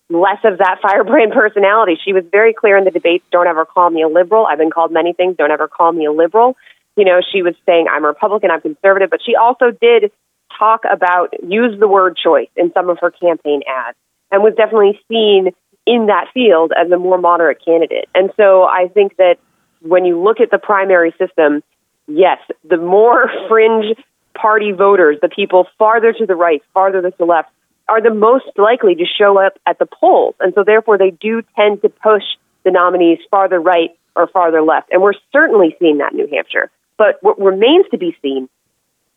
less 0.09 0.39
of 0.45 0.59
that 0.59 0.79
firebrand 0.83 1.33
personality. 1.33 1.99
She 2.03 2.13
was 2.13 2.25
very 2.31 2.53
clear 2.53 2.77
in 2.77 2.85
the 2.85 2.91
debates 2.91 3.25
don't 3.31 3.47
ever 3.47 3.65
call 3.65 3.91
me 3.91 4.03
a 4.03 4.09
liberal. 4.09 4.47
I've 4.47 4.59
been 4.59 4.71
called 4.71 4.93
many 4.93 5.13
things, 5.13 5.37
don't 5.37 5.51
ever 5.51 5.69
call 5.69 5.93
me 5.93 6.07
a 6.07 6.13
liberal. 6.13 6.57
You 6.97 7.05
know, 7.05 7.21
she 7.33 7.43
was 7.43 7.55
saying 7.67 7.87
I'm 7.91 8.05
a 8.05 8.09
Republican, 8.09 8.51
I'm 8.51 8.61
conservative, 8.61 9.11
but 9.11 9.21
she 9.25 9.35
also 9.35 9.71
did 9.71 10.13
talk 10.59 10.83
about 10.91 11.35
use 11.43 11.79
the 11.79 11.89
word 11.89 12.17
choice 12.17 12.49
in 12.57 12.73
some 12.73 12.89
of 12.89 12.99
her 13.01 13.11
campaign 13.11 13.63
ads 13.67 13.97
and 14.31 14.43
was 14.43 14.55
definitely 14.55 15.01
seen 15.09 15.51
in 15.87 16.07
that 16.07 16.27
field 16.33 16.73
as 16.77 16.91
a 16.91 16.99
more 16.99 17.19
moderate 17.19 17.65
candidate. 17.65 18.09
And 18.15 18.31
so 18.37 18.65
I 18.65 18.89
think 18.89 19.17
that 19.17 19.37
when 19.81 20.05
you 20.05 20.23
look 20.23 20.41
at 20.41 20.51
the 20.51 20.59
primary 20.59 21.15
system, 21.19 21.63
yes, 22.07 22.39
the 22.69 22.79
more 22.79 23.31
fringe 23.49 23.97
party 24.35 24.73
voters, 24.73 25.19
the 25.21 25.29
people 25.29 25.67
farther 25.79 26.13
to 26.13 26.27
the 26.27 26.35
right, 26.35 26.63
farther 26.73 27.03
to 27.03 27.13
the 27.17 27.25
left, 27.25 27.51
are 27.89 28.01
the 28.01 28.15
most 28.15 28.47
likely 28.57 28.95
to 28.95 29.05
show 29.05 29.39
up 29.39 29.59
at 29.67 29.79
the 29.79 29.87
polls. 29.87 30.35
And 30.41 30.55
so 30.55 30.65
therefore 30.65 30.97
they 30.97 31.11
do 31.11 31.43
tend 31.55 31.83
to 31.83 31.89
push 31.89 32.23
the 32.65 32.71
nominees 32.71 33.19
farther 33.31 33.61
right 33.61 33.91
or 34.17 34.27
farther 34.27 34.63
left. 34.63 34.91
And 34.91 35.03
we're 35.03 35.13
certainly 35.33 35.77
seeing 35.79 35.99
that 35.99 36.13
in 36.13 36.19
New 36.19 36.29
Hampshire. 36.29 36.71
But 36.97 37.19
what 37.21 37.39
remains 37.39 37.87
to 37.91 37.99
be 37.99 38.17
seen 38.23 38.49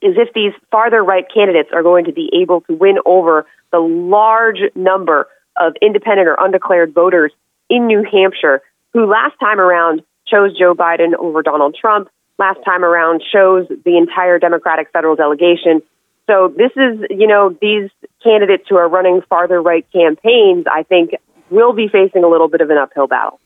is 0.01 0.15
if 0.17 0.33
these 0.33 0.53
farther 0.69 1.03
right 1.03 1.25
candidates 1.33 1.69
are 1.73 1.83
going 1.83 2.05
to 2.05 2.11
be 2.11 2.29
able 2.41 2.61
to 2.61 2.73
win 2.73 2.97
over 3.05 3.45
the 3.71 3.79
large 3.79 4.59
number 4.75 5.27
of 5.57 5.73
independent 5.81 6.27
or 6.27 6.35
undeclared 6.39 6.93
voters 6.93 7.31
in 7.69 7.87
New 7.87 8.03
Hampshire 8.03 8.61
who 8.93 9.05
last 9.05 9.35
time 9.39 9.59
around 9.59 10.01
chose 10.27 10.57
Joe 10.57 10.73
Biden 10.73 11.13
over 11.17 11.41
Donald 11.41 11.75
Trump, 11.79 12.09
last 12.37 12.59
time 12.65 12.83
around 12.83 13.21
chose 13.31 13.67
the 13.85 13.97
entire 13.97 14.39
Democratic 14.39 14.91
federal 14.91 15.15
delegation. 15.15 15.81
So 16.27 16.53
this 16.55 16.71
is, 16.75 17.05
you 17.09 17.27
know, 17.27 17.55
these 17.61 17.89
candidates 18.23 18.65
who 18.67 18.75
are 18.75 18.89
running 18.89 19.21
farther 19.29 19.61
right 19.61 19.85
campaigns, 19.93 20.65
I 20.71 20.83
think, 20.83 21.11
will 21.49 21.73
be 21.73 21.87
facing 21.87 22.23
a 22.23 22.27
little 22.27 22.49
bit 22.49 22.61
of 22.61 22.69
an 22.69 22.77
uphill 22.77 23.07
battle. 23.07 23.39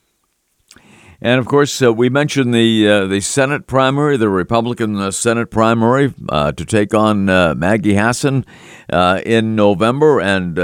And 1.23 1.39
of 1.39 1.45
course, 1.45 1.79
uh, 1.83 1.93
we 1.93 2.09
mentioned 2.09 2.51
the 2.51 2.87
uh, 2.89 3.05
the 3.05 3.19
Senate 3.19 3.67
primary, 3.67 4.17
the 4.17 4.27
Republican 4.27 4.95
uh, 4.95 5.11
Senate 5.11 5.51
primary, 5.51 6.15
uh, 6.29 6.51
to 6.53 6.65
take 6.65 6.95
on 6.95 7.29
uh, 7.29 7.53
Maggie 7.55 7.93
Hassan 7.93 8.43
uh, 8.91 9.21
in 9.23 9.55
November, 9.55 10.19
and 10.19 10.57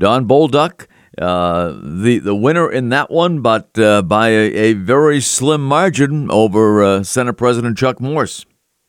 Don 0.00 0.26
Bolduc, 0.26 0.86
uh, 1.18 1.74
the 1.82 2.18
the 2.18 2.34
winner 2.34 2.72
in 2.72 2.88
that 2.88 3.10
one, 3.10 3.42
but 3.42 3.78
uh, 3.78 4.00
by 4.00 4.28
a, 4.28 4.46
a, 4.54 4.72
very 4.72 5.20
slim 5.20 5.62
margin 5.62 6.30
over 6.30 6.82
uh, 6.82 7.02
Senate 7.02 7.34
President 7.34 7.76
Chuck 7.76 8.00
Morse. 8.00 8.46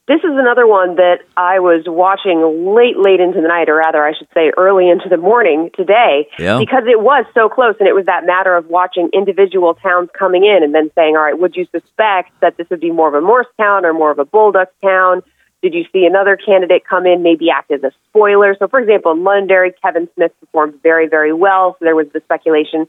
This 0.08 0.20
is 0.20 0.32
another 0.32 0.66
one 0.66 0.96
that 0.96 1.20
I 1.36 1.60
was 1.60 1.84
watching 1.86 2.40
late, 2.74 2.98
late 2.98 3.20
into 3.20 3.42
the 3.42 3.48
night, 3.48 3.70
or 3.70 3.76
rather, 3.76 4.04
I 4.04 4.14
should 4.18 4.28
say, 4.34 4.52
early 4.58 4.90
into 4.90 5.10
the 5.10 5.18
morning 5.18 5.70
today, 5.76 6.28
yeah. 6.40 6.60
because 6.60 6.84
it 6.88 7.00
was 7.00 7.26
so 7.34 7.50
close, 7.50 7.76
and 7.80 7.88
it 7.88 7.94
was 7.94 8.06
that 8.08 8.26
matter 8.26 8.56
of 8.56 8.68
watching 8.68 9.10
individual 9.14 9.74
towns 9.76 10.10
coming 10.18 10.46
in 10.46 10.64
and 10.64 10.74
then 10.74 10.92
saying, 10.96 11.18
"All 11.18 11.24
right, 11.24 11.38
would 11.38 11.58
you 11.58 11.68
suspect 11.72 12.32
that 12.40 12.56
this 12.56 12.70
would 12.70 12.80
be 12.80 12.92
more 12.92 13.10
of 13.10 13.14
a 13.16 13.22
Morse 13.22 13.52
town 13.60 13.86
or 13.86 13.94
more 13.94 14.12
of 14.12 14.20
a 14.20 14.26
Bolduc 14.26 14.68
town?" 14.82 15.24
Did 15.62 15.76
you 15.76 15.86
see 15.94 16.06
another 16.06 16.38
candidate 16.38 16.84
come 16.90 17.06
in, 17.06 17.22
maybe 17.22 17.50
act 17.52 17.72
as 17.72 17.84
a 17.84 17.92
spoiler? 18.10 18.56
So, 18.58 18.68
for 18.68 18.80
example, 18.80 19.12
in 19.12 19.24
Londonderry, 19.24 19.74
Kevin 19.82 20.10
Smith 20.16 20.32
performed 20.40 20.82
very, 20.82 21.08
very 21.08 21.34
well. 21.34 21.76
So 21.78 21.86
there 21.86 21.96
was 21.96 22.08
the 22.14 22.22
speculation. 22.22 22.88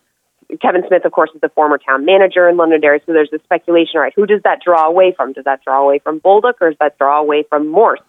Kevin 0.61 0.83
Smith, 0.89 1.05
of 1.05 1.13
course, 1.13 1.31
is 1.35 1.41
the 1.41 1.51
former 1.51 1.79
town 1.79 2.05
manager 2.05 2.49
in 2.49 2.57
Londonderry. 2.57 3.03
So 3.05 3.13
there's 3.13 3.31
the 3.31 3.41
speculation, 3.45 4.01
right, 4.01 4.13
who 4.17 4.27
does 4.27 4.43
that 4.45 4.61
draw 4.65 4.87
away 4.87 5.13
from? 5.15 5.33
Does 5.33 5.45
that 5.45 5.63
draw 5.65 5.83
away 5.83 5.99
from 5.99 6.21
Bolduc 6.21 6.55
or 6.61 6.71
does 6.71 6.79
that 6.81 6.99
draw 6.99 7.21
away 7.21 7.45
from 7.49 7.69
Morse? 7.69 8.01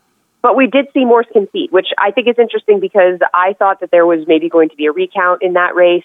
But 0.41 0.57
we 0.57 0.67
did 0.67 0.87
see 0.93 1.05
Morse 1.05 1.27
concede, 1.31 1.71
which 1.71 1.87
I 1.97 2.11
think 2.11 2.27
is 2.27 2.35
interesting 2.37 2.79
because 2.79 3.19
I 3.33 3.53
thought 3.53 3.79
that 3.79 3.91
there 3.91 4.05
was 4.05 4.27
maybe 4.27 4.49
going 4.49 4.69
to 4.69 4.75
be 4.75 4.87
a 4.87 4.91
recount 4.91 5.41
in 5.41 5.53
that 5.53 5.73
race 5.75 6.03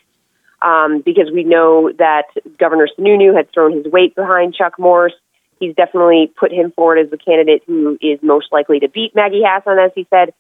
um, 0.63 1.03
because 1.05 1.31
we 1.33 1.43
know 1.45 1.91
that 1.99 2.27
Governor 2.59 2.89
Sununu 2.97 3.37
had 3.37 3.51
thrown 3.53 3.73
his 3.73 3.87
weight 3.87 4.15
behind 4.15 4.55
Chuck 4.55 4.79
Morse 4.79 5.15
he's 5.61 5.75
definitely 5.75 6.33
put 6.39 6.53
him 6.53 6.73
forward 6.73 6.99
as 6.99 7.11
the 7.11 7.19
candidate 7.19 7.63
who 7.67 7.99
is 8.01 8.19
most 8.23 8.49
likely 8.53 8.81
to 8.81 8.89
beat 8.89 9.15
Maggie 9.15 9.43
Hassan, 9.45 9.79
as 9.79 9.93
he 9.95 10.07
said. 10.11 10.33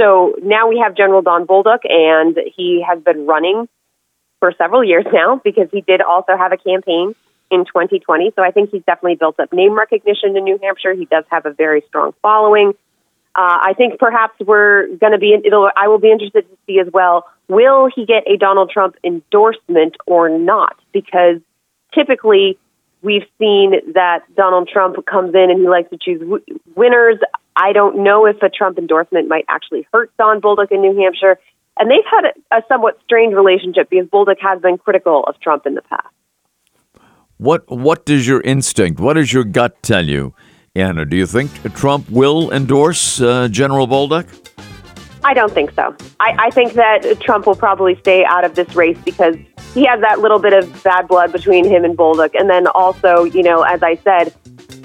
So 0.00 0.34
now 0.42 0.68
we 0.68 0.80
have 0.84 0.96
General 0.96 1.22
Don 1.22 1.46
Bolduc, 1.46 1.80
and 1.84 2.36
he 2.56 2.84
has 2.86 3.02
been 3.02 3.26
running 3.26 3.68
for 4.40 4.52
several 4.56 4.82
years 4.82 5.06
now 5.12 5.40
because 5.42 5.68
he 5.72 5.80
did 5.80 6.00
also 6.00 6.36
have 6.36 6.52
a 6.52 6.56
campaign 6.56 7.14
in 7.50 7.64
2020. 7.66 8.32
So 8.34 8.42
I 8.42 8.50
think 8.50 8.70
he's 8.70 8.82
definitely 8.84 9.16
built 9.16 9.38
up 9.38 9.52
name 9.52 9.76
recognition 9.76 10.36
in 10.36 10.44
New 10.44 10.58
Hampshire. 10.62 10.94
He 10.94 11.04
does 11.04 11.24
have 11.30 11.46
a 11.46 11.52
very 11.52 11.82
strong 11.88 12.12
following. 12.22 12.72
Uh, 13.34 13.58
I 13.62 13.74
think 13.76 13.98
perhaps 13.98 14.34
we're 14.40 14.88
going 14.96 15.12
to 15.12 15.18
be. 15.18 15.34
It'll, 15.44 15.70
I 15.74 15.88
will 15.88 15.98
be 15.98 16.10
interested 16.10 16.42
to 16.50 16.56
see 16.66 16.78
as 16.78 16.88
well. 16.92 17.26
Will 17.48 17.88
he 17.94 18.04
get 18.04 18.24
a 18.26 18.36
Donald 18.36 18.70
Trump 18.70 18.96
endorsement 19.04 19.96
or 20.06 20.28
not? 20.28 20.76
Because 20.92 21.40
typically 21.94 22.58
We've 23.02 23.26
seen 23.38 23.72
that 23.94 24.20
Donald 24.36 24.68
Trump 24.72 24.96
comes 25.06 25.34
in 25.34 25.50
and 25.50 25.60
he 25.60 25.68
likes 25.68 25.90
to 25.90 25.98
choose 26.00 26.20
w- 26.20 26.44
winners. 26.76 27.18
I 27.56 27.72
don't 27.72 28.04
know 28.04 28.26
if 28.26 28.40
a 28.42 28.48
Trump 28.48 28.78
endorsement 28.78 29.28
might 29.28 29.44
actually 29.48 29.86
hurt 29.92 30.12
Don 30.18 30.40
Bolduc 30.40 30.70
in 30.70 30.80
New 30.82 30.96
Hampshire. 31.02 31.38
And 31.78 31.90
they've 31.90 32.04
had 32.08 32.32
a, 32.52 32.62
somewhat 32.68 32.98
strained 33.04 33.34
relationship 33.34 33.90
because 33.90 34.06
Bolduc 34.06 34.36
has 34.40 34.60
been 34.60 34.78
critical 34.78 35.24
of 35.24 35.40
Trump 35.40 35.66
in 35.66 35.74
the 35.74 35.82
past. 35.82 36.06
What 37.38 37.68
What 37.68 38.06
does 38.06 38.26
your 38.26 38.40
instinct, 38.42 39.00
what 39.00 39.14
does 39.14 39.32
your 39.32 39.44
gut 39.44 39.82
tell 39.82 40.06
you, 40.06 40.32
Anna? 40.76 41.04
Do 41.04 41.16
you 41.16 41.26
think 41.26 41.50
Trump 41.74 42.08
will 42.08 42.52
endorse 42.52 43.20
uh, 43.20 43.48
General 43.48 43.88
Bolduc? 43.88 44.26
I 45.24 45.34
don't 45.34 45.52
think 45.52 45.72
so. 45.72 45.94
I, 46.20 46.36
I 46.38 46.50
think 46.50 46.72
that 46.74 47.20
Trump 47.20 47.46
will 47.46 47.56
probably 47.56 47.96
stay 48.00 48.24
out 48.24 48.44
of 48.44 48.54
this 48.54 48.74
race 48.74 48.98
because 49.04 49.36
he 49.74 49.86
has 49.86 50.00
that 50.00 50.20
little 50.20 50.38
bit 50.38 50.52
of 50.52 50.82
bad 50.82 51.08
blood 51.08 51.32
between 51.32 51.64
him 51.64 51.84
and 51.84 51.96
Bolduc. 51.96 52.30
And 52.34 52.50
then 52.50 52.66
also, 52.68 53.24
you 53.24 53.42
know, 53.42 53.62
as 53.62 53.82
I 53.82 53.96
said, 53.96 54.34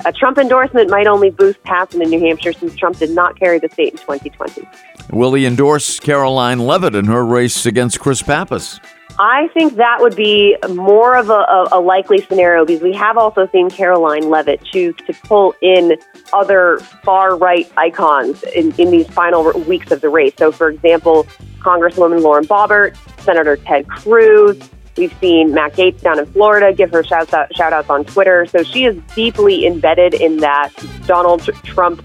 a 0.06 0.13
Trump 0.13 0.38
endorsement 0.38 0.89
might 0.89 1.08
only 1.08 1.32
boost 1.32 1.60
Hassan 1.65 2.02
in 2.02 2.10
New 2.10 2.19
Hampshire 2.19 2.54
since 2.54 2.76
Trump 2.76 2.97
did 2.97 3.10
not 3.10 3.39
carry 3.39 3.60
the 3.60 3.69
state 3.69 3.93
in 3.93 3.97
2020. 3.97 4.67
Will 5.12 5.34
he 5.34 5.45
endorse 5.45 6.00
Karoline 6.00 6.65
Leavitt 6.65 6.95
in 6.95 7.06
her 7.06 7.26
race 7.26 7.65
against 7.65 8.00
Chris 8.00 8.21
Pappas? 8.21 8.80
I 9.19 9.47
think 9.47 9.75
that 9.77 9.97
would 9.99 10.15
be 10.15 10.56
more 10.69 11.17
of 11.17 11.30
a, 11.30 11.34
a, 11.34 11.67
a, 11.71 11.82
likely 11.82 12.21
scenario 12.21 12.65
because 12.65 12.84
we 12.84 12.93
have 12.93 13.17
also 13.17 13.47
seen 13.51 13.69
Karoline 13.69 14.30
Leavitt 14.30 14.63
choose 14.63 14.95
to 15.08 15.13
pull 15.23 15.56
in 15.62 15.97
other 16.34 16.77
far 17.03 17.36
right 17.36 17.71
icons 17.77 18.43
in, 18.43 18.73
in 18.73 18.91
these 18.91 19.08
final 19.08 19.51
weeks 19.62 19.89
of 19.91 20.01
the 20.01 20.10
race. 20.10 20.34
So, 20.38 20.51
for 20.51 20.69
example, 20.69 21.25
Congresswoman 21.60 22.21
Lauren 22.21 22.45
Boebert, 22.45 22.95
Senator 23.21 23.58
Ted 23.58 23.88
Cruz. 23.88 24.57
We've 24.97 25.13
seen 25.20 25.51
Matt 25.51 25.74
Gaetz 25.74 26.01
down 26.01 26.20
in 26.20 26.26
Florida 26.28 26.74
give 26.74 26.91
her 26.91 27.03
shout, 27.03 27.34
out, 27.34 27.55
shout 27.55 27.74
outs 27.74 27.89
on 27.89 28.05
Twitter. 28.05 28.45
So 28.45 28.63
she 28.63 28.86
is 28.86 28.99
deeply 29.15 29.65
embedded 29.65 30.13
in 30.13 30.38
that 30.38 30.72
Donald 31.05 31.43
Trump 31.63 32.03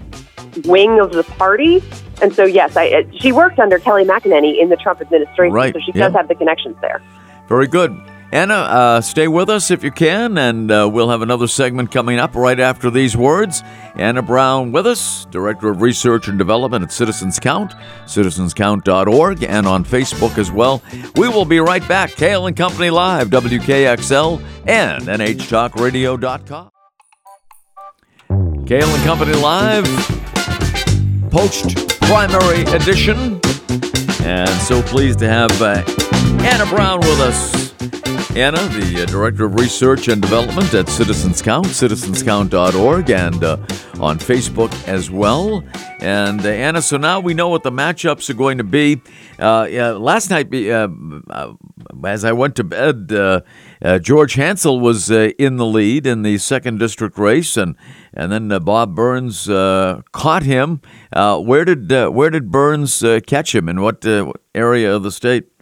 wing 0.65 0.99
of 0.99 1.11
the 1.11 1.23
party. 1.23 1.83
And 2.23 2.33
so, 2.33 2.45
yes, 2.45 2.77
I, 2.77 3.05
she 3.19 3.33
worked 3.33 3.59
under 3.59 3.77
Kayleigh 3.77 4.07
McEnany 4.07 4.57
in 4.59 4.69
the 4.69 4.77
Trump 4.77 5.01
administration, 5.01 5.53
right. 5.53 5.73
so 5.73 5.81
she 5.81 5.91
does 5.91 6.13
have 6.13 6.29
the 6.29 6.35
connections 6.35 6.77
there. 6.79 7.01
Very 7.49 7.67
good. 7.67 7.91
Anna, 8.31 8.53
uh, 8.53 9.01
stay 9.01 9.27
with 9.27 9.49
us 9.49 9.69
if 9.69 9.83
you 9.83 9.91
can, 9.91 10.37
and 10.37 10.71
uh, 10.71 10.89
we'll 10.91 11.09
have 11.09 11.21
another 11.21 11.47
segment 11.47 11.91
coming 11.91 12.17
up 12.17 12.33
right 12.33 12.59
after 12.59 12.89
these 12.89 13.15
words. 13.15 13.61
Anna 13.95 14.21
Brown 14.23 14.71
with 14.71 14.87
us, 14.87 15.25
Director 15.25 15.69
of 15.69 15.81
Research 15.81 16.29
and 16.29 16.37
Development 16.37 16.81
at 16.81 16.93
Citizens 16.93 17.39
Count, 17.39 17.73
citizenscount.org, 18.05 19.43
and 19.43 19.67
on 19.67 19.83
Facebook 19.83 20.37
as 20.37 20.49
well. 20.49 20.81
We 21.17 21.27
will 21.27 21.45
be 21.45 21.59
right 21.59 21.85
back. 21.89 22.11
Cail 22.11 22.47
and 22.47 22.55
Company 22.55 22.89
Live, 22.89 23.27
WKXL, 23.27 24.41
and 24.65 25.03
NHTalkRadio.com. 25.03 26.69
Cail 28.65 28.87
and 28.87 29.03
Company 29.03 29.33
Live, 29.33 29.85
post 31.29 31.92
primary 32.07 32.63
edition. 32.75 33.39
And 34.23 34.49
so 34.61 34.81
pleased 34.81 35.19
to 35.19 35.27
have 35.27 35.61
uh, 35.61 35.83
Anna 36.43 36.65
Brown 36.69 36.99
with 36.99 37.19
us. 37.19 37.62
Anna, 38.35 38.57
the 38.57 39.03
uh, 39.03 39.05
Director 39.05 39.45
of 39.45 39.53
Research 39.59 40.07
and 40.07 40.19
Development 40.19 40.73
at 40.73 40.89
Citizens 40.89 41.41
Count, 41.41 41.67
citizenscount.org, 41.67 43.09
and 43.11 43.43
uh, 43.43 43.57
on 43.99 44.17
Facebook 44.17 44.71
as 44.87 45.11
well. 45.11 45.63
And 45.99 46.43
uh, 46.43 46.49
Anna, 46.49 46.81
so 46.81 46.97
now 46.97 47.19
we 47.19 47.35
know 47.35 47.49
what 47.49 47.61
the 47.61 47.71
matchups 47.71 48.29
are 48.31 48.33
going 48.33 48.57
to 48.57 48.63
be. 48.63 49.01
Uh, 49.39 49.97
last 49.99 50.31
night, 50.31 50.53
uh, 50.53 50.89
uh, 51.29 51.53
as 52.03 52.25
I 52.25 52.31
went 52.31 52.55
to 52.55 52.63
bed, 52.63 53.09
George 54.01 54.33
Hansel 54.33 54.79
was 54.79 55.11
in 55.11 55.57
the 55.57 55.65
lead 55.65 56.07
in 56.07 56.23
the 56.23 56.39
second 56.39 56.79
district 56.79 57.19
race, 57.19 57.55
and 57.55 57.75
and 58.15 58.31
then 58.31 58.47
Bob 58.63 58.95
Burns 58.95 59.45
caught 59.45 60.43
him. 60.43 60.81
where 61.11 61.65
did 61.65 61.91
where 62.13 62.29
did 62.31 62.51
Burns 62.51 63.03
catch 63.27 63.53
him? 63.53 63.69
In 63.69 63.81
what 63.81 64.03
area 64.55 64.95
of 64.95 65.03
the 65.03 65.11
state? 65.11 65.52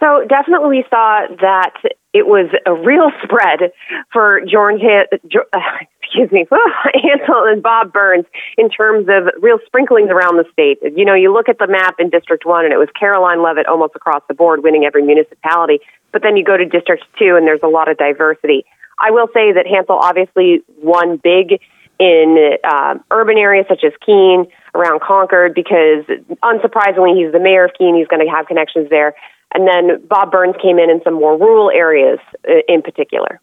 So 0.00 0.24
definitely 0.26 0.80
we 0.80 0.84
saw 0.88 1.28
that 1.40 1.76
it 2.12 2.26
was 2.26 2.50
a 2.66 2.74
real 2.74 3.10
spread 3.22 3.72
for 4.12 4.40
George, 4.50 4.80
excuse 6.02 6.32
me, 6.32 6.46
Hansel 6.94 7.44
and 7.46 7.62
Bob 7.62 7.92
Burns 7.92 8.26
in 8.56 8.70
terms 8.70 9.06
of 9.08 9.42
real 9.42 9.58
sprinklings 9.66 10.10
around 10.10 10.36
the 10.36 10.44
state. 10.52 10.78
You 10.96 11.04
know, 11.04 11.14
you 11.14 11.32
look 11.32 11.48
at 11.48 11.58
the 11.58 11.68
map 11.68 11.96
in 11.98 12.10
District 12.10 12.44
1 12.44 12.64
and 12.64 12.72
it 12.72 12.78
was 12.78 12.88
Karoline 13.00 13.44
Leavitt 13.44 13.66
almost 13.66 13.94
across 13.94 14.22
the 14.28 14.34
board 14.34 14.62
winning 14.64 14.84
every 14.84 15.02
municipality, 15.02 15.80
but 16.12 16.22
then 16.22 16.36
you 16.36 16.44
go 16.44 16.56
to 16.56 16.64
District 16.64 17.04
2 17.18 17.36
and 17.36 17.46
there's 17.46 17.62
a 17.62 17.68
lot 17.68 17.90
of 17.90 17.98
diversity. 17.98 18.64
I 18.98 19.12
will 19.12 19.28
say 19.28 19.52
that 19.52 19.66
Hansel 19.66 19.98
obviously 20.00 20.62
won 20.76 21.16
big 21.16 21.60
in 21.98 22.58
uh, 22.64 22.94
urban 23.10 23.36
areas 23.36 23.66
such 23.68 23.84
as 23.84 23.92
Keene, 24.04 24.46
around 24.74 25.00
Concord, 25.02 25.54
because 25.54 26.04
unsurprisingly, 26.42 27.22
he's 27.22 27.32
the 27.32 27.40
mayor 27.40 27.64
of 27.64 27.72
Keene. 27.76 27.94
He's 27.94 28.08
going 28.08 28.24
to 28.24 28.30
have 28.30 28.46
connections 28.46 28.88
there. 28.88 29.14
And 29.54 29.66
then 29.66 30.06
Bob 30.06 30.30
Burns 30.30 30.54
came 30.62 30.78
in 30.78 30.90
in 30.90 31.00
some 31.02 31.14
more 31.14 31.38
rural 31.38 31.70
areas 31.70 32.18
uh, 32.48 32.52
in 32.68 32.82
particular. 32.82 33.40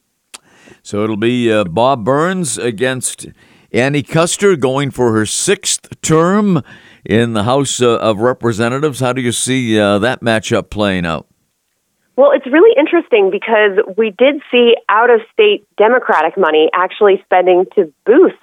So 0.82 1.04
it'll 1.04 1.18
be 1.18 1.52
uh, 1.52 1.66
Bob 1.66 2.06
Burns 2.06 2.58
against 2.58 3.28
Annie 3.72 4.04
Kuster 4.04 4.58
going 4.60 4.92
for 4.92 5.12
her 5.14 5.26
sixth 5.26 6.02
term 6.02 6.64
in 7.04 7.34
the 7.34 7.44
House 7.44 7.82
uh, 7.82 7.98
of 7.98 8.20
Representatives. 8.20 9.00
How 9.00 9.14
do 9.14 9.22
you 9.22 9.32
see 9.32 9.80
uh, 9.80 10.00
that 10.00 10.22
matchup 10.22 10.70
playing 10.70 11.06
out? 11.06 11.28
Well, 12.16 12.32
it's 12.32 12.48
really 12.48 12.74
interesting 12.78 13.30
because 13.30 13.78
we 13.96 14.10
did 14.10 14.42
see 14.50 14.76
out 14.90 15.10
of 15.10 15.20
state 15.32 15.68
Democratic 15.78 16.38
money 16.38 16.70
actually 16.74 17.22
spending 17.26 17.66
to 17.76 17.94
boost 18.06 18.36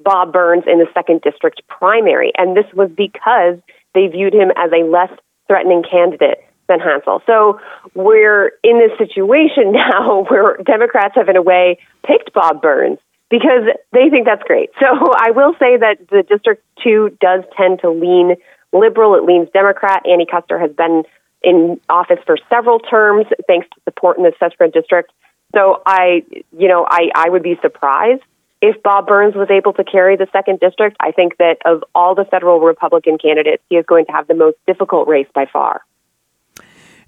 Bob 0.00 0.32
Burns 0.32 0.64
in 0.66 0.78
the 0.78 0.86
second 0.92 1.22
district 1.22 1.62
primary. 1.68 2.32
And 2.36 2.56
this 2.56 2.66
was 2.74 2.90
because 2.94 3.58
they 3.94 4.08
viewed 4.08 4.34
him 4.34 4.50
as 4.56 4.70
a 4.72 4.84
less 4.84 5.10
threatening 5.46 5.82
candidate 5.88 6.44
than 6.72 6.80
Hansel. 6.80 7.22
So 7.26 7.60
we're 7.94 8.52
in 8.64 8.80
this 8.80 8.96
situation 8.96 9.72
now 9.76 10.24
where 10.24 10.56
Democrats 10.64 11.14
have, 11.16 11.28
in 11.28 11.36
a 11.36 11.42
way, 11.42 11.78
picked 12.06 12.32
Bob 12.32 12.62
Burns 12.62 12.98
because 13.30 13.64
they 13.92 14.08
think 14.10 14.26
that's 14.26 14.42
great. 14.44 14.70
So 14.80 15.12
I 15.16 15.30
will 15.30 15.52
say 15.54 15.76
that 15.78 15.96
the 16.10 16.22
District 16.22 16.62
2 16.82 17.16
does 17.20 17.44
tend 17.56 17.80
to 17.80 17.90
lean 17.90 18.36
liberal. 18.72 19.14
It 19.14 19.24
leans 19.24 19.48
Democrat. 19.52 20.02
Annie 20.06 20.26
Kuster 20.26 20.60
has 20.60 20.72
been 20.72 21.04
in 21.42 21.80
office 21.88 22.18
for 22.26 22.36
several 22.48 22.78
terms 22.78 23.26
thanks 23.46 23.66
to 23.74 23.80
support 23.84 24.16
in 24.18 24.24
the 24.24 24.32
Susquehanna 24.38 24.72
district. 24.72 25.12
So 25.54 25.82
I, 25.84 26.24
you 26.56 26.68
know, 26.68 26.86
I, 26.88 27.10
I 27.14 27.28
would 27.28 27.42
be 27.42 27.56
surprised 27.60 28.22
if 28.60 28.82
Bob 28.82 29.06
Burns 29.06 29.34
was 29.34 29.48
able 29.50 29.72
to 29.74 29.84
carry 29.84 30.16
the 30.16 30.28
second 30.32 30.60
district. 30.60 30.96
I 31.00 31.12
think 31.12 31.36
that 31.38 31.58
of 31.64 31.84
all 31.94 32.14
the 32.14 32.24
federal 32.24 32.60
Republican 32.60 33.18
candidates, 33.18 33.62
he 33.68 33.76
is 33.76 33.84
going 33.86 34.06
to 34.06 34.12
have 34.12 34.28
the 34.28 34.34
most 34.34 34.56
difficult 34.66 35.08
race 35.08 35.26
by 35.34 35.46
far. 35.52 35.82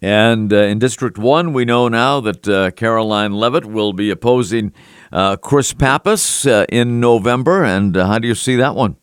And 0.04 0.52
uh, 0.52 0.56
in 0.56 0.78
District 0.78 1.16
1, 1.16 1.54
we 1.54 1.64
know 1.64 1.88
now 1.88 2.20
that 2.20 2.46
uh, 2.46 2.72
Karoline 2.72 3.34
Leavitt 3.34 3.64
will 3.64 3.94
be 3.94 4.10
opposing 4.10 4.74
uh, 5.10 5.36
Chris 5.36 5.72
Pappas 5.72 6.46
uh, 6.46 6.66
in 6.68 7.00
November. 7.00 7.64
And 7.64 7.96
uh, 7.96 8.06
how 8.06 8.18
do 8.18 8.28
you 8.28 8.34
see 8.34 8.56
that 8.56 8.74
one? 8.74 8.98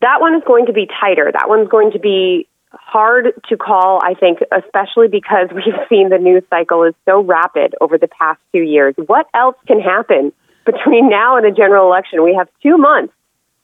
That 0.00 0.20
one 0.20 0.36
is 0.36 0.42
going 0.46 0.66
to 0.66 0.72
be 0.72 0.86
tighter. 1.00 1.32
That 1.32 1.48
one's 1.48 1.68
going 1.68 1.90
to 1.92 1.98
be 1.98 2.46
hard 2.70 3.32
to 3.48 3.56
call, 3.56 3.98
I 4.00 4.14
think, 4.14 4.38
especially 4.52 5.08
because 5.08 5.48
we've 5.52 5.74
seen 5.88 6.10
the 6.10 6.18
news 6.18 6.44
cycle 6.48 6.84
is 6.84 6.94
so 7.04 7.20
rapid 7.20 7.74
over 7.80 7.98
the 7.98 8.06
past 8.06 8.38
two 8.54 8.62
years. 8.62 8.94
What 9.06 9.26
else 9.34 9.56
can 9.66 9.80
happen 9.80 10.32
between 10.64 11.10
now 11.10 11.38
and 11.38 11.44
the 11.44 11.50
general 11.50 11.88
election? 11.88 12.22
We 12.22 12.36
have 12.38 12.46
two 12.62 12.78
months 12.78 13.12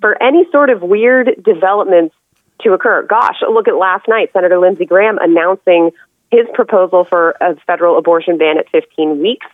for 0.00 0.20
any 0.20 0.50
sort 0.50 0.70
of 0.70 0.82
weird 0.82 1.44
developments 1.44 2.16
to 2.62 2.72
occur. 2.72 3.06
Gosh, 3.08 3.36
look 3.48 3.68
at 3.68 3.76
last 3.76 4.08
night, 4.08 4.30
Senator 4.32 4.58
Lindsey 4.58 4.84
Graham 4.84 5.18
announcing 5.18 5.92
his 6.30 6.46
proposal 6.54 7.06
for 7.08 7.30
a 7.40 7.56
federal 7.66 7.98
abortion 7.98 8.36
ban 8.36 8.58
at 8.58 8.68
15 8.70 9.20
weeks. 9.20 9.46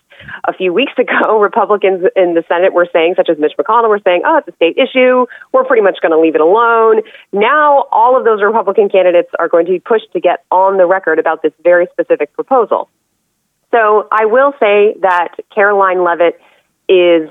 A 0.45 0.53
few 0.53 0.72
weeks 0.72 0.93
ago, 0.99 1.39
Republicans 1.41 2.05
in 2.16 2.35
the 2.35 2.45
Senate 2.49 2.72
were 2.72 2.89
saying, 2.93 3.14
such 3.16 3.29
as 3.29 3.39
Mitch 3.39 3.53
McConnell, 3.59 3.89
were 3.89 4.01
saying, 4.05 4.22
oh, 4.25 4.39
it's 4.39 4.49
a 4.49 4.57
state 4.57 4.77
issue. 4.77 5.27
We're 5.53 5.64
pretty 5.64 5.83
much 5.83 5.99
going 6.01 6.12
to 6.12 6.20
leave 6.20 6.35
it 6.35 6.41
alone. 6.41 7.03
Now, 7.33 7.87
all 7.93 8.18
of 8.18 8.25
those 8.25 8.43
Republican 8.43 8.89
candidates 8.89 9.31
are 9.39 9.49
going 9.49 9.66
to 9.66 9.72
be 9.72 9.79
pushed 9.79 10.12
to 10.12 10.20
get 10.20 10.45
on 10.51 10.77
the 10.77 10.87
record 10.87 11.18
about 11.18 11.43
this 11.43 11.53
very 11.62 11.87
specific 11.93 12.33
proposal. 12.33 12.89
So 13.70 14.09
I 14.11 14.27
will 14.27 14.53
say 14.61 14.95
that 15.01 15.35
Karoline 15.57 16.05
Leavitt 16.05 16.41
is 16.89 17.29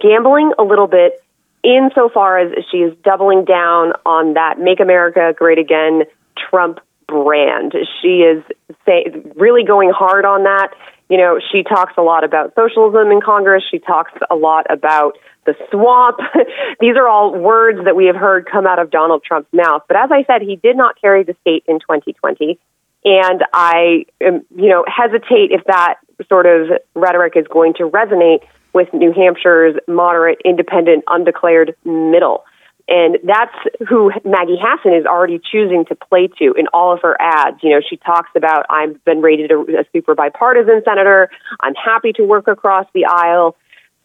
gambling 0.00 0.52
a 0.58 0.62
little 0.62 0.88
bit 0.88 1.22
insofar 1.62 2.38
as 2.38 2.64
she 2.70 2.78
is 2.78 2.96
doubling 3.02 3.44
down 3.44 3.92
on 4.04 4.34
that 4.34 4.58
Make 4.58 4.80
America 4.80 5.32
Great 5.36 5.58
Again 5.58 6.02
Trump 6.50 6.80
brand. 7.06 7.74
She 8.00 8.22
is 8.22 8.42
say, 8.86 9.06
really 9.36 9.64
going 9.64 9.90
hard 9.90 10.24
on 10.24 10.44
that. 10.44 10.70
You 11.08 11.18
know, 11.18 11.38
she 11.52 11.62
talks 11.62 11.92
a 11.98 12.02
lot 12.02 12.24
about 12.24 12.54
socialism 12.54 13.10
in 13.10 13.20
Congress. 13.20 13.62
She 13.70 13.78
talks 13.78 14.12
a 14.30 14.34
lot 14.34 14.66
about 14.70 15.18
the 15.44 15.54
swamp. 15.70 16.18
These 16.80 16.96
are 16.96 17.06
all 17.06 17.38
words 17.38 17.84
that 17.84 17.94
we 17.94 18.06
have 18.06 18.16
heard 18.16 18.48
come 18.50 18.66
out 18.66 18.78
of 18.78 18.90
Donald 18.90 19.22
Trump's 19.22 19.52
mouth. 19.52 19.82
But 19.86 19.98
as 19.98 20.10
I 20.10 20.24
said, 20.24 20.42
he 20.42 20.56
did 20.56 20.76
not 20.76 21.00
carry 21.00 21.22
the 21.22 21.36
state 21.42 21.64
in 21.68 21.78
2020. 21.80 22.58
And 23.04 23.44
I, 23.52 24.06
um, 24.26 24.46
you 24.56 24.70
know, 24.70 24.84
hesitate 24.88 25.52
if 25.52 25.62
that 25.66 25.96
sort 26.26 26.46
of 26.46 26.78
rhetoric 26.94 27.34
is 27.36 27.46
going 27.52 27.74
to 27.74 27.88
resonate 27.88 28.40
with 28.72 28.92
New 28.94 29.12
Hampshire's 29.12 29.76
moderate, 29.86 30.40
independent, 30.44 31.04
undeclared 31.06 31.76
middle. 31.84 32.44
And 32.86 33.18
that's 33.24 33.54
who 33.88 34.10
Maggie 34.24 34.58
Hassan 34.60 34.92
is 34.92 35.06
already 35.06 35.40
choosing 35.50 35.86
to 35.86 35.94
play 35.94 36.28
to 36.38 36.52
in 36.52 36.66
all 36.74 36.92
of 36.92 37.00
her 37.00 37.16
ads. 37.18 37.62
You 37.62 37.70
know, 37.70 37.80
she 37.80 37.96
talks 37.96 38.28
about, 38.36 38.66
I've 38.68 39.02
been 39.04 39.22
rated 39.22 39.50
a, 39.50 39.58
a 39.58 39.84
super 39.92 40.14
bipartisan 40.14 40.82
senator. 40.84 41.30
I'm 41.60 41.74
happy 41.74 42.12
to 42.14 42.24
work 42.24 42.46
across 42.46 42.86
the 42.92 43.06
aisle. 43.06 43.56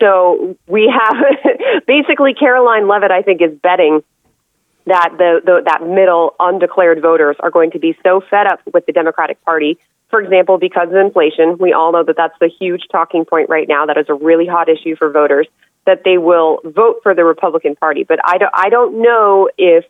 So 0.02 0.58
we 0.66 0.90
have 0.94 1.84
basically 1.88 2.34
Karoline 2.34 2.90
Leavitt, 2.90 3.12
I 3.12 3.22
think, 3.22 3.42
is 3.42 3.52
betting 3.62 4.02
that 4.86 5.10
the, 5.18 5.42
the 5.46 5.62
that 5.66 5.86
middle 5.86 6.36
undeclared 6.40 7.02
voters 7.02 7.36
are 7.42 7.52
going 7.52 7.72
to 7.72 7.80
be 7.80 7.98
so 8.02 8.22
fed 8.22 8.48
up 8.48 8.62
with 8.74 8.86
the 8.86 8.94
Democratic 8.94 9.44
Party 9.44 9.78
for 10.10 10.20
example, 10.20 10.58
because 10.58 10.90
of 10.90 10.96
inflation, 10.96 11.58
we 11.60 11.72
all 11.72 11.92
know 11.92 12.04
that 12.04 12.18
that's 12.18 12.34
the 12.40 12.50
huge 12.50 12.82
talking 12.92 13.26
point 13.26 13.48
right 13.50 13.68
now. 13.68 13.86
That 13.86 13.98
is 13.98 14.08
a 14.10 14.14
really 14.14 14.48
hot 14.48 14.68
issue 14.68 14.96
for 14.96 15.12
voters 15.12 15.48
that 15.86 16.04
they 16.04 16.18
will 16.18 16.60
vote 16.64 17.00
for 17.04 17.16
the 17.16 17.24
Republican 17.24 17.76
Party. 17.76 18.04
But 18.04 18.20
I 18.24 18.38
don't, 18.38 18.52
I 18.54 18.70
don't 18.70 19.02
know 19.02 19.50
if 19.58 19.86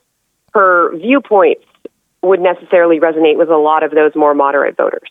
her 0.53 0.95
viewpoints 0.97 1.63
would 2.21 2.39
necessarily 2.39 2.99
resonate 2.99 3.37
with 3.37 3.49
a 3.49 3.57
lot 3.57 3.83
of 3.83 3.91
those 3.91 4.11
more 4.15 4.33
moderate 4.33 4.77
voters. 4.77 5.09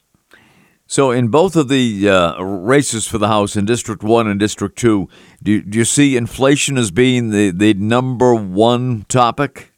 So, 0.90 1.10
in 1.10 1.28
both 1.28 1.54
of 1.54 1.68
the 1.68 2.08
uh, 2.08 2.42
races 2.42 3.06
for 3.06 3.18
the 3.18 3.28
House 3.28 3.56
in 3.56 3.66
District 3.66 4.02
1 4.02 4.26
and 4.26 4.40
District 4.40 4.76
2, 4.78 5.06
do, 5.42 5.60
do 5.60 5.78
you 5.78 5.84
see 5.84 6.16
inflation 6.16 6.78
as 6.78 6.90
being 6.90 7.28
the, 7.28 7.50
the 7.50 7.74
number 7.74 8.34
one 8.34 9.04
topic? 9.06 9.70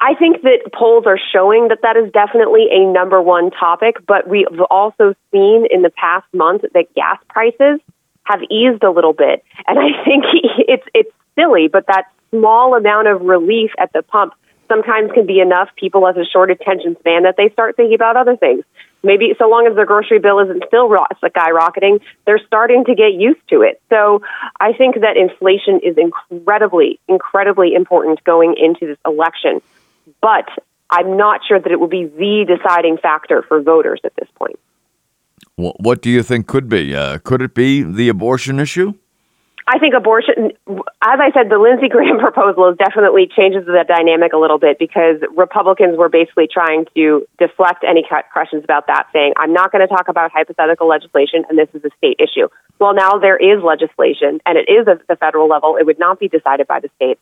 I 0.00 0.14
think 0.14 0.42
that 0.42 0.72
polls 0.76 1.04
are 1.06 1.20
showing 1.32 1.68
that 1.68 1.78
that 1.82 1.96
is 1.96 2.10
definitely 2.10 2.66
a 2.72 2.84
number 2.84 3.22
one 3.22 3.52
topic, 3.52 4.04
but 4.08 4.28
we've 4.28 4.46
also 4.68 5.14
seen 5.30 5.66
in 5.70 5.82
the 5.82 5.90
past 5.90 6.26
month 6.34 6.62
that 6.74 6.92
gas 6.94 7.18
prices 7.28 7.78
have 8.24 8.40
eased 8.50 8.82
a 8.82 8.90
little 8.90 9.12
bit. 9.12 9.44
And 9.66 9.78
I 9.78 10.04
think 10.04 10.24
it's 10.58 10.86
it's 10.94 11.10
silly, 11.34 11.68
but 11.68 11.86
that 11.86 12.04
small 12.30 12.74
amount 12.76 13.08
of 13.08 13.22
relief 13.22 13.70
at 13.78 13.92
the 13.92 14.02
pump 14.02 14.34
sometimes 14.68 15.12
can 15.12 15.26
be 15.26 15.40
enough. 15.40 15.68
People 15.76 16.06
have 16.06 16.16
a 16.16 16.24
short 16.24 16.50
attention 16.50 16.96
span 17.00 17.24
that 17.24 17.36
they 17.36 17.50
start 17.50 17.76
thinking 17.76 17.94
about 17.94 18.16
other 18.16 18.36
things. 18.36 18.64
Maybe 19.04 19.34
so 19.36 19.48
long 19.48 19.66
as 19.66 19.74
their 19.74 19.84
grocery 19.84 20.20
bill 20.20 20.38
isn't 20.38 20.62
still 20.68 20.88
skyrocketing, 20.88 22.00
they're 22.24 22.40
starting 22.46 22.84
to 22.84 22.94
get 22.94 23.12
used 23.12 23.40
to 23.50 23.62
it. 23.62 23.82
So 23.90 24.22
I 24.60 24.72
think 24.72 24.94
that 25.00 25.16
inflation 25.16 25.80
is 25.82 25.98
incredibly, 25.98 27.00
incredibly 27.08 27.74
important 27.74 28.22
going 28.22 28.54
into 28.56 28.86
this 28.86 28.98
election 29.04 29.60
but 30.20 30.48
I'm 30.90 31.16
not 31.16 31.40
sure 31.46 31.58
that 31.58 31.70
it 31.70 31.80
will 31.80 31.88
be 31.88 32.04
the 32.04 32.56
deciding 32.56 32.98
factor 32.98 33.42
for 33.42 33.60
voters 33.62 34.00
at 34.04 34.14
this 34.16 34.28
point. 34.36 34.58
What 35.56 36.02
do 36.02 36.10
you 36.10 36.22
think 36.22 36.46
could 36.46 36.68
be? 36.68 36.94
Uh, 36.96 37.18
could 37.18 37.42
it 37.42 37.54
be 37.54 37.82
the 37.82 38.08
abortion 38.08 38.58
issue? 38.58 38.94
I 39.66 39.78
think 39.78 39.94
abortion, 39.94 40.52
as 40.66 41.18
I 41.22 41.30
said, 41.32 41.48
the 41.48 41.58
Lindsey 41.58 41.88
Graham 41.88 42.18
proposal 42.20 42.74
definitely 42.74 43.28
changes 43.30 43.64
the 43.64 43.84
dynamic 43.86 44.32
a 44.32 44.36
little 44.36 44.58
bit 44.58 44.78
because 44.78 45.22
Republicans 45.36 45.96
were 45.96 46.08
basically 46.08 46.48
trying 46.52 46.86
to 46.96 47.26
deflect 47.38 47.84
any 47.86 48.04
questions 48.32 48.64
about 48.64 48.88
that, 48.88 49.06
saying, 49.12 49.34
I'm 49.36 49.52
not 49.52 49.70
going 49.70 49.86
to 49.86 49.94
talk 49.94 50.08
about 50.08 50.32
hypothetical 50.32 50.88
legislation 50.88 51.44
and 51.48 51.56
this 51.56 51.68
is 51.74 51.84
a 51.84 51.90
state 51.96 52.18
issue. 52.18 52.48
Well, 52.80 52.94
now 52.94 53.18
there 53.18 53.36
is 53.36 53.62
legislation 53.62 54.40
and 54.46 54.58
it 54.58 54.66
is 54.68 54.88
at 54.88 55.06
the 55.06 55.16
federal 55.16 55.48
level. 55.48 55.76
It 55.76 55.86
would 55.86 55.98
not 55.98 56.18
be 56.18 56.28
decided 56.28 56.66
by 56.66 56.80
the 56.80 56.90
states. 56.96 57.20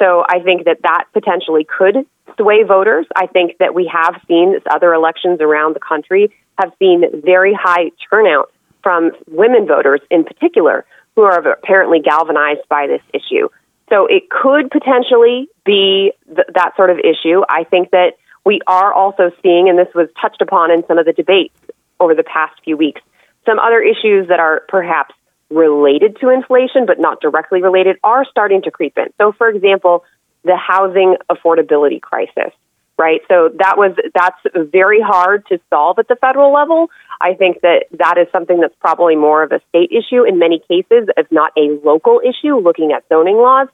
So 0.00 0.24
I 0.26 0.40
think 0.40 0.64
that 0.64 0.78
that 0.82 1.04
potentially 1.12 1.64
could 1.64 2.06
sway 2.36 2.64
voters. 2.64 3.06
I 3.14 3.26
think 3.26 3.58
that 3.58 3.74
we 3.74 3.90
have 3.92 4.20
seen 4.26 4.56
other 4.68 4.94
elections 4.94 5.40
around 5.40 5.76
the 5.76 5.80
country 5.80 6.32
have 6.58 6.72
seen 6.78 7.04
very 7.22 7.52
high 7.54 7.90
turnout 8.08 8.50
from 8.82 9.12
women 9.28 9.66
voters 9.66 10.00
in 10.10 10.24
particular 10.24 10.86
who 11.14 11.22
are 11.22 11.38
apparently 11.52 12.00
galvanized 12.00 12.66
by 12.68 12.86
this 12.86 13.02
issue. 13.12 13.48
So 13.90 14.06
it 14.06 14.30
could 14.30 14.70
potentially 14.70 15.48
be 15.66 16.12
th- 16.26 16.48
that 16.54 16.76
sort 16.76 16.90
of 16.90 16.98
issue. 16.98 17.42
I 17.48 17.64
think 17.64 17.90
that 17.90 18.14
we 18.46 18.60
are 18.66 18.92
also 18.94 19.32
seeing, 19.42 19.68
and 19.68 19.78
this 19.78 19.92
was 19.94 20.08
touched 20.20 20.40
upon 20.40 20.70
in 20.70 20.86
some 20.86 20.96
of 20.96 21.04
the 21.04 21.12
debates 21.12 21.54
over 21.98 22.14
the 22.14 22.22
past 22.22 22.58
few 22.64 22.76
weeks, 22.76 23.02
some 23.44 23.58
other 23.58 23.82
issues 23.82 24.28
that 24.28 24.40
are 24.40 24.62
perhaps 24.68 25.14
related 25.50 26.18
to 26.20 26.30
inflation 26.30 26.86
but 26.86 26.98
not 26.98 27.20
directly 27.20 27.62
related 27.62 27.96
are 28.04 28.24
starting 28.24 28.62
to 28.62 28.70
creep 28.70 28.96
in. 28.96 29.06
So, 29.18 29.32
for 29.32 29.48
example, 29.48 30.04
the 30.44 30.56
housing 30.56 31.16
affordability 31.30 32.00
crisis 32.00 32.52
right? 33.00 33.22
So 33.28 33.48
that 33.58 33.78
was 33.78 33.96
that's 34.14 34.70
very 34.70 35.00
hard 35.00 35.46
to 35.46 35.58
solve 35.70 35.98
at 35.98 36.06
the 36.06 36.16
federal 36.16 36.52
level. 36.52 36.90
I 37.18 37.32
think 37.32 37.62
that 37.62 37.86
that 37.98 38.18
is 38.18 38.28
something 38.30 38.60
that's 38.60 38.74
probably 38.78 39.16
more 39.16 39.42
of 39.42 39.52
a 39.52 39.60
state 39.70 39.90
issue 39.90 40.24
in 40.24 40.38
many 40.38 40.58
cases, 40.68 41.08
if 41.16 41.26
not 41.32 41.52
a 41.56 41.80
local 41.82 42.20
issue, 42.20 42.58
looking 42.58 42.92
at 42.92 43.08
zoning 43.08 43.36
laws. 43.36 43.68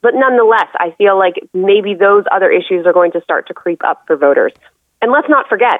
But 0.00 0.14
nonetheless, 0.16 0.66
I 0.74 0.96
feel 0.98 1.16
like 1.16 1.34
maybe 1.54 1.94
those 1.94 2.24
other 2.32 2.50
issues 2.50 2.84
are 2.84 2.92
going 2.92 3.12
to 3.12 3.20
start 3.20 3.46
to 3.46 3.54
creep 3.54 3.84
up 3.84 4.02
for 4.08 4.16
voters. 4.16 4.52
And 5.00 5.12
let's 5.12 5.28
not 5.28 5.48
forget, 5.48 5.78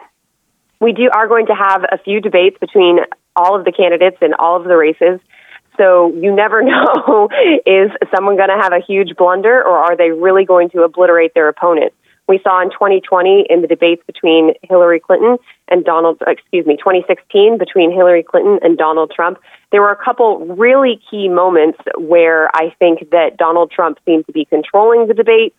we 0.81 0.93
do 0.93 1.11
are 1.13 1.27
going 1.27 1.47
to 1.47 1.55
have 1.55 1.83
a 1.91 1.99
few 1.99 2.21
debates 2.21 2.57
between 2.61 3.01
all 3.35 3.59
of 3.59 3.65
the 3.65 3.73
candidates 3.73 4.19
in 4.23 4.33
all 4.35 4.61
of 4.61 4.65
the 4.65 4.77
races. 4.77 5.19
So 5.77 6.13
you 6.15 6.35
never 6.35 6.63
know 6.63 7.29
is 7.67 7.91
someone 8.15 8.37
going 8.37 8.51
to 8.51 8.61
have 8.61 8.73
a 8.73 8.81
huge 8.81 9.17
blunder 9.17 9.63
or 9.63 9.79
are 9.79 9.97
they 9.97 10.11
really 10.11 10.45
going 10.45 10.71
to 10.71 10.83
obliterate 10.83 11.35
their 11.35 11.49
opponent? 11.49 11.93
we 12.29 12.41
saw 12.43 12.63
in 12.63 12.71
2020 12.71 13.47
in 13.51 13.63
the 13.63 13.69
debates 13.69 14.03
between 14.07 14.55
Hillary 14.63 15.01
Clinton 15.01 15.39
and 15.69 15.85
Donald, 15.85 16.23
excuse 16.27 16.65
me, 16.67 16.77
2016 16.77 17.59
between 17.59 17.91
Hillary 17.93 18.23
Clinton 18.23 18.59
and 18.63 18.79
Donald 18.79 19.13
Trump, 19.15 19.39
there 19.71 19.83
were 19.83 19.91
a 19.91 20.03
couple 20.03 20.39
really 20.47 21.01
key 21.11 21.29
moments 21.29 21.79
where 21.99 22.49
I 22.55 22.75
think 22.79 23.11
that 23.11 23.37
Donald 23.37 23.71
Trump 23.71 23.99
seemed 24.07 24.27
to 24.27 24.33
be 24.33 24.45
controlling 24.45 25.09
the 25.09 25.15
debate. 25.15 25.55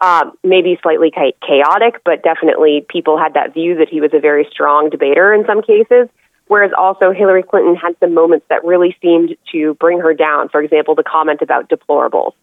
Uh, 0.00 0.30
maybe 0.42 0.76
slightly 0.82 1.12
chaotic, 1.12 2.02
but 2.04 2.24
definitely 2.24 2.84
people 2.88 3.16
had 3.16 3.34
that 3.34 3.54
view 3.54 3.76
that 3.76 3.88
he 3.88 4.00
was 4.00 4.10
a 4.12 4.18
very 4.18 4.48
strong 4.50 4.90
debater 4.90 5.32
in 5.32 5.46
some 5.46 5.62
cases. 5.62 6.08
Whereas 6.52 6.72
also 6.76 7.12
Hillary 7.12 7.42
Clinton 7.42 7.76
had 7.76 7.96
some 7.98 8.12
moments 8.12 8.44
that 8.50 8.62
really 8.62 8.94
seemed 9.00 9.34
to 9.52 9.72
bring 9.80 10.00
her 10.00 10.12
down. 10.12 10.50
For 10.50 10.60
example, 10.60 10.94
the 10.94 11.02
comment 11.02 11.40
about 11.40 11.70
deplorables. 11.70 12.34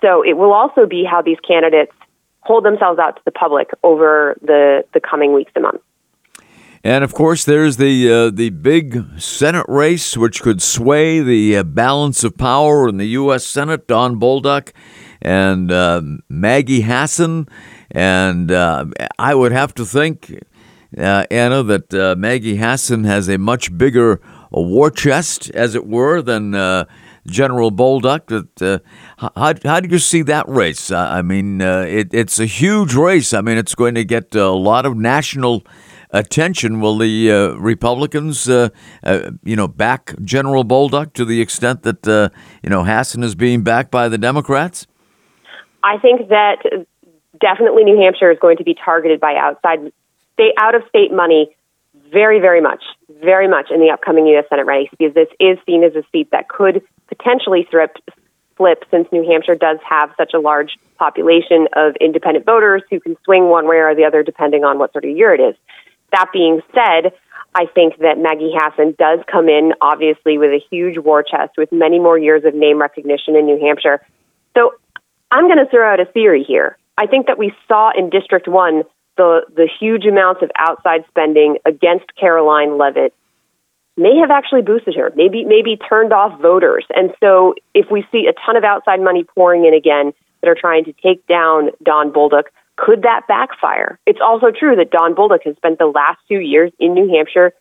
So 0.00 0.22
it 0.22 0.38
will 0.38 0.54
also 0.54 0.86
be 0.86 1.04
how 1.04 1.20
these 1.20 1.36
candidates 1.46 1.92
hold 2.40 2.64
themselves 2.64 2.98
out 2.98 3.16
to 3.16 3.22
the 3.26 3.30
public 3.30 3.68
over 3.82 4.38
the, 4.40 4.86
the 4.94 5.00
coming 5.00 5.34
weeks 5.34 5.52
and 5.54 5.64
months. 5.64 5.84
And 6.82 7.04
of 7.04 7.12
course, 7.12 7.44
there's 7.44 7.76
the 7.76 8.10
uh, 8.10 8.30
the 8.30 8.48
big 8.48 9.20
Senate 9.20 9.66
race, 9.68 10.16
which 10.16 10.40
could 10.40 10.62
sway 10.62 11.20
the 11.20 11.58
uh, 11.58 11.62
balance 11.62 12.24
of 12.24 12.38
power 12.38 12.88
in 12.88 12.96
the 12.96 13.08
U.S. 13.08 13.46
Senate. 13.46 13.86
Don 13.86 14.18
Bolduc 14.18 14.72
and 15.20 15.70
uh, 15.70 16.00
Maggie 16.30 16.80
Hassan, 16.80 17.46
and 17.90 18.50
uh, 18.50 18.86
I 19.18 19.34
would 19.34 19.52
have 19.52 19.74
to 19.74 19.84
think, 19.84 20.34
uh, 20.96 21.24
Anna, 21.30 21.62
that 21.62 21.94
uh, 21.94 22.14
Maggie 22.16 22.56
Hassan 22.56 23.04
has 23.04 23.28
a 23.28 23.38
much 23.38 23.76
bigger 23.76 24.20
war 24.50 24.90
chest, 24.90 25.50
as 25.50 25.74
it 25.74 25.86
were, 25.86 26.22
than 26.22 26.54
General 27.26 27.70
Bolduc. 27.70 28.26
That 28.26 28.62
uh, 28.62 29.30
how 29.36 29.54
how 29.64 29.80
do 29.80 29.88
you 29.88 29.98
see 29.98 30.22
that 30.22 30.48
race? 30.48 30.90
Uh, 30.90 30.98
I 30.98 31.22
mean, 31.22 31.62
uh, 31.62 31.84
it, 31.88 32.12
it's 32.12 32.38
a 32.38 32.46
huge 32.46 32.94
race. 32.94 33.32
I 33.32 33.40
mean, 33.40 33.58
it's 33.58 33.74
going 33.74 33.94
to 33.94 34.04
get 34.04 34.34
a 34.34 34.50
lot 34.50 34.86
of 34.86 34.96
national 34.96 35.64
attention. 36.10 36.80
Will 36.80 36.98
the 36.98 37.30
uh, 37.30 37.48
Republicans, 37.54 38.48
uh, 38.48 38.70
uh, 39.02 39.30
you 39.44 39.56
know, 39.56 39.68
back 39.68 40.14
General 40.22 40.64
Bolduc 40.64 41.12
to 41.14 41.24
the 41.24 41.40
extent 41.40 41.82
that 41.82 42.30
you 42.62 42.70
know 42.70 42.84
Hassan 42.84 43.22
is 43.22 43.34
being 43.34 43.62
backed 43.62 43.90
by 43.90 44.08
the 44.08 44.18
Democrats? 44.18 44.86
I 45.82 45.98
think 45.98 46.28
that 46.28 46.58
definitely 47.40 47.84
New 47.84 47.98
Hampshire 47.98 48.30
is 48.30 48.38
going 48.38 48.58
to 48.58 48.64
be 48.64 48.74
targeted 48.74 49.18
by 49.18 49.34
outside 49.34 49.92
state 50.40 50.54
out 50.58 50.74
of 50.74 50.82
state 50.88 51.12
money 51.12 51.54
very, 52.10 52.40
very 52.40 52.60
much, 52.60 52.82
very 53.22 53.48
much 53.48 53.70
in 53.70 53.80
the 53.80 53.90
upcoming 53.90 54.26
U.S. 54.28 54.46
Senate 54.48 54.66
race 54.66 54.88
because 54.90 55.14
this 55.14 55.28
is 55.38 55.58
seen 55.66 55.84
as 55.84 55.94
a 55.94 56.02
seat 56.10 56.30
that 56.32 56.48
could 56.48 56.82
potentially 57.08 57.66
flip, 57.70 57.96
flip 58.56 58.84
since 58.90 59.06
New 59.12 59.24
Hampshire 59.30 59.54
does 59.54 59.78
have 59.88 60.10
such 60.16 60.32
a 60.34 60.40
large 60.40 60.78
population 60.98 61.68
of 61.74 61.94
independent 62.00 62.46
voters 62.46 62.82
who 62.90 63.00
can 63.00 63.16
swing 63.24 63.48
one 63.48 63.68
way 63.68 63.76
or 63.76 63.94
the 63.94 64.04
other 64.04 64.22
depending 64.22 64.64
on 64.64 64.78
what 64.78 64.92
sort 64.92 65.04
of 65.04 65.16
year 65.16 65.34
it 65.34 65.40
is. 65.40 65.56
That 66.12 66.30
being 66.32 66.60
said, 66.74 67.12
I 67.54 67.66
think 67.66 67.98
that 67.98 68.18
Maggie 68.18 68.52
Hassan 68.54 68.94
does 68.98 69.20
come 69.30 69.48
in, 69.48 69.72
obviously, 69.80 70.38
with 70.38 70.50
a 70.50 70.60
huge 70.70 70.98
war 70.98 71.22
chest 71.22 71.52
with 71.56 71.70
many 71.72 71.98
more 71.98 72.18
years 72.18 72.44
of 72.44 72.54
name 72.54 72.80
recognition 72.80 73.36
in 73.36 73.46
New 73.46 73.60
Hampshire. 73.60 74.04
So 74.56 74.74
I'm 75.30 75.46
going 75.46 75.58
to 75.58 75.70
throw 75.70 75.92
out 75.92 76.00
a 76.00 76.04
theory 76.04 76.44
here. 76.46 76.76
I 76.96 77.06
think 77.06 77.26
that 77.26 77.38
we 77.38 77.52
saw 77.66 77.90
in 77.96 78.10
District 78.10 78.46
1 78.46 78.82
the, 79.20 79.42
the 79.54 79.68
huge 79.78 80.06
amounts 80.06 80.40
of 80.42 80.50
outside 80.56 81.04
spending 81.08 81.58
against 81.66 82.06
Karoline 82.16 82.78
Leavitt 82.78 83.12
may 83.98 84.16
have 84.16 84.30
actually 84.30 84.62
boosted 84.62 84.94
her, 84.96 85.12
maybe 85.14 85.44
maybe 85.44 85.76
turned 85.76 86.14
off 86.14 86.40
voters. 86.40 86.86
And 86.94 87.12
so 87.20 87.54
if 87.74 87.90
we 87.90 88.06
see 88.10 88.28
a 88.28 88.32
ton 88.46 88.56
of 88.56 88.64
outside 88.64 88.98
money 88.98 89.24
pouring 89.24 89.66
in 89.66 89.74
again 89.74 90.14
that 90.40 90.48
are 90.48 90.56
trying 90.58 90.84
to 90.86 90.94
take 90.94 91.26
down 91.26 91.68
Don 91.82 92.10
Bolduc, 92.12 92.44
could 92.76 93.02
that 93.02 93.28
backfire? 93.28 93.98
It's 94.06 94.20
also 94.22 94.46
true 94.58 94.74
that 94.76 94.90
Don 94.90 95.14
Bolduc 95.14 95.44
has 95.44 95.54
spent 95.56 95.78
the 95.78 95.84
last 95.84 96.18
two 96.26 96.40
years 96.40 96.72
in 96.78 96.94
New 96.94 97.14
Hampshire 97.14 97.52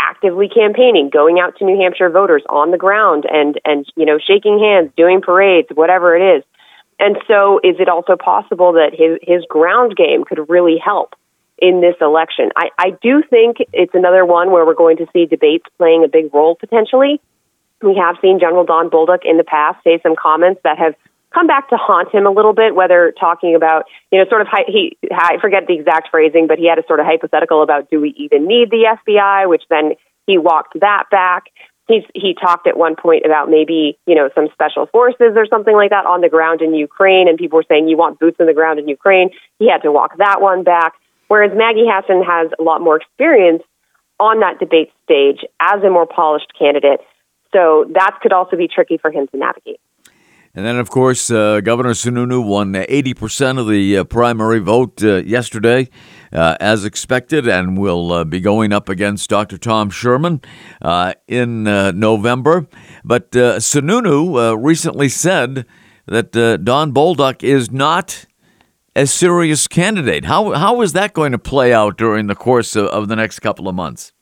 actively 0.00 0.48
campaigning, 0.48 1.10
going 1.10 1.38
out 1.38 1.56
to 1.58 1.64
New 1.64 1.78
Hampshire 1.78 2.10
voters 2.10 2.42
on 2.48 2.72
the 2.72 2.78
ground 2.78 3.24
and 3.30 3.60
and 3.64 3.86
you 3.94 4.04
know 4.04 4.18
shaking 4.18 4.58
hands, 4.58 4.90
doing 4.96 5.20
parades, 5.20 5.68
whatever 5.72 6.16
it 6.16 6.38
is. 6.38 6.44
And 6.98 7.16
so 7.26 7.58
is 7.62 7.76
it 7.78 7.88
also 7.88 8.16
possible 8.16 8.74
that 8.74 8.90
his 8.92 9.18
his 9.22 9.44
ground 9.48 9.96
game 9.96 10.24
could 10.24 10.48
really 10.48 10.78
help 10.78 11.14
in 11.58 11.80
this 11.80 11.94
election. 12.00 12.50
I, 12.56 12.70
I 12.78 12.90
do 13.02 13.22
think 13.28 13.58
it's 13.72 13.94
another 13.94 14.24
one 14.24 14.50
where 14.50 14.66
we're 14.66 14.74
going 14.74 14.96
to 14.98 15.06
see 15.12 15.26
debates 15.26 15.64
playing 15.78 16.04
a 16.04 16.08
big 16.08 16.34
role 16.34 16.56
potentially. 16.56 17.20
We 17.80 17.96
have 17.96 18.16
seen 18.20 18.40
General 18.40 18.64
Don 18.64 18.90
Bolduc 18.90 19.20
in 19.24 19.36
the 19.36 19.44
past 19.44 19.82
say 19.84 20.00
some 20.02 20.16
comments 20.16 20.60
that 20.64 20.78
have 20.78 20.94
come 21.32 21.46
back 21.46 21.68
to 21.70 21.76
haunt 21.76 22.14
him 22.14 22.26
a 22.26 22.30
little 22.30 22.54
bit, 22.54 22.74
whether 22.74 23.12
talking 23.18 23.54
about, 23.54 23.86
you 24.10 24.18
know, 24.18 24.24
sort 24.28 24.40
of, 24.40 24.48
he, 24.66 24.96
I 25.12 25.38
forget 25.40 25.66
the 25.66 25.74
exact 25.74 26.10
phrasing, 26.10 26.46
but 26.46 26.58
he 26.58 26.68
had 26.68 26.78
a 26.78 26.86
sort 26.86 27.00
of 27.00 27.06
hypothetical 27.06 27.62
about 27.62 27.90
do 27.90 28.00
we 28.00 28.10
even 28.16 28.46
need 28.46 28.70
the 28.70 28.96
FBI, 29.06 29.48
which 29.48 29.64
then 29.68 29.94
he 30.26 30.38
walked 30.38 30.78
that 30.80 31.04
back. 31.10 31.44
He's, 31.86 32.02
he 32.14 32.34
talked 32.34 32.66
at 32.66 32.78
one 32.78 32.96
point 32.96 33.26
about 33.26 33.50
maybe, 33.50 33.98
you 34.06 34.14
know, 34.14 34.30
some 34.34 34.48
special 34.52 34.86
forces 34.86 35.36
or 35.36 35.46
something 35.46 35.74
like 35.74 35.90
that 35.90 36.06
on 36.06 36.22
the 36.22 36.30
ground 36.30 36.62
in 36.62 36.74
Ukraine, 36.74 37.28
and 37.28 37.36
people 37.36 37.58
were 37.58 37.64
saying 37.68 37.88
you 37.88 37.96
want 37.96 38.18
boots 38.18 38.38
on 38.40 38.46
the 38.46 38.54
ground 38.54 38.78
in 38.78 38.88
Ukraine. 38.88 39.30
He 39.58 39.70
had 39.70 39.82
to 39.82 39.92
walk 39.92 40.16
that 40.18 40.40
one 40.40 40.64
back. 40.64 40.94
Whereas 41.28 41.52
Maggie 41.54 41.86
Hassan 41.86 42.22
has 42.22 42.50
a 42.58 42.62
lot 42.62 42.80
more 42.80 42.96
experience 42.96 43.62
on 44.20 44.40
that 44.40 44.58
debate 44.58 44.92
stage 45.04 45.40
as 45.60 45.82
a 45.82 45.90
more 45.90 46.06
polished 46.06 46.52
candidate. 46.58 47.00
So 47.52 47.86
that 47.92 48.18
could 48.22 48.32
also 48.32 48.56
be 48.56 48.68
tricky 48.68 48.98
for 48.98 49.10
him 49.10 49.26
to 49.28 49.36
navigate. 49.36 49.80
And 50.56 50.64
then, 50.64 50.78
of 50.78 50.88
course, 50.88 51.32
uh, 51.32 51.60
Governor 51.62 51.94
Sununu 51.94 52.46
won 52.46 52.74
80% 52.74 53.58
of 53.58 53.66
the 53.66 53.98
uh, 53.98 54.04
primary 54.04 54.60
vote 54.60 55.02
uh, 55.02 55.16
yesterday, 55.16 55.88
uh, 56.34 56.56
as 56.60 56.84
expected, 56.84 57.48
and 57.48 57.78
will 57.78 58.12
uh, 58.12 58.24
be 58.24 58.40
going 58.40 58.72
up 58.72 58.88
against 58.88 59.30
Dr. 59.30 59.58
Tom 59.58 59.90
Sherman 59.90 60.40
uh, 60.82 61.14
in 61.28 61.64
November. 61.64 62.66
But 63.04 63.30
Sununu 63.30 64.56
recently 64.62 65.08
said 65.08 65.66
that 66.06 66.32
Don 66.32 66.92
Bolduc 66.92 67.42
is 67.42 67.70
not 67.70 68.26
a 68.96 69.06
serious 69.06 69.66
candidate. 69.66 70.24
How 70.24 70.52
how 70.52 70.80
is 70.82 70.92
that 70.92 71.12
going 71.12 71.32
to 71.32 71.38
play 71.38 71.72
out 71.72 71.96
during 71.96 72.26
the 72.26 72.34
course 72.34 72.76
of, 72.76 72.86
of 72.86 73.08
the 73.08 73.16
next 73.16 73.40
couple 73.40 73.68
of 73.68 73.74
months? 73.74 74.12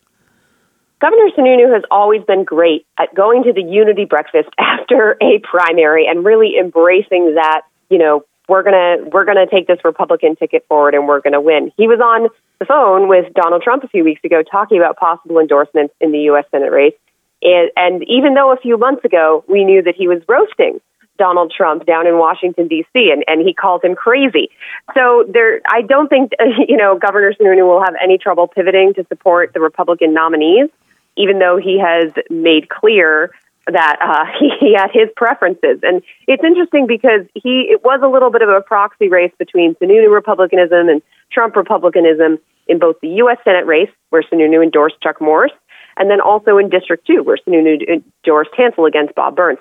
Governor 1.01 1.31
Sununu 1.37 1.75
has 1.75 1.83
always 1.91 2.23
been 2.23 2.45
great 2.45 2.87
at 2.97 3.13
going 3.15 3.43
to 3.43 3.53
the 3.53 3.63
unity 3.63 4.05
breakfast 4.05 4.49
after 4.59 5.17
a 5.21 5.41
primary 5.41 6.07
and 6.07 6.25
really 6.25 6.53
embracing 6.59 7.35
that, 7.35 7.63
you 7.91 7.99
know, 7.99 8.25
we're 8.53 8.63
to 8.63 9.11
we're 9.11 9.25
to 9.25 9.47
take 9.51 9.67
this 9.67 9.79
Republican 9.83 10.37
ticket 10.37 10.67
forward 10.69 10.95
and 10.95 11.09
we're 11.09 11.23
to 11.33 11.41
win. 11.41 11.73
He 11.79 11.89
was 11.89 12.01
on 12.01 12.29
the 12.59 12.67
phone 12.67 13.09
with 13.09 13.33
Donald 13.33 13.63
Trump 13.63 13.83
a 13.83 13.89
few 13.89 14.05
weeks 14.05 14.23
ago 14.25 14.43
talking 14.43 14.77
about 14.77 14.99
possible 14.99 15.39
endorsements 15.39 15.95
in 16.01 16.13
the 16.13 16.29
US 16.31 16.45
Senate 16.51 16.71
race. 16.71 16.95
And, 17.41 17.71
and 17.77 18.05
even 18.07 18.35
though 18.35 18.53
a 18.53 18.59
few 18.59 18.77
months 18.77 19.05
ago 19.07 19.43
we 19.49 19.65
knew 19.65 19.83
that 19.83 19.95
he 19.97 20.07
was 20.07 20.21
roasting 20.29 20.81
Donald 21.17 21.53
Trump 21.57 21.87
down 21.87 22.07
in 22.07 22.19
Washington 22.19 22.69
D.C. 22.69 23.11
and, 23.11 23.25
and 23.27 23.41
he 23.47 23.55
called 23.55 23.83
him 23.83 23.95
crazy. 23.95 24.51
So 24.95 25.25
there, 25.33 25.63
I 25.67 25.81
don't 25.81 26.09
think 26.09 26.33
you 26.69 26.77
know 26.77 26.99
Governor 26.99 27.33
Sununu 27.33 27.67
will 27.67 27.83
have 27.83 27.95
any 28.05 28.19
trouble 28.19 28.49
pivoting 28.49 28.93
to 28.95 29.07
support 29.09 29.55
the 29.55 29.61
Republican 29.61 30.13
nominees, 30.13 30.69
even 31.17 31.39
though 31.39 31.57
he 31.57 31.81
has 31.81 32.13
made 32.29 32.69
clear 32.69 33.31
that 33.67 33.97
uh, 34.01 34.25
he, 34.39 34.51
he 34.61 34.75
had 34.75 34.91
his 34.93 35.09
preferences. 35.17 35.81
And 35.83 36.03
it's 36.27 36.43
interesting 36.45 36.87
because 36.87 37.27
he 37.35 37.69
it 37.71 37.85
was 37.85 38.01
a 38.03 38.09
little 38.09 38.31
bit 38.31 38.43
of 38.43 38.49
a 38.49 38.61
proxy 38.61 39.09
race 39.09 39.33
between 39.39 39.75
Sununu 39.77 40.13
Republicanism 40.13 40.89
and 40.89 41.03
Trump 41.31 41.57
Republicanism 41.57 42.39
in 42.67 42.79
both 42.79 42.97
the 43.01 43.09
U.S. 43.09 43.39
Senate 43.45 43.67
race, 43.67 43.91
where 44.11 44.23
Sununu 44.23 44.63
endorsed 44.63 45.01
Chuck 45.03 45.21
Morse, 45.21 45.53
and 45.97 46.11
then 46.11 46.21
also 46.21 46.59
in 46.59 46.69
District 46.69 47.07
2, 47.07 47.23
where 47.23 47.37
Sununu 47.37 47.81
endorsed 47.89 48.51
Hansel 48.57 48.87
against 48.87 49.15
Bob 49.15 49.37
Burns. 49.37 49.59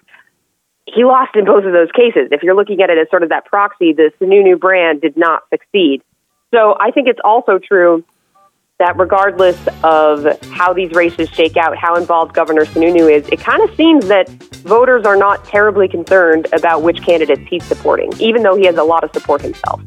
He 0.86 1.04
lost 1.04 1.36
in 1.36 1.46
both 1.46 1.64
of 1.64 1.74
those 1.74 1.92
cases. 1.92 2.30
If 2.32 2.44
you're 2.44 2.56
looking 2.56 2.82
at 2.82 2.90
it 2.90 2.98
as 2.98 3.10
sort 3.10 3.24
of 3.24 3.30
that 3.30 3.46
proxy, 3.46 3.94
the 3.94 4.12
Sununu 4.20 4.60
brand 4.60 5.02
did 5.02 5.16
not 5.18 5.44
succeed. 5.50 6.02
So 6.54 6.76
I 6.80 6.92
think 6.92 7.08
it's 7.08 7.20
also 7.24 7.60
true 7.60 8.04
that 8.82 8.98
regardless 8.98 9.58
of 9.84 10.26
how 10.50 10.74
these 10.74 10.92
races 10.94 11.30
shake 11.30 11.56
out, 11.56 11.78
how 11.78 11.96
involved 11.96 12.34
Governor 12.34 12.66
Sununu 12.66 13.12
is, 13.12 13.28
it 13.30 13.40
kind 13.40 13.62
of 13.62 13.76
seems 13.76 14.08
that 14.08 14.28
voters 14.64 15.06
are 15.06 15.16
not 15.16 15.46
terribly 15.46 15.88
concerned 15.88 16.48
about 16.52 16.82
which 16.82 17.00
candidates 17.04 17.44
he's 17.48 17.64
supporting, 17.64 18.12
even 18.20 18.42
though 18.42 18.56
he 18.56 18.66
has 18.66 18.78
a 18.78 18.84
lot 18.84 19.04
of 19.04 19.12
support 19.14 19.40
himself. 19.40 19.80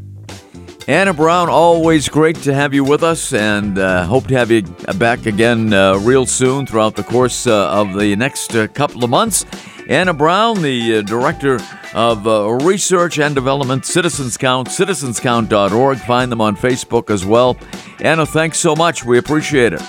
Anna 0.87 1.13
Brown, 1.13 1.49
always 1.49 2.09
great 2.09 2.37
to 2.43 2.55
have 2.55 2.73
you 2.73 2.85
with 2.85 3.03
us, 3.03 3.33
and 3.33 3.79
uh, 3.79 4.05
hope 4.05 4.29
to 4.29 4.37
have 4.37 4.53
you 4.53 4.63
back 4.97 5.27
again 5.27 5.73
uh, 5.73 5.99
real 5.99 6.25
soon 6.25 6.65
throughout 6.65 6.95
the 6.95 7.03
course 7.03 7.49
uh, 7.49 7.71
of 7.71 7.99
the 7.99 8.15
next 8.15 8.55
uh, 8.55 8.69
couple 8.69 9.03
of 9.03 9.11
months. 9.11 9.45
Anna 9.89 10.15
Brown, 10.15 10.63
the 10.63 10.99
uh, 10.99 11.03
Director 11.03 11.59
of 11.95 12.27
uh, 12.27 12.51
Research 12.65 13.19
and 13.19 13.35
Development, 13.35 13.85
Citizens 13.87 14.37
Count, 14.37 14.69
citizenscount.org. 14.69 15.99
Find 15.99 16.31
them 16.31 16.41
on 16.41 16.57
Facebook 16.57 17.11
as 17.11 17.25
well. 17.25 17.57
Anna, 18.01 18.27
thanks 18.27 18.59
so 18.59 18.75
much. 18.75 19.05
We 19.05 19.19
appreciate 19.19 19.73
it. 19.73 19.83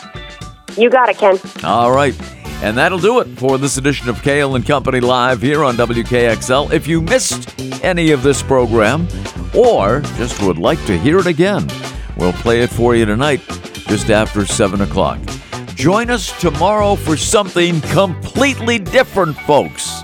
You 0.77 0.89
got 0.89 1.09
it, 1.09 1.17
Ken. 1.17 1.39
All 1.63 1.91
right. 1.91 2.15
And 2.61 2.77
that'll 2.77 2.99
do 2.99 3.19
it 3.19 3.25
for 3.37 3.57
this 3.57 3.77
edition 3.77 4.07
of 4.07 4.21
Cail 4.21 4.55
and 4.55 4.65
Company 4.65 4.99
Live 4.99 5.41
here 5.41 5.63
on 5.63 5.75
WKXL. 5.75 6.71
If 6.71 6.87
you 6.87 7.01
missed 7.01 7.59
any 7.83 8.11
of 8.11 8.23
this 8.23 8.41
program 8.41 9.07
or 9.53 10.01
just 10.17 10.41
would 10.41 10.57
like 10.57 10.83
to 10.85 10.97
hear 10.97 11.19
it 11.19 11.27
again, 11.27 11.67
we'll 12.17 12.33
play 12.33 12.61
it 12.61 12.69
for 12.69 12.95
you 12.95 13.05
tonight 13.05 13.41
just 13.87 14.09
after 14.09 14.45
7 14.45 14.81
o'clock. 14.81 15.19
Join 15.75 16.09
us 16.09 16.39
tomorrow 16.39 16.95
for 16.95 17.17
something 17.17 17.81
completely 17.81 18.79
different, 18.79 19.37
folks. 19.39 20.01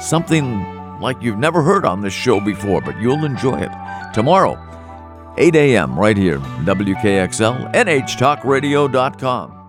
Something 0.00 0.81
like 1.02 1.20
you've 1.20 1.38
never 1.38 1.62
heard 1.62 1.84
on 1.84 2.00
this 2.00 2.14
show 2.14 2.40
before, 2.40 2.80
but 2.80 2.98
you'll 2.98 3.24
enjoy 3.24 3.60
it. 3.60 3.70
Tomorrow, 4.14 4.58
8 5.36 5.54
a.m., 5.54 5.98
right 5.98 6.16
here, 6.16 6.38
WKXL, 6.38 7.72
NHTalkRadio.com. 7.74 9.61